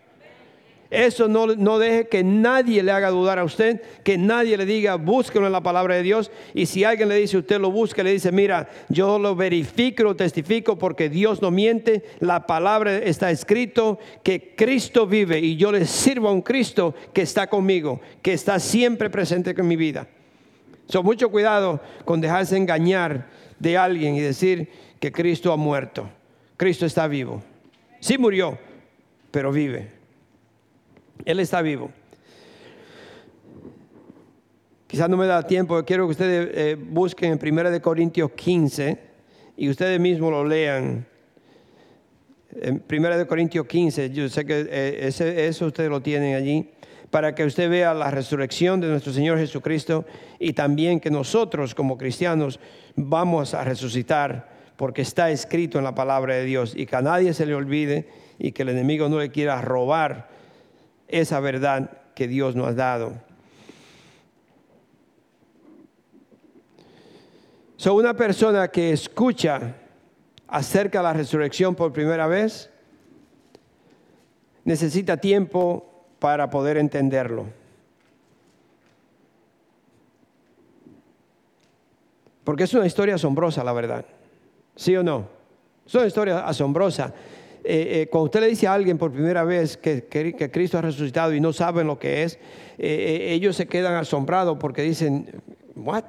Eso 0.90 1.26
no, 1.26 1.46
no, 1.46 1.78
deje 1.78 2.08
que 2.08 2.22
nadie 2.22 2.82
le 2.82 2.92
haga 2.92 3.10
dudar 3.10 3.38
a 3.38 3.44
usted, 3.44 3.82
que 4.04 4.16
nadie 4.16 4.56
le 4.56 4.64
diga, 4.66 4.94
búsquelo 4.94 5.46
en 5.46 5.52
la 5.52 5.62
palabra 5.62 5.96
de 5.96 6.02
Dios. 6.02 6.30
Y 6.54 6.66
si 6.66 6.84
alguien 6.84 7.08
le 7.08 7.16
dice, 7.16 7.38
usted 7.38 7.60
lo 7.60 7.70
busque, 7.70 8.04
le 8.04 8.12
dice, 8.12 8.30
mira, 8.30 8.68
yo 8.88 9.18
lo 9.18 9.34
verifico, 9.34 10.04
lo 10.04 10.14
testifico 10.14 10.78
porque 10.78 11.08
Dios 11.08 11.42
no 11.42 11.50
miente. 11.50 12.04
La 12.20 12.46
palabra 12.46 12.98
está 12.98 13.30
escrito 13.30 13.98
que 14.22 14.54
Cristo 14.54 15.06
vive 15.06 15.40
y 15.40 15.56
yo 15.56 15.72
le 15.72 15.86
sirvo 15.86 16.28
a 16.28 16.32
un 16.32 16.42
Cristo 16.42 16.94
que 17.12 17.22
está 17.22 17.48
conmigo, 17.48 18.00
que 18.22 18.32
está 18.32 18.60
siempre 18.60 19.10
presente 19.10 19.54
en 19.56 19.66
mi 19.66 19.76
vida. 19.76 20.06
So, 20.88 21.02
mucho 21.02 21.30
cuidado 21.30 21.80
con 22.04 22.20
dejarse 22.20 22.56
engañar 22.56 23.28
de 23.58 23.76
alguien 23.76 24.14
y 24.14 24.20
decir 24.20 24.70
que 25.00 25.10
Cristo 25.10 25.52
ha 25.52 25.56
muerto. 25.56 26.08
Cristo 26.56 26.86
está 26.86 27.08
vivo. 27.08 27.42
Sí 28.00 28.18
murió, 28.18 28.58
pero 29.30 29.50
vive. 29.50 29.90
Él 31.24 31.40
está 31.40 31.62
vivo. 31.62 31.90
Quizás 34.86 35.08
no 35.08 35.16
me 35.16 35.26
da 35.26 35.42
tiempo, 35.42 35.84
quiero 35.84 36.06
que 36.06 36.12
ustedes 36.12 36.48
eh, 36.54 36.76
busquen 36.78 37.32
en 37.32 37.58
1 37.58 37.82
Corintios 37.82 38.30
15 38.32 38.98
y 39.56 39.68
ustedes 39.68 39.98
mismos 39.98 40.30
lo 40.30 40.44
lean. 40.44 41.04
En 42.54 42.84
1 42.88 43.26
Corintios 43.26 43.66
15, 43.66 44.10
yo 44.10 44.28
sé 44.28 44.46
que 44.46 44.66
eh, 44.70 45.46
eso 45.48 45.66
ustedes 45.66 45.90
lo 45.90 46.00
tienen 46.00 46.36
allí, 46.36 46.70
para 47.10 47.34
que 47.34 47.44
usted 47.44 47.68
vea 47.68 47.94
la 47.94 48.10
resurrección 48.10 48.80
de 48.80 48.88
nuestro 48.88 49.12
Señor 49.12 49.38
Jesucristo 49.38 50.04
y 50.38 50.52
también 50.52 51.00
que 51.00 51.10
nosotros 51.10 51.74
como 51.74 51.98
cristianos 51.98 52.60
vamos 52.94 53.54
a 53.54 53.64
resucitar 53.64 54.54
porque 54.76 55.02
está 55.02 55.30
escrito 55.30 55.78
en 55.78 55.84
la 55.84 55.94
palabra 55.94 56.34
de 56.34 56.44
Dios 56.44 56.74
y 56.76 56.86
que 56.86 56.96
a 56.96 57.02
nadie 57.02 57.32
se 57.34 57.46
le 57.46 57.54
olvide 57.54 58.08
y 58.38 58.52
que 58.52 58.62
el 58.62 58.68
enemigo 58.68 59.08
no 59.08 59.18
le 59.18 59.30
quiera 59.30 59.60
robar 59.60 60.35
esa 61.08 61.40
verdad 61.40 61.90
que 62.14 62.28
Dios 62.28 62.56
nos 62.56 62.68
ha 62.68 62.74
dado. 62.74 63.12
So, 67.76 67.94
una 67.94 68.14
persona 68.14 68.68
que 68.68 68.92
escucha 68.92 69.74
acerca 70.48 70.98
de 70.98 71.04
la 71.04 71.12
resurrección 71.12 71.74
por 71.74 71.92
primera 71.92 72.26
vez 72.26 72.70
necesita 74.64 75.16
tiempo 75.18 76.06
para 76.18 76.48
poder 76.48 76.78
entenderlo. 76.78 77.46
Porque 82.44 82.64
es 82.64 82.74
una 82.74 82.86
historia 82.86 83.16
asombrosa, 83.16 83.62
la 83.64 83.72
verdad. 83.72 84.04
¿Sí 84.74 84.96
o 84.96 85.02
no? 85.02 85.28
Es 85.84 85.94
una 85.94 86.06
historia 86.06 86.46
asombrosa. 86.46 87.12
Eh, 87.68 88.02
eh, 88.02 88.06
cuando 88.06 88.26
usted 88.26 88.40
le 88.42 88.46
dice 88.46 88.68
a 88.68 88.74
alguien 88.74 88.96
por 88.96 89.10
primera 89.10 89.42
vez 89.42 89.76
que, 89.76 90.04
que, 90.04 90.50
Cristo 90.52 90.78
ha 90.78 90.82
resucitado 90.82 91.34
y 91.34 91.40
no 91.40 91.52
saben 91.52 91.88
lo 91.88 91.98
que 91.98 92.22
es, 92.22 92.38
eh, 92.78 93.30
ellos 93.32 93.56
se 93.56 93.66
quedan 93.66 93.94
asombrados 93.94 94.56
porque 94.60 94.82
dicen, 94.82 95.42
¿what? 95.74 96.04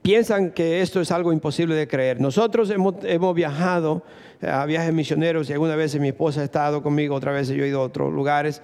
Piensan 0.00 0.52
que 0.52 0.80
esto 0.80 1.00
es 1.00 1.10
algo 1.10 1.32
imposible 1.32 1.74
de 1.74 1.88
creer. 1.88 2.20
Nosotros 2.20 2.70
hemos, 2.70 2.94
hemos 3.02 3.34
viajado 3.34 4.04
a 4.40 4.64
viajes 4.64 4.94
misioneros 4.94 5.50
y 5.50 5.54
algunas 5.54 5.76
veces 5.76 6.00
mi 6.00 6.08
esposa 6.08 6.42
ha 6.42 6.44
estado 6.44 6.84
conmigo, 6.84 7.16
otras 7.16 7.34
veces 7.34 7.56
yo 7.56 7.64
he 7.64 7.68
ido 7.68 7.80
a 7.80 7.84
otros 7.84 8.12
lugares, 8.12 8.62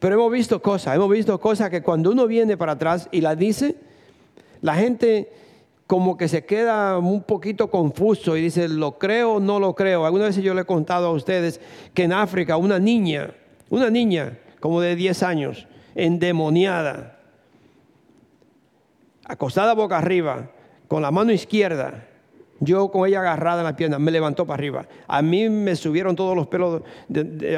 pero 0.00 0.16
hemos 0.16 0.32
visto 0.32 0.60
cosas, 0.60 0.96
hemos 0.96 1.10
visto 1.10 1.38
cosas 1.38 1.70
que 1.70 1.80
cuando 1.80 2.10
uno 2.10 2.26
viene 2.26 2.56
para 2.56 2.72
atrás 2.72 3.08
y 3.12 3.20
las 3.20 3.38
dice, 3.38 3.76
la 4.62 4.74
gente 4.74 5.30
como 5.86 6.16
que 6.16 6.28
se 6.28 6.44
queda 6.44 6.98
un 6.98 7.22
poquito 7.22 7.70
confuso 7.70 8.36
y 8.36 8.42
dice, 8.42 8.68
¿lo 8.68 8.98
creo 8.98 9.34
o 9.34 9.40
no 9.40 9.60
lo 9.60 9.74
creo? 9.74 10.06
Algunas 10.06 10.28
veces 10.28 10.44
yo 10.44 10.54
le 10.54 10.62
he 10.62 10.64
contado 10.64 11.08
a 11.08 11.12
ustedes 11.12 11.60
que 11.94 12.04
en 12.04 12.12
África 12.12 12.56
una 12.56 12.78
niña, 12.78 13.34
una 13.68 13.90
niña 13.90 14.38
como 14.60 14.80
de 14.80 14.96
10 14.96 15.22
años, 15.22 15.66
endemoniada, 15.94 17.18
acostada 19.24 19.74
boca 19.74 19.98
arriba, 19.98 20.50
con 20.88 21.02
la 21.02 21.10
mano 21.10 21.32
izquierda, 21.32 22.06
yo 22.60 22.90
con 22.90 23.08
ella 23.08 23.20
agarrada 23.20 23.60
en 23.60 23.64
la 23.64 23.76
pierna, 23.76 23.98
me 23.98 24.12
levantó 24.12 24.46
para 24.46 24.54
arriba. 24.54 24.86
A 25.08 25.20
mí 25.20 25.48
me 25.48 25.74
subieron 25.74 26.14
todos 26.14 26.36
los 26.36 26.46
pelos, 26.46 26.82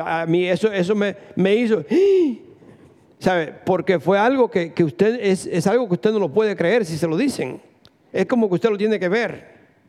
a 0.03 0.25
mí 0.27 0.47
eso, 0.47 0.73
eso 0.73 0.95
me, 0.95 1.17
me 1.37 1.55
hizo... 1.55 1.85
¿Sabe? 3.19 3.55
Porque 3.65 4.01
fue 4.01 4.19
algo 4.19 4.51
que, 4.51 4.73
usted 4.85 5.19
es, 5.21 5.47
es 5.47 5.67
algo 5.67 5.89
que 5.89 5.95
usted 5.95 6.13
no 6.13 6.19
lo 6.19 6.31
puede 6.31 6.57
creer 6.57 6.85
si 6.85 6.99
se 6.99 7.07
lo 7.07 7.17
dicen. 7.17 7.61
Es 8.15 8.27
como 8.27 8.49
que 8.49 8.55
usted 8.55 8.71
lo 8.71 8.79
tiene 8.79 9.01
que 9.01 9.09
ver 9.09 9.45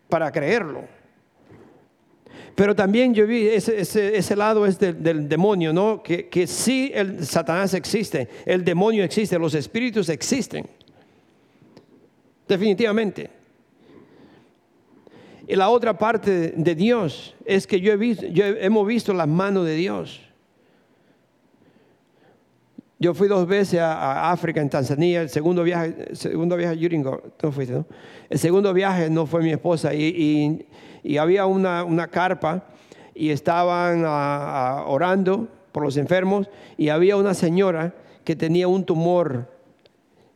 para 0.09 0.31
creerlo. 0.31 0.83
Pero 2.55 2.75
también 2.75 3.13
yo 3.13 3.27
vi 3.27 3.47
ese, 3.47 3.79
ese, 3.79 4.35
lado 4.35 4.65
es 4.65 4.79
del, 4.79 5.29
demonio, 5.29 5.71
¿no? 5.71 6.01
Que, 6.01 6.27
que 6.27 6.47
sí 6.47 6.91
el 6.91 7.23
Satanás 7.23 7.75
existe, 7.75 8.27
el 8.47 8.65
demonio 8.65 9.03
existe, 9.03 9.37
los 9.37 9.53
espíritus 9.53 10.09
existen. 10.09 10.65
Definitivamente. 12.47 13.29
Y 15.47 15.55
la 15.55 15.69
otra 15.69 15.95
parte 15.95 16.53
de 16.57 16.75
Dios 16.75 17.35
es 17.45 17.67
que 17.67 17.79
yo 17.79 17.93
he 17.93 17.97
visto, 17.97 18.25
yo 18.25 18.45
hemos 18.45 18.87
visto 18.87 19.13
las 19.13 19.27
manos 19.27 19.67
de 19.67 19.75
Dios. 19.75 20.21
Yo 22.97 23.13
fui 23.13 23.27
dos 23.27 23.45
veces 23.45 23.81
a, 23.81 24.31
África, 24.31 24.61
en 24.61 24.69
Tanzania, 24.69 25.21
el 25.21 25.29
segundo 25.29 25.63
viaje, 25.63 26.15
segundo 26.15 26.55
viaje 26.55 26.73
a 26.73 26.75
Yuringo, 26.75 27.21
no 27.43 27.51
fuiste, 27.51 27.73
¿no? 27.73 27.85
El 28.29 28.39
segundo 28.39 28.73
viaje 28.73 29.09
no 29.09 29.25
fue 29.25 29.43
mi 29.43 29.51
esposa 29.51 29.93
y, 29.93 30.65
había 31.19 31.45
una, 31.45 32.07
carpa 32.07 32.63
y 33.13 33.31
estaban 33.31 34.05
orando 34.05 35.47
por 35.73 35.83
los 35.83 35.97
enfermos 35.97 36.49
y 36.77 36.87
había 36.87 37.17
una 37.17 37.33
señora 37.33 37.93
que 38.23 38.35
tenía 38.35 38.67
un 38.67 38.85
tumor 38.85 39.49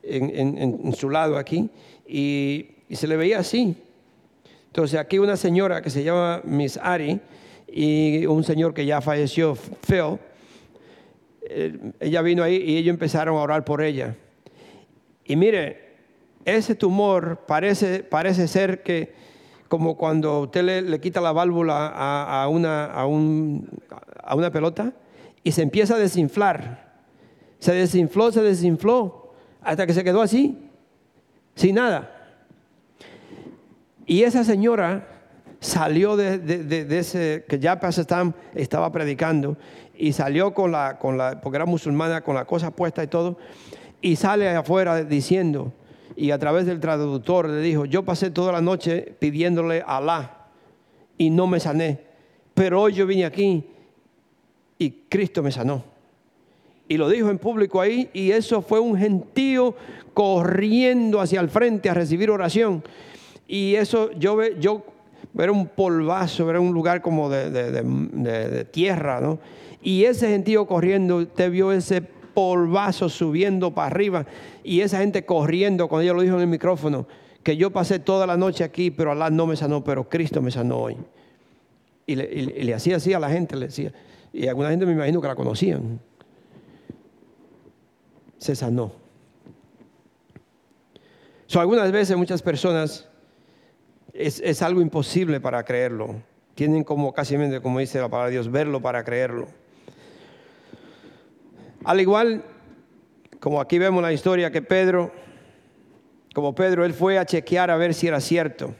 en, 0.03 0.93
su 0.93 1.09
lado 1.09 1.37
aquí 1.37 1.69
y, 2.07 2.71
se 2.91 3.07
le 3.07 3.15
veía 3.15 3.39
así. 3.39 3.75
Entonces 4.67 4.99
aquí 4.99 5.17
una 5.17 5.37
señora 5.37 5.81
que 5.81 5.89
se 5.89 6.03
llama 6.03 6.41
Miss 6.43 6.77
Ari 6.77 7.21
y 7.71 8.25
un 8.25 8.43
señor 8.43 8.73
que 8.73 8.85
ya 8.85 8.99
falleció, 8.99 9.55
Phil, 9.55 10.19
ella 11.99 12.21
vino 12.21 12.43
ahí 12.43 12.57
y 12.57 12.77
ellos 12.77 12.93
empezaron 12.93 13.37
a 13.37 13.41
orar 13.41 13.65
por 13.65 13.81
ella. 13.81 14.15
Y 15.25 15.35
mire, 15.35 15.95
ese 16.45 16.75
tumor 16.75 17.45
parece, 17.47 18.03
parece 18.03 18.47
ser 18.47 18.83
que 18.83 19.13
como 19.67 19.97
cuando 19.97 20.41
usted 20.41 20.83
le, 20.83 20.99
quita 20.99 21.21
la 21.21 21.31
válvula 21.31 21.87
a, 21.87 22.47
una, 22.47 22.85
a, 22.85 23.01
a 23.01 24.35
una 24.35 24.51
pelota 24.51 24.93
y 25.43 25.51
se 25.51 25.61
empieza 25.61 25.95
a 25.95 25.99
desinflar. 25.99 26.89
Se 27.59 27.73
desinfló, 27.73 28.31
se 28.31 28.41
desinfló, 28.41 29.33
hasta 29.61 29.85
que 29.85 29.93
se 29.93 30.03
quedó 30.03 30.21
así, 30.21 30.57
sin 31.55 31.75
nada. 31.75 32.15
Y 34.05 34.23
esa 34.23 34.43
señora 34.43 35.19
salió 35.59 36.15
de, 36.15 36.87
ese, 36.97 37.45
que 37.47 37.59
ya 37.59 37.79
estaba 38.55 38.91
predicando, 38.91 39.57
y 39.99 40.13
salió 40.13 40.53
con 40.53 40.71
la, 40.71 40.97
con 40.97 41.17
la, 41.17 41.41
porque 41.41 41.57
era 41.57 41.65
musulmana, 41.65 42.21
con 42.21 42.33
la 42.33 42.45
cosa 42.45 42.71
puesta 42.71 43.03
y 43.03 43.07
todo, 43.07 43.37
y 44.01 44.15
sale 44.15 44.49
afuera 44.49 45.03
diciendo, 45.03 45.73
y 46.15 46.31
a 46.31 46.39
través 46.39 46.65
del 46.65 46.79
traductor 46.79 47.49
le 47.49 47.61
dijo, 47.61 47.83
yo 47.83 48.03
pasé 48.05 48.31
toda 48.31 48.53
la 48.53 48.61
noche 48.61 49.13
pidiéndole 49.19 49.83
a 49.85 49.97
Alá 49.97 50.47
y 51.17 51.29
no 51.29 51.47
me 51.47 51.59
sané, 51.59 51.99
pero 52.53 52.81
hoy 52.81 52.93
yo 52.93 53.05
vine 53.05 53.25
aquí 53.25 53.65
y 54.77 54.91
Cristo 55.09 55.43
me 55.43 55.51
sanó. 55.51 55.83
Y 56.87 56.97
lo 56.97 57.09
dijo 57.09 57.29
en 57.29 57.37
público 57.37 57.81
ahí 57.81 58.09
y 58.13 58.31
eso 58.31 58.61
fue 58.61 58.79
un 58.79 58.97
gentío 58.97 59.75
corriendo 60.13 61.19
hacia 61.19 61.41
el 61.41 61.49
frente 61.49 61.89
a 61.89 61.93
recibir 61.93 62.31
oración. 62.31 62.83
Y 63.47 63.75
eso 63.75 64.11
yo, 64.13 64.41
yo 64.59 64.85
era 65.37 65.51
un 65.51 65.67
polvazo, 65.67 66.49
era 66.49 66.59
un 66.59 66.73
lugar 66.73 67.01
como 67.01 67.29
de, 67.29 67.49
de 67.51 68.65
tierra, 68.65 69.21
¿no? 69.21 69.39
Y 69.81 70.03
ese 70.03 70.29
gentío 70.29 70.65
corriendo, 70.65 71.17
usted 71.17 71.51
vio 71.51 71.71
ese 71.71 72.01
polvazo 72.01 73.09
subiendo 73.09 73.73
para 73.73 73.87
arriba 73.87 74.25
y 74.63 74.81
esa 74.81 74.99
gente 74.99 75.25
corriendo, 75.25 75.87
cuando 75.89 76.03
ella 76.03 76.13
lo 76.13 76.21
dijo 76.21 76.35
en 76.35 76.41
el 76.41 76.47
micrófono, 76.47 77.07
que 77.43 77.57
yo 77.57 77.71
pasé 77.71 77.99
toda 77.99 78.27
la 78.27 78.37
noche 78.37 78.63
aquí, 78.63 78.91
pero 78.91 79.11
Alá 79.11 79.29
no 79.29 79.47
me 79.47 79.55
sanó, 79.55 79.83
pero 79.83 80.07
Cristo 80.07 80.41
me 80.41 80.51
sanó 80.51 80.77
hoy. 80.77 80.97
Y 82.05 82.15
le, 82.15 82.73
hacía 82.73 82.95
así 82.95 83.13
a 83.13 83.19
la 83.19 83.29
gente, 83.29 83.55
le 83.55 83.65
decía. 83.65 83.91
Y 84.31 84.47
alguna 84.47 84.69
gente 84.69 84.85
me 84.85 84.93
imagino 84.93 85.21
que 85.21 85.27
la 85.27 85.35
conocían. 85.35 85.99
Se 88.37 88.55
sanó. 88.55 88.93
So, 91.45 91.59
algunas 91.59 91.91
veces 91.91 92.15
muchas 92.15 92.41
personas 92.41 93.08
es, 94.19 94.41
es 94.43 94.61
algo 94.61 94.81
imposible 94.81 95.39
para 95.39 95.63
creerlo. 95.63 96.21
Tienen 96.53 96.83
como 96.83 97.13
casi 97.13 97.37
como 97.61 97.79
dice 97.79 98.01
la 98.01 98.09
palabra 98.09 98.27
de 98.27 98.33
Dios, 98.33 98.51
verlo 98.51 98.81
para 98.81 99.03
creerlo. 99.05 99.47
Al 101.85 102.01
igual, 102.01 102.43
como 103.39 103.61
aquí 103.61 103.79
vemos 103.79 104.03
la 104.03 104.11
historia 104.11 104.51
que 104.51 104.61
Pedro, 104.61 105.13
como 106.35 106.53
Pedro, 106.53 106.83
él 106.83 106.93
fue 106.93 107.17
a 107.17 107.25
chequear 107.25 107.71
a 107.71 107.77
ver 107.77 107.93
si 107.93 108.07
era 108.07 108.19
cierto. 108.19 108.75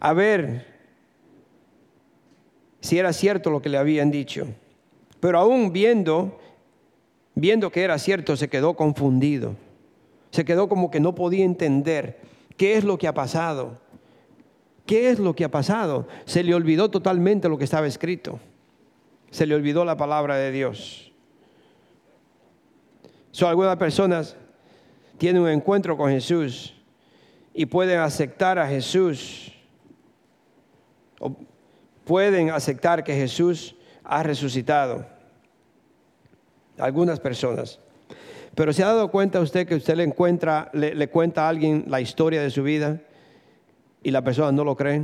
A 0.00 0.14
ver 0.14 0.66
si 2.80 2.98
era 2.98 3.12
cierto 3.12 3.50
lo 3.50 3.60
que 3.60 3.68
le 3.68 3.76
habían 3.76 4.10
dicho. 4.10 4.46
Pero 5.20 5.38
aún 5.38 5.74
viendo, 5.74 6.40
viendo 7.34 7.70
que 7.70 7.82
era 7.82 7.98
cierto, 7.98 8.34
se 8.38 8.48
quedó 8.48 8.72
confundido. 8.72 9.56
Se 10.30 10.46
quedó 10.46 10.70
como 10.70 10.90
que 10.90 11.00
no 11.00 11.14
podía 11.14 11.44
entender 11.44 12.29
qué 12.60 12.76
es 12.76 12.84
lo 12.84 12.98
que 12.98 13.08
ha 13.08 13.14
pasado. 13.14 13.78
¿Qué 14.84 15.08
es 15.08 15.18
lo 15.18 15.34
que 15.34 15.44
ha 15.44 15.50
pasado? 15.50 16.06
Se 16.26 16.42
le 16.42 16.54
olvidó 16.54 16.90
totalmente 16.90 17.48
lo 17.48 17.56
que 17.56 17.64
estaba 17.64 17.86
escrito. 17.86 18.38
Se 19.30 19.46
le 19.46 19.54
olvidó 19.54 19.82
la 19.86 19.96
palabra 19.96 20.36
de 20.36 20.52
Dios. 20.52 21.10
Algunas 23.40 23.78
personas 23.78 24.36
tienen 25.16 25.40
un 25.40 25.48
encuentro 25.48 25.96
con 25.96 26.10
Jesús 26.10 26.74
y 27.54 27.64
pueden 27.64 28.00
aceptar 28.00 28.58
a 28.58 28.68
Jesús. 28.68 29.54
O 31.18 31.34
pueden 32.04 32.50
aceptar 32.50 33.04
que 33.04 33.14
Jesús 33.14 33.74
ha 34.04 34.22
resucitado. 34.22 35.06
Algunas 36.76 37.20
personas. 37.20 37.80
Pero 38.54 38.72
se 38.72 38.82
ha 38.82 38.88
dado 38.88 39.10
cuenta 39.10 39.40
usted 39.40 39.66
que 39.66 39.76
usted 39.76 39.96
le 39.96 40.04
encuentra, 40.04 40.70
le, 40.72 41.08
cuenta 41.08 41.46
a 41.46 41.48
alguien 41.48 41.84
la 41.88 42.00
historia 42.00 42.42
de 42.42 42.50
su 42.50 42.62
vida 42.62 43.00
y 44.02 44.10
la 44.10 44.22
persona 44.22 44.50
no 44.52 44.64
lo 44.64 44.76
cree. 44.76 45.02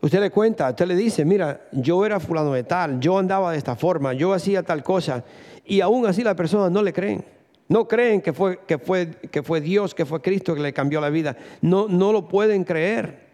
Usted 0.00 0.20
le 0.20 0.30
cuenta, 0.30 0.68
usted 0.68 0.86
le 0.86 0.96
dice, 0.96 1.24
mira, 1.24 1.62
yo 1.72 2.04
era 2.04 2.20
fulano 2.20 2.52
de 2.52 2.64
tal, 2.64 3.00
yo 3.00 3.18
andaba 3.18 3.52
de 3.52 3.58
esta 3.58 3.74
forma, 3.74 4.12
yo 4.12 4.34
hacía 4.34 4.62
tal 4.62 4.82
cosa, 4.82 5.24
y 5.64 5.80
aún 5.80 6.06
así 6.06 6.22
la 6.22 6.36
persona 6.36 6.68
no 6.68 6.82
le 6.82 6.92
creen. 6.92 7.24
No 7.68 7.88
creen 7.88 8.20
que 8.20 8.34
fue, 8.34 8.58
que 8.66 8.76
fue, 8.76 9.10
que 9.30 9.42
fue 9.42 9.62
Dios, 9.62 9.94
que 9.94 10.04
fue 10.04 10.20
Cristo 10.20 10.54
que 10.54 10.60
le 10.60 10.74
cambió 10.74 11.00
la 11.00 11.08
vida. 11.08 11.38
No, 11.62 11.88
no 11.88 12.12
lo 12.12 12.28
pueden 12.28 12.64
creer. 12.64 13.30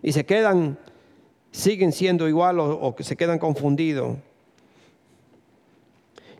Y 0.00 0.12
se 0.12 0.24
quedan, 0.24 0.78
siguen 1.50 1.90
siendo 1.90 2.28
igual 2.28 2.60
o, 2.60 2.78
o 2.80 2.94
se 3.00 3.16
quedan 3.16 3.40
confundidos. 3.40 4.16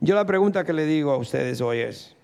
Yo 0.04 0.14
la 0.14 0.26
pregunta 0.26 0.64
que 0.64 0.74
le 0.74 0.84
digo 0.84 1.12
a 1.12 1.16
ustedes 1.16 1.62
hoy 1.62 1.78
es, 1.78 2.14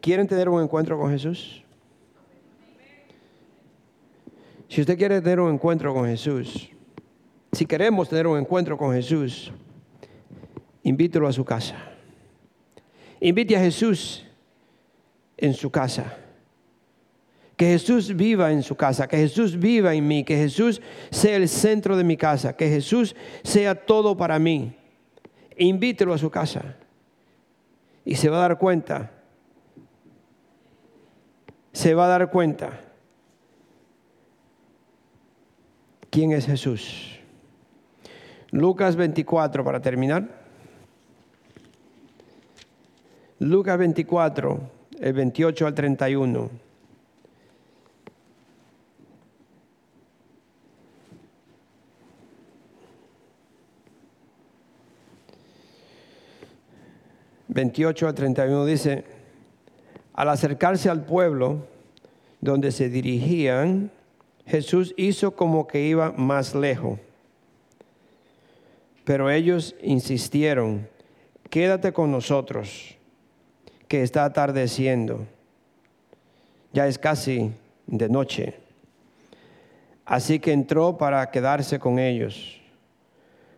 ¿quieren 0.00 0.28
tener 0.28 0.48
un 0.48 0.62
encuentro 0.62 0.96
con 0.96 1.10
Jesús? 1.10 1.64
Si 4.68 4.80
usted 4.80 4.96
quiere 4.96 5.20
tener 5.20 5.40
un 5.40 5.52
encuentro 5.52 5.92
con 5.92 6.06
Jesús, 6.06 6.70
si 7.50 7.66
queremos 7.66 8.08
tener 8.08 8.28
un 8.28 8.38
encuentro 8.38 8.78
con 8.78 8.92
Jesús, 8.92 9.50
invítelo 10.84 11.26
a 11.26 11.32
su 11.32 11.44
casa. 11.44 11.78
Invite 13.18 13.56
a 13.56 13.60
Jesús 13.60 14.24
en 15.36 15.52
su 15.52 15.68
casa. 15.68 16.19
Que 17.60 17.72
Jesús 17.72 18.16
viva 18.16 18.52
en 18.52 18.62
su 18.62 18.74
casa, 18.74 19.06
que 19.06 19.18
Jesús 19.18 19.58
viva 19.58 19.92
en 19.92 20.08
mí, 20.08 20.24
que 20.24 20.34
Jesús 20.34 20.80
sea 21.10 21.36
el 21.36 21.46
centro 21.46 21.94
de 21.94 22.04
mi 22.04 22.16
casa, 22.16 22.56
que 22.56 22.70
Jesús 22.70 23.14
sea 23.42 23.74
todo 23.74 24.16
para 24.16 24.38
mí. 24.38 24.74
Invítelo 25.58 26.14
a 26.14 26.16
su 26.16 26.30
casa 26.30 26.76
y 28.02 28.14
se 28.14 28.30
va 28.30 28.38
a 28.38 28.48
dar 28.48 28.58
cuenta, 28.58 29.10
se 31.70 31.92
va 31.92 32.06
a 32.06 32.08
dar 32.08 32.30
cuenta 32.30 32.80
quién 36.08 36.32
es 36.32 36.46
Jesús. 36.46 37.20
Lucas 38.52 38.96
24 38.96 39.62
para 39.62 39.82
terminar. 39.82 40.46
Lucas 43.38 43.76
24, 43.76 44.60
el 44.98 45.12
28 45.12 45.66
al 45.66 45.74
31. 45.74 46.69
...28 57.52 58.06
al 58.06 58.14
31 58.14 58.64
dice... 58.64 59.04
...al 60.14 60.28
acercarse 60.28 60.88
al 60.88 61.04
pueblo... 61.04 61.66
...donde 62.40 62.70
se 62.72 62.88
dirigían... 62.88 63.90
...Jesús 64.46 64.94
hizo 64.96 65.32
como 65.32 65.66
que 65.66 65.82
iba 65.82 66.12
más 66.12 66.54
lejos 66.54 66.98
pero 69.10 69.28
ellos 69.28 69.74
insistieron, 69.82 70.88
quédate 71.48 71.92
con 71.92 72.12
nosotros, 72.12 72.96
que 73.88 74.04
está 74.04 74.24
atardeciendo. 74.24 75.26
Ya 76.72 76.86
es 76.86 76.96
casi 76.96 77.50
de 77.88 78.08
noche. 78.08 78.54
Así 80.04 80.38
que 80.38 80.52
entró 80.52 80.96
para 80.96 81.28
quedarse 81.32 81.80
con 81.80 81.98
ellos. 81.98 82.60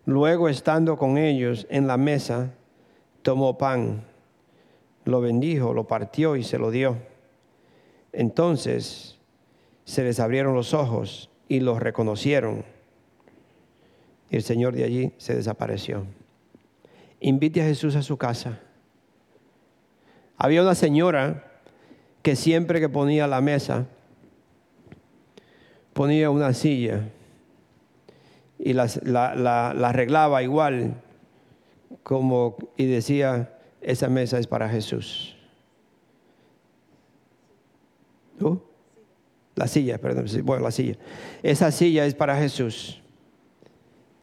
Luego, 0.07 0.49
estando 0.49 0.97
con 0.97 1.19
ellos 1.19 1.67
en 1.69 1.87
la 1.87 1.99
mesa, 1.99 2.55
tomó 3.23 3.59
pan, 3.59 4.05
lo 5.05 5.21
bendijo, 5.21 5.75
lo 5.75 5.87
partió 5.87 6.37
y 6.37 6.43
se 6.43 6.59
lo 6.59 6.71
dio. 6.71 6.97
Entonces 8.13 9.19
se 9.85 10.05
les 10.05 10.21
abrieron 10.21 10.55
los 10.55 10.75
ojos 10.75 11.31
y 11.49 11.61
los 11.61 11.81
reconocieron 11.81 12.65
y 14.33 14.37
el 14.37 14.43
Señor 14.43 14.75
de 14.75 14.85
allí 14.85 15.13
se 15.19 15.35
desapareció. 15.35 16.07
Invite 17.21 17.61
a 17.61 17.67
Jesús 17.67 17.97
a 17.97 18.03
su 18.03 18.17
casa. 18.17 18.61
Había 20.39 20.63
una 20.63 20.75
señora 20.75 21.61
que 22.23 22.35
siempre 22.35 22.81
que 22.81 22.89
ponía 22.89 23.27
la 23.27 23.43
mesa, 23.43 23.85
ponía 25.93 26.31
una 26.31 26.55
silla 26.55 27.11
y 28.59 28.73
la, 28.73 28.85
arreglaba 29.87 30.43
igual 30.43 30.95
como 32.03 32.57
y 32.77 32.87
decía, 32.87 33.59
esa 33.81 34.09
mesa 34.09 34.39
es 34.39 34.47
para 34.47 34.69
Jesús. 34.69 35.37
La 39.55 39.69
silla, 39.69 39.99
perdón, 39.99 40.27
bueno, 40.45 40.65
la 40.65 40.71
silla. 40.71 40.97
Esa 41.43 41.71
silla 41.71 42.07
es 42.07 42.15
para 42.15 42.37
Jesús. 42.37 43.01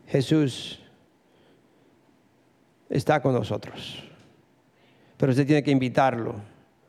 Jesús 0.07 0.82
está 2.89 3.22
con 3.22 3.34
nosotros. 3.34 4.03
Pero 5.17 5.32
usted 5.32 5.45
tiene 5.45 5.63
que 5.63 5.72
invitarlo. 5.72 6.36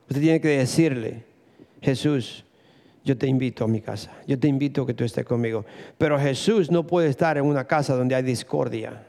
Usted 0.09 0.23
tiene 0.23 0.41
que 0.41 0.49
decirle, 0.49 1.25
Jesús, 1.83 2.45
yo 3.05 3.17
te 3.17 3.27
invito 3.27 3.65
a 3.65 3.69
mi 3.69 3.81
casa. 3.81 4.11
Yo 4.27 4.39
te 4.39 4.49
invito 4.49 4.83
a 4.83 4.87
que 4.87 4.95
tú 4.95 5.05
estés 5.05 5.25
conmigo. 5.25 5.65
Pero 5.99 6.19
Jesús 6.19 6.71
no 6.71 6.87
puede 6.87 7.09
estar 7.09 7.37
en 7.37 7.45
una 7.45 7.67
casa 7.67 7.95
donde 7.95 8.15
hay 8.15 8.23
discordia. 8.23 9.07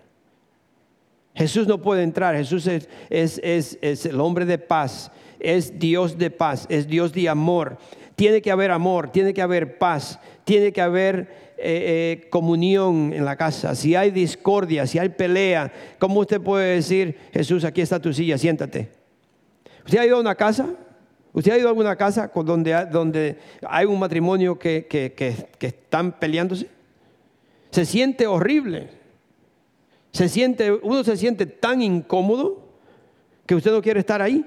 Jesús 1.34 1.68
no 1.68 1.82
puede 1.82 2.04
entrar. 2.04 2.36
Jesús 2.36 2.68
es, 2.68 2.88
es, 3.10 3.40
es, 3.82 4.06
el 4.06 4.20
hombre 4.20 4.46
de 4.46 4.58
paz. 4.58 5.12
Es 5.40 5.80
Dios 5.80 6.18
de 6.18 6.30
paz. 6.30 6.66
Es 6.70 6.88
Dios 6.88 7.14
de 7.14 7.30
amor. 7.30 7.78
Tiene 8.16 8.42
que 8.42 8.52
haber 8.52 8.72
amor. 8.72 9.12
Tiene 9.12 9.34
que 9.34 9.42
haber 9.42 9.78
paz. 9.78 10.20
Tiene 10.44 10.72
que 10.72 10.82
haber 10.82 11.52
eh, 11.64 12.24
eh, 12.24 12.30
comunión 12.32 13.14
en 13.14 13.24
la 13.24 13.36
casa, 13.36 13.76
si 13.76 13.94
hay 13.94 14.10
discordia, 14.10 14.88
si 14.88 14.98
hay 14.98 15.10
pelea, 15.10 15.72
¿cómo 16.00 16.20
usted 16.20 16.42
puede 16.42 16.78
decir, 16.78 17.16
Jesús, 17.32 17.64
aquí 17.64 17.82
está 17.82 18.00
tu 18.00 18.12
silla, 18.12 18.36
siéntate? 18.36 18.90
¿Usted 19.86 20.00
ha 20.00 20.06
ido 20.08 20.18
a 20.18 20.22
una 20.22 20.34
casa? 20.34 20.74
¿Usted 21.34 21.52
ha 21.52 21.58
ido 21.60 21.68
a 21.68 21.70
alguna 21.70 21.96
casa 21.96 22.32
donde, 22.34 22.86
donde 22.86 23.38
hay 23.62 23.86
un 23.86 24.00
matrimonio 24.00 24.58
que, 24.58 24.88
que, 24.90 25.14
que, 25.14 25.68
están 25.68 26.14
peleándose? 26.14 26.68
Se 27.70 27.86
siente 27.86 28.26
horrible. 28.26 28.90
Se 30.12 30.28
siente, 30.30 30.72
uno 30.72 31.04
se 31.04 31.18
siente 31.18 31.46
tan 31.46 31.82
incómodo 31.82 32.60
que 33.46 33.56
usted 33.56 33.72
no 33.72 33.82
quiere 33.82 34.00
estar 34.00 34.22
ahí. 34.22 34.46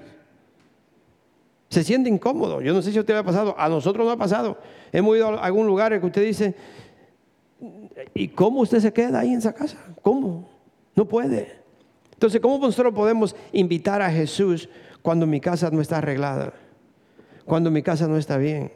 Se 1.68 1.82
siente 1.82 2.08
incómodo. 2.08 2.60
Yo 2.60 2.72
no 2.72 2.82
sé 2.82 2.92
si 2.92 2.98
a 2.98 3.00
usted 3.00 3.14
le 3.14 3.20
ha 3.20 3.24
pasado. 3.24 3.54
A 3.58 3.68
nosotros 3.68 4.06
no 4.06 4.12
ha 4.12 4.16
pasado. 4.16 4.58
Hemos 4.92 5.16
ido 5.16 5.28
a 5.28 5.44
algún 5.44 5.66
lugar 5.66 5.92
en 5.92 6.00
que 6.00 6.06
usted 6.06 6.22
dice, 6.22 6.54
¿Y 8.14 8.28
cómo 8.28 8.60
usted 8.60 8.80
se 8.80 8.92
queda 8.92 9.20
ahí 9.20 9.32
en 9.32 9.38
esa 9.38 9.52
casa? 9.52 9.78
¿Cómo? 10.02 10.48
No 10.94 11.06
puede. 11.06 11.52
Entonces, 12.12 12.40
¿cómo 12.40 12.58
nosotros 12.58 12.94
podemos 12.94 13.34
invitar 13.52 14.02
a 14.02 14.10
Jesús 14.10 14.68
cuando 15.02 15.26
mi 15.26 15.40
casa 15.40 15.70
no 15.70 15.80
está 15.80 15.98
arreglada? 15.98 16.52
Cuando 17.44 17.70
mi 17.70 17.82
casa 17.82 18.06
no 18.06 18.16
está 18.16 18.36
bien. 18.36 18.72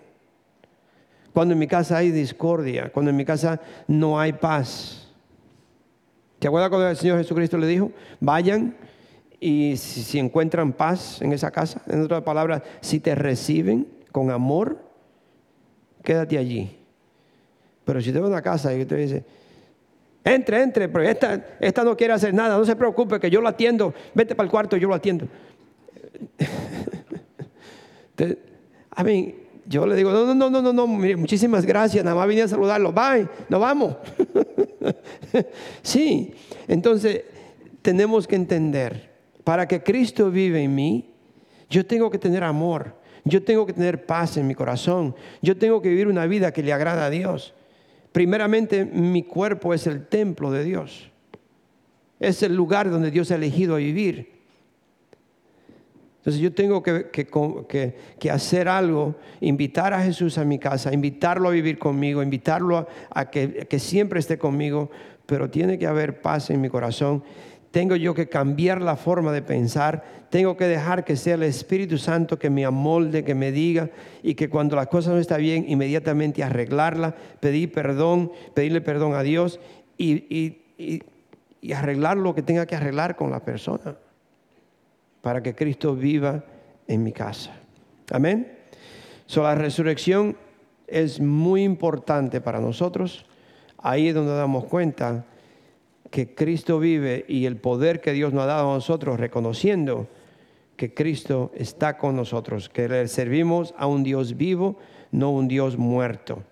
Cuando 1.33 1.53
en 1.53 1.59
mi 1.59 1.67
casa 1.67 1.99
hay 1.99 2.11
discordia. 2.11 2.91
Cuando 2.93 3.11
en 3.11 3.17
mi 3.17 3.25
casa 3.25 3.61
no 3.87 4.19
hay 4.19 4.33
paz. 4.33 5.08
¿Te 6.39 6.47
acuerdas 6.47 6.71
cuando 6.71 6.89
el 6.89 6.97
Señor 6.97 7.19
Jesucristo 7.19 7.59
le 7.59 7.67
dijo? 7.67 7.91
Vayan 8.21 8.77
y 9.41 9.77
si, 9.77 10.19
encuentran 10.19 10.73
paz 10.73 11.21
en 11.23 11.33
esa 11.33 11.51
casa, 11.51 11.83
en 11.87 12.03
otras 12.03 12.23
palabras, 12.23 12.63
si 12.81 13.01
te 13.01 13.15
reciben 13.15 13.87
con 14.13 14.31
amor, 14.31 14.79
quédate 16.03 16.39
allí. 16.39 16.77
Pero 17.85 18.01
si 18.01 18.13
te 18.13 18.19
vas 18.19 18.29
a 18.29 18.33
una 18.33 18.43
casa 18.43 18.75
y 18.75 18.85
te 18.85 18.97
dice, 18.97 19.25
entre, 20.25 20.63
entre, 20.63 20.89
pero 20.89 21.05
esta, 21.09 21.57
esta 21.61 21.85
no 21.85 21.97
quiere 21.97 22.13
hacer 22.13 22.35
nada, 22.35 22.57
no 22.57 22.65
se 22.65 22.77
preocupe 22.77 23.19
que 23.19 23.31
yo 23.31 23.41
lo 23.41 23.49
atiendo, 23.49 23.95
vete 24.15 24.35
para 24.35 24.45
el 24.45 24.51
cuarto, 24.51 24.77
yo 24.77 24.89
lo 24.89 24.95
atiendo. 24.95 25.27
a 28.91 29.05
mí, 29.05 29.37
yo 29.67 29.87
le 29.87 29.95
digo, 29.97 30.11
no, 30.13 30.27
no, 30.27 30.35
no, 30.35 30.51
no, 30.51 30.63
no, 30.63 30.73
no, 30.73 30.87
muchísimas 30.87 31.65
gracias, 31.65 32.05
nada 32.05 32.17
más 32.17 32.29
vine 32.29 32.43
a 32.43 32.49
saludarlo, 32.49 32.93
bye, 32.93 33.29
nos 33.49 33.61
vamos. 33.61 33.97
sí, 35.83 36.35
entonces 36.67 37.23
tenemos 37.83 38.27
que 38.27 38.37
entender, 38.37 39.11
para 39.45 39.67
que 39.67 39.83
Cristo 39.83 40.31
vive 40.31 40.63
en 40.63 40.75
mí, 40.75 41.15
yo 41.71 41.87
tengo 41.87 42.11
que 42.11 42.19
tener 42.19 42.45
amor, 42.45 42.97
yo 43.25 43.43
tengo 43.43 43.67
que 43.67 43.73
tener 43.73 44.07
paz 44.07 44.37
en 44.37 44.47
mi 44.47 44.55
corazón, 44.55 45.15
yo 45.43 45.57
tengo 45.57 45.83
que 45.83 45.89
vivir 45.89 46.09
una 46.09 46.27
vida 46.27 46.53
que 46.53 46.63
le 46.63 46.73
agrada 46.73 47.07
a 47.07 47.11
Dios. 47.11 47.55
Primeramente, 48.13 48.85
mi 48.85 49.23
cuerpo 49.23 49.75
es 49.75 49.87
el 49.87 50.07
templo 50.07 50.51
de 50.51 50.65
Dios. 50.65 51.11
Es 52.21 52.43
el 52.43 52.55
lugar 52.55 52.91
donde 52.91 53.11
Dios 53.11 53.31
ha 53.31 53.37
elegido 53.37 53.77
vivir. 53.77 54.38
Entonces 56.29 56.43
yo 56.43 56.53
tengo 56.53 56.83
que, 56.83 57.95
hacer 58.31 58.69
algo, 58.69 59.15
invitar 59.41 59.95
a 59.95 60.03
Jesús 60.03 60.37
a 60.37 60.45
mi 60.45 60.59
casa, 60.59 60.93
invitarlo 60.93 61.49
a 61.49 61.53
vivir 61.53 61.79
conmigo, 61.79 62.23
invitarlo 62.23 62.87
a, 63.09 63.31
que, 63.31 63.79
siempre 63.79 64.21
esté 64.21 64.37
conmigo, 64.37 64.91
pero 65.25 65.49
tiene 65.49 65.79
que 65.79 65.87
haber 65.87 66.21
paz 66.21 66.51
en 66.51 66.61
mi 66.61 66.69
corazón. 66.69 67.25
Tengo 67.71 67.97
yo 67.97 68.13
que 68.13 68.29
cambiar 68.29 68.83
la 68.83 68.97
forma 68.97 69.33
de 69.33 69.41
pensar, 69.41 70.05
tengo 70.29 70.55
que 70.59 70.67
dejar 70.67 71.07
que 71.07 71.17
sea 71.17 71.37
el 71.37 71.45
Espíritu 71.45 71.97
Santo 71.97 72.39
que 72.39 72.51
me 72.51 72.67
amolde, 72.67 73.25
que 73.25 73.35
me 73.35 73.51
diga 73.51 73.89
y 74.23 74.35
que 74.35 74.51
cuando 74.51 74.77
las 74.77 74.89
cosas 74.89 75.15
no 75.15 75.21
están 75.21 75.41
bien, 75.41 75.65
inmediatamente 75.67 76.45
arreglarla, 76.45 77.15
pedir 77.41 77.73
perdón, 77.73 78.33
pedirle 78.53 78.83
perdón 78.83 79.15
a 79.15 79.23
Dios 79.23 79.61
y, 79.97 80.59
arreglar 81.75 82.19
lo 82.19 82.35
que 82.35 82.43
tenga 82.43 82.67
que 82.67 82.77
arreglar 82.77 83.17
con 83.17 83.31
la 83.31 83.43
persona 83.43 83.97
para 85.29 85.43
que 85.43 85.55
Cristo 85.55 85.95
viva 85.95 86.43
en 86.87 87.03
mi 87.03 87.13
casa. 87.13 87.55
Amén. 88.11 88.51
So, 89.27 89.43
la 89.43 89.55
resurrección 89.55 90.39
es 90.87 91.21
muy 91.21 91.65
importante 91.65 92.41
para 92.41 92.61
nosotros. 92.61 93.27
Ahí 93.77 94.09
es 94.09 94.15
donde 94.15 94.35
damos 94.35 94.65
cuenta 94.65 95.27
que 96.11 96.35
Cristo 96.35 96.79
vive 96.79 97.27
y 97.29 97.45
el 97.45 97.59
poder 97.59 98.01
que 98.01 98.15
Dios 98.15 98.33
nos 98.33 98.45
ha 98.45 98.47
dado 98.47 98.71
a 98.71 98.75
nosotros, 98.77 99.21
reconociendo 99.21 100.09
que 100.77 100.95
Cristo 100.95 101.53
está 101.55 101.99
con 101.99 102.17
nosotros, 102.17 102.71
que 102.71 102.89
le 102.89 103.07
servimos 103.07 103.75
a 103.77 103.87
un 103.87 104.05
Dios 104.05 104.35
vivo, 104.35 104.79
no 105.13 105.31
un 105.31 105.47
Dios 105.47 105.77
muerto. 105.77 106.43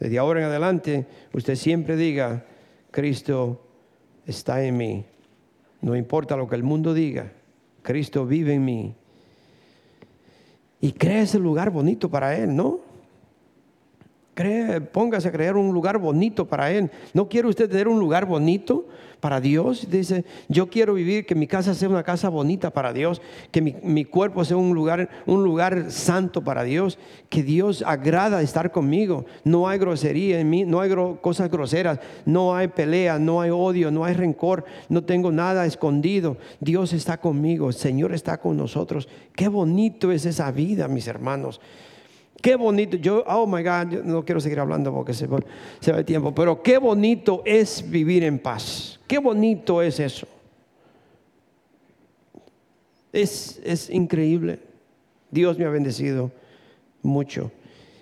Desde 0.00 0.18
ahora 0.18 0.40
en 0.40 0.46
adelante, 0.46 1.06
usted 1.34 1.56
siempre 1.56 1.96
diga, 1.96 2.46
Cristo 2.90 3.60
está 4.24 4.64
en 4.64 4.78
mí. 4.78 5.04
No 5.82 5.94
importa 5.94 6.34
lo 6.34 6.48
que 6.48 6.56
el 6.56 6.62
mundo 6.62 6.94
diga, 6.94 7.30
Cristo 7.82 8.26
vive 8.26 8.54
en 8.54 8.64
mí. 8.64 8.94
Y 10.80 10.92
crea 10.92 11.22
ese 11.22 11.38
lugar 11.38 11.70
bonito 11.70 12.10
para 12.10 12.36
Él, 12.36 12.54
¿no? 12.54 12.80
póngase 14.92 15.28
a 15.28 15.32
crear 15.32 15.56
un 15.56 15.72
lugar 15.72 15.98
bonito 15.98 16.46
para 16.46 16.72
Él. 16.72 16.90
¿No 17.12 17.28
quiere 17.28 17.48
usted 17.48 17.68
tener 17.68 17.86
un 17.86 17.98
lugar 17.98 18.24
bonito 18.24 18.86
para 19.22 19.40
Dios? 19.40 19.86
Dice, 19.88 20.24
yo 20.48 20.68
quiero 20.68 20.94
vivir, 20.94 21.24
que 21.24 21.36
mi 21.36 21.46
casa 21.46 21.74
sea 21.74 21.88
una 21.88 22.02
casa 22.02 22.28
bonita 22.28 22.70
para 22.70 22.92
Dios, 22.92 23.22
que 23.52 23.62
mi, 23.62 24.04
cuerpo 24.04 24.44
sea 24.44 24.56
un 24.56 24.74
lugar, 24.74 25.08
un 25.26 25.44
lugar 25.44 25.92
santo 25.92 26.42
para 26.42 26.64
Dios, 26.64 26.98
que 27.28 27.44
Dios 27.44 27.84
agrada 27.86 28.42
estar 28.42 28.72
conmigo. 28.72 29.24
No 29.44 29.68
hay 29.68 29.78
grosería 29.78 30.40
en 30.40 30.50
mí, 30.50 30.64
no 30.64 30.80
hay 30.80 30.90
cosas 31.20 31.52
groseras, 31.52 32.00
no 32.26 32.56
hay 32.56 32.66
pelea, 32.66 33.20
no 33.20 33.40
hay 33.40 33.50
odio, 33.50 33.92
no 33.92 34.04
hay 34.04 34.14
rencor, 34.14 34.64
no 34.88 35.04
tengo 35.04 35.30
nada 35.30 35.66
escondido. 35.66 36.36
Dios 36.58 36.92
está 36.92 37.18
conmigo, 37.18 37.68
el 37.68 37.74
Señor 37.74 38.12
está 38.12 38.38
con 38.38 38.56
nosotros. 38.56 39.08
Qué 39.36 39.46
bonito 39.46 40.10
es 40.10 40.26
esa 40.26 40.50
vida, 40.50 40.88
mis 40.88 41.06
hermanos. 41.06 41.60
Qué 42.42 42.56
bonito, 42.56 42.96
yo, 42.96 43.22
oh 43.28 43.46
my 43.46 43.62
God, 43.62 44.02
no 44.02 44.24
quiero 44.24 44.40
seguir 44.40 44.58
hablando 44.58 44.92
porque 44.92 45.14
se 45.14 45.28
va 45.28 45.38
el 45.96 46.04
tiempo, 46.04 46.34
pero 46.34 46.60
qué 46.60 46.76
bonito 46.76 47.42
es 47.46 47.88
vivir 47.88 48.24
en 48.24 48.40
paz. 48.40 48.98
Qué 49.06 49.18
bonito 49.18 49.80
es 49.80 50.00
eso. 50.00 50.26
Es, 53.12 53.60
es 53.64 53.88
increíble. 53.90 54.58
Dios 55.30 55.56
me 55.56 55.66
ha 55.66 55.70
bendecido 55.70 56.32
mucho. 57.02 57.52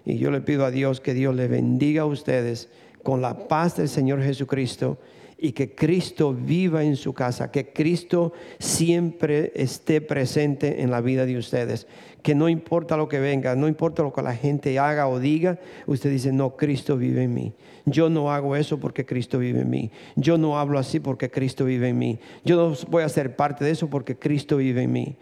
Y 0.07 0.16
yo 0.16 0.30
le 0.30 0.41
pido 0.41 0.64
a 0.64 0.70
Dios 0.70 1.03
que 1.03 1.12
Dios 1.12 1.34
le 1.34 1.47
bendiga 1.47 2.03
a 2.03 2.07
ustedes 2.07 2.70
con 3.03 3.20
la 3.20 3.47
paz 3.47 3.76
del 3.76 3.91
Señor 3.91 4.22
Jesucristo 4.22 4.97
y 5.43 5.53
que 5.53 5.74
Cristo 5.74 6.34
viva 6.34 6.84
en 6.84 6.97
su 6.97 7.14
casa, 7.14 7.51
que 7.51 7.72
Cristo 7.72 8.34
siempre 8.59 9.53
esté 9.55 10.03
presente 10.03 10.82
en 10.82 10.91
la 10.91 11.01
vida 11.01 11.24
de 11.24 11.38
ustedes, 11.38 11.86
que 12.22 12.34
no 12.34 12.51
importa 12.51 12.99
lo 12.99 13.09
que 13.09 13.20
venga, 13.20 13.57
no 13.57 13.66
importa 13.66 14.03
lo 14.03 14.12
que 14.12 14.20
la 14.20 14.36
gente 14.36 14.78
haga 14.78 15.09
o 15.09 15.18
diga, 15.18 15.59
usted 15.86 16.11
dice, 16.11 16.30
no, 16.30 16.57
Cristo 16.57 16.99
vive 16.99 17.24
en 17.24 17.32
mí. 17.32 17.55
Yo 17.86 18.11
no 18.11 18.30
hago 18.30 18.55
eso 18.55 18.78
porque 18.78 19.07
Cristo 19.07 19.38
vive 19.38 19.62
en 19.62 19.70
mí. 19.70 19.91
Yo 20.14 20.36
no 20.36 20.59
hablo 20.59 20.78
así 20.78 21.01
porque 21.01 21.30
Cristo 21.30 21.64
vive 21.64 21.88
en 21.88 21.99
mí. 21.99 22.18
Yo 22.45 22.57
no 22.57 22.76
voy 22.88 23.03
a 23.03 23.09
ser 23.09 23.34
parte 23.34 23.64
de 23.64 23.70
eso 23.70 23.88
porque 23.88 24.16
Cristo 24.16 24.59
vive 24.59 24.82
en 24.82 24.93
mí. 24.93 25.16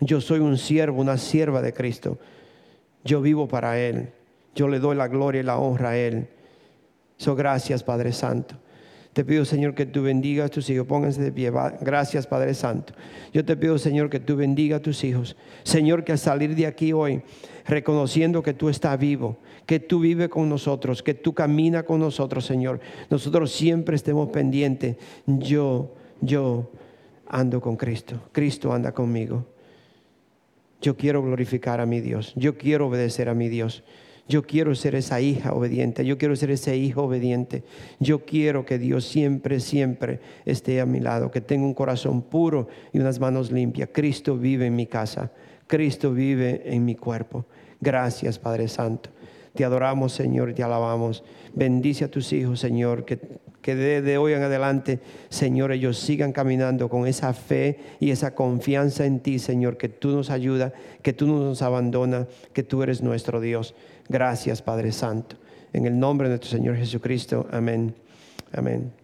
Yo 0.00 0.20
soy 0.20 0.40
un 0.40 0.58
siervo, 0.58 1.00
una 1.00 1.16
sierva 1.16 1.62
de 1.62 1.72
Cristo. 1.72 2.18
Yo 3.04 3.20
vivo 3.20 3.46
para 3.46 3.78
Él. 3.78 4.10
Yo 4.56 4.66
le 4.66 4.80
doy 4.80 4.96
la 4.96 5.06
gloria 5.06 5.40
y 5.40 5.44
la 5.44 5.58
honra 5.58 5.90
a 5.90 5.96
Él. 5.96 6.26
So, 7.16 7.36
gracias, 7.36 7.84
Padre 7.84 8.12
Santo. 8.12 8.56
Te 9.14 9.24
pido, 9.24 9.44
Señor, 9.44 9.76
que 9.76 9.86
tú 9.86 10.02
bendigas 10.02 10.46
a 10.46 10.48
tus 10.48 10.68
hijos. 10.70 10.88
Pónganse 10.88 11.22
de 11.22 11.30
pie. 11.30 11.52
Gracias, 11.80 12.26
Padre 12.26 12.52
Santo. 12.52 12.94
Yo 13.32 13.44
te 13.44 13.56
pido, 13.56 13.78
Señor, 13.78 14.10
que 14.10 14.18
tú 14.18 14.34
bendiga 14.34 14.78
a 14.78 14.82
tus 14.82 15.04
hijos. 15.04 15.36
Señor, 15.62 16.02
que 16.02 16.10
al 16.10 16.18
salir 16.18 16.56
de 16.56 16.66
aquí 16.66 16.92
hoy, 16.92 17.22
reconociendo 17.64 18.42
que 18.42 18.54
tú 18.54 18.68
estás 18.68 18.98
vivo, 18.98 19.38
que 19.66 19.78
tú 19.78 20.00
vives 20.00 20.28
con 20.30 20.48
nosotros, 20.48 21.00
que 21.00 21.14
tú 21.14 21.32
caminas 21.32 21.84
con 21.84 22.00
nosotros, 22.00 22.44
Señor, 22.44 22.80
nosotros 23.08 23.52
siempre 23.52 23.94
estemos 23.94 24.30
pendientes. 24.30 24.96
Yo, 25.26 25.94
yo 26.20 26.72
ando 27.28 27.60
con 27.60 27.76
Cristo. 27.76 28.20
Cristo 28.32 28.72
anda 28.72 28.90
conmigo. 28.90 29.46
Yo 30.82 30.96
quiero 30.96 31.22
glorificar 31.22 31.80
a 31.80 31.86
mi 31.86 32.00
Dios. 32.00 32.32
Yo 32.34 32.58
quiero 32.58 32.88
obedecer 32.88 33.28
a 33.28 33.34
mi 33.34 33.48
Dios. 33.48 33.84
Yo 34.26 34.42
quiero 34.42 34.74
ser 34.74 34.94
esa 34.94 35.20
hija 35.20 35.52
obediente, 35.52 36.04
yo 36.04 36.16
quiero 36.16 36.34
ser 36.34 36.50
ese 36.50 36.76
hijo 36.76 37.02
obediente. 37.02 37.62
Yo 38.00 38.24
quiero 38.24 38.64
que 38.64 38.78
Dios 38.78 39.04
siempre, 39.04 39.60
siempre 39.60 40.20
esté 40.46 40.80
a 40.80 40.86
mi 40.86 41.00
lado, 41.00 41.30
que 41.30 41.42
tenga 41.42 41.66
un 41.66 41.74
corazón 41.74 42.22
puro 42.22 42.68
y 42.92 42.98
unas 43.00 43.20
manos 43.20 43.52
limpias. 43.52 43.90
Cristo 43.92 44.38
vive 44.38 44.66
en 44.66 44.76
mi 44.76 44.86
casa, 44.86 45.30
Cristo 45.66 46.12
vive 46.12 46.62
en 46.64 46.84
mi 46.86 46.94
cuerpo. 46.94 47.44
Gracias, 47.80 48.38
Padre 48.38 48.68
Santo. 48.68 49.10
Te 49.54 49.64
adoramos, 49.64 50.12
Señor, 50.12 50.50
y 50.50 50.54
te 50.54 50.62
alabamos. 50.62 51.22
Bendice 51.52 52.06
a 52.06 52.10
tus 52.10 52.32
hijos, 52.32 52.58
Señor, 52.58 53.04
que, 53.04 53.20
que 53.60 53.76
desde 53.76 54.18
hoy 54.18 54.32
en 54.32 54.42
adelante, 54.42 54.98
Señor, 55.28 55.70
ellos 55.70 55.98
sigan 55.98 56.32
caminando 56.32 56.88
con 56.88 57.06
esa 57.06 57.32
fe 57.34 57.78
y 58.00 58.10
esa 58.10 58.34
confianza 58.34 59.06
en 59.06 59.20
ti, 59.20 59.38
Señor, 59.38 59.76
que 59.76 59.88
tú 59.88 60.08
nos 60.08 60.30
ayudas, 60.30 60.72
que 61.02 61.12
tú 61.12 61.26
no 61.28 61.38
nos 61.38 61.62
abandonas, 61.62 62.26
que 62.52 62.64
tú 62.64 62.82
eres 62.82 63.02
nuestro 63.02 63.40
Dios. 63.40 63.76
Gracias, 64.08 64.62
Padre 64.62 64.92
Santo. 64.92 65.36
En 65.72 65.86
el 65.86 65.98
nombre 65.98 66.28
de 66.28 66.36
nuestro 66.36 66.50
Señor 66.50 66.76
Jesucristo. 66.76 67.46
Amén. 67.50 67.94
Amén. 68.52 69.03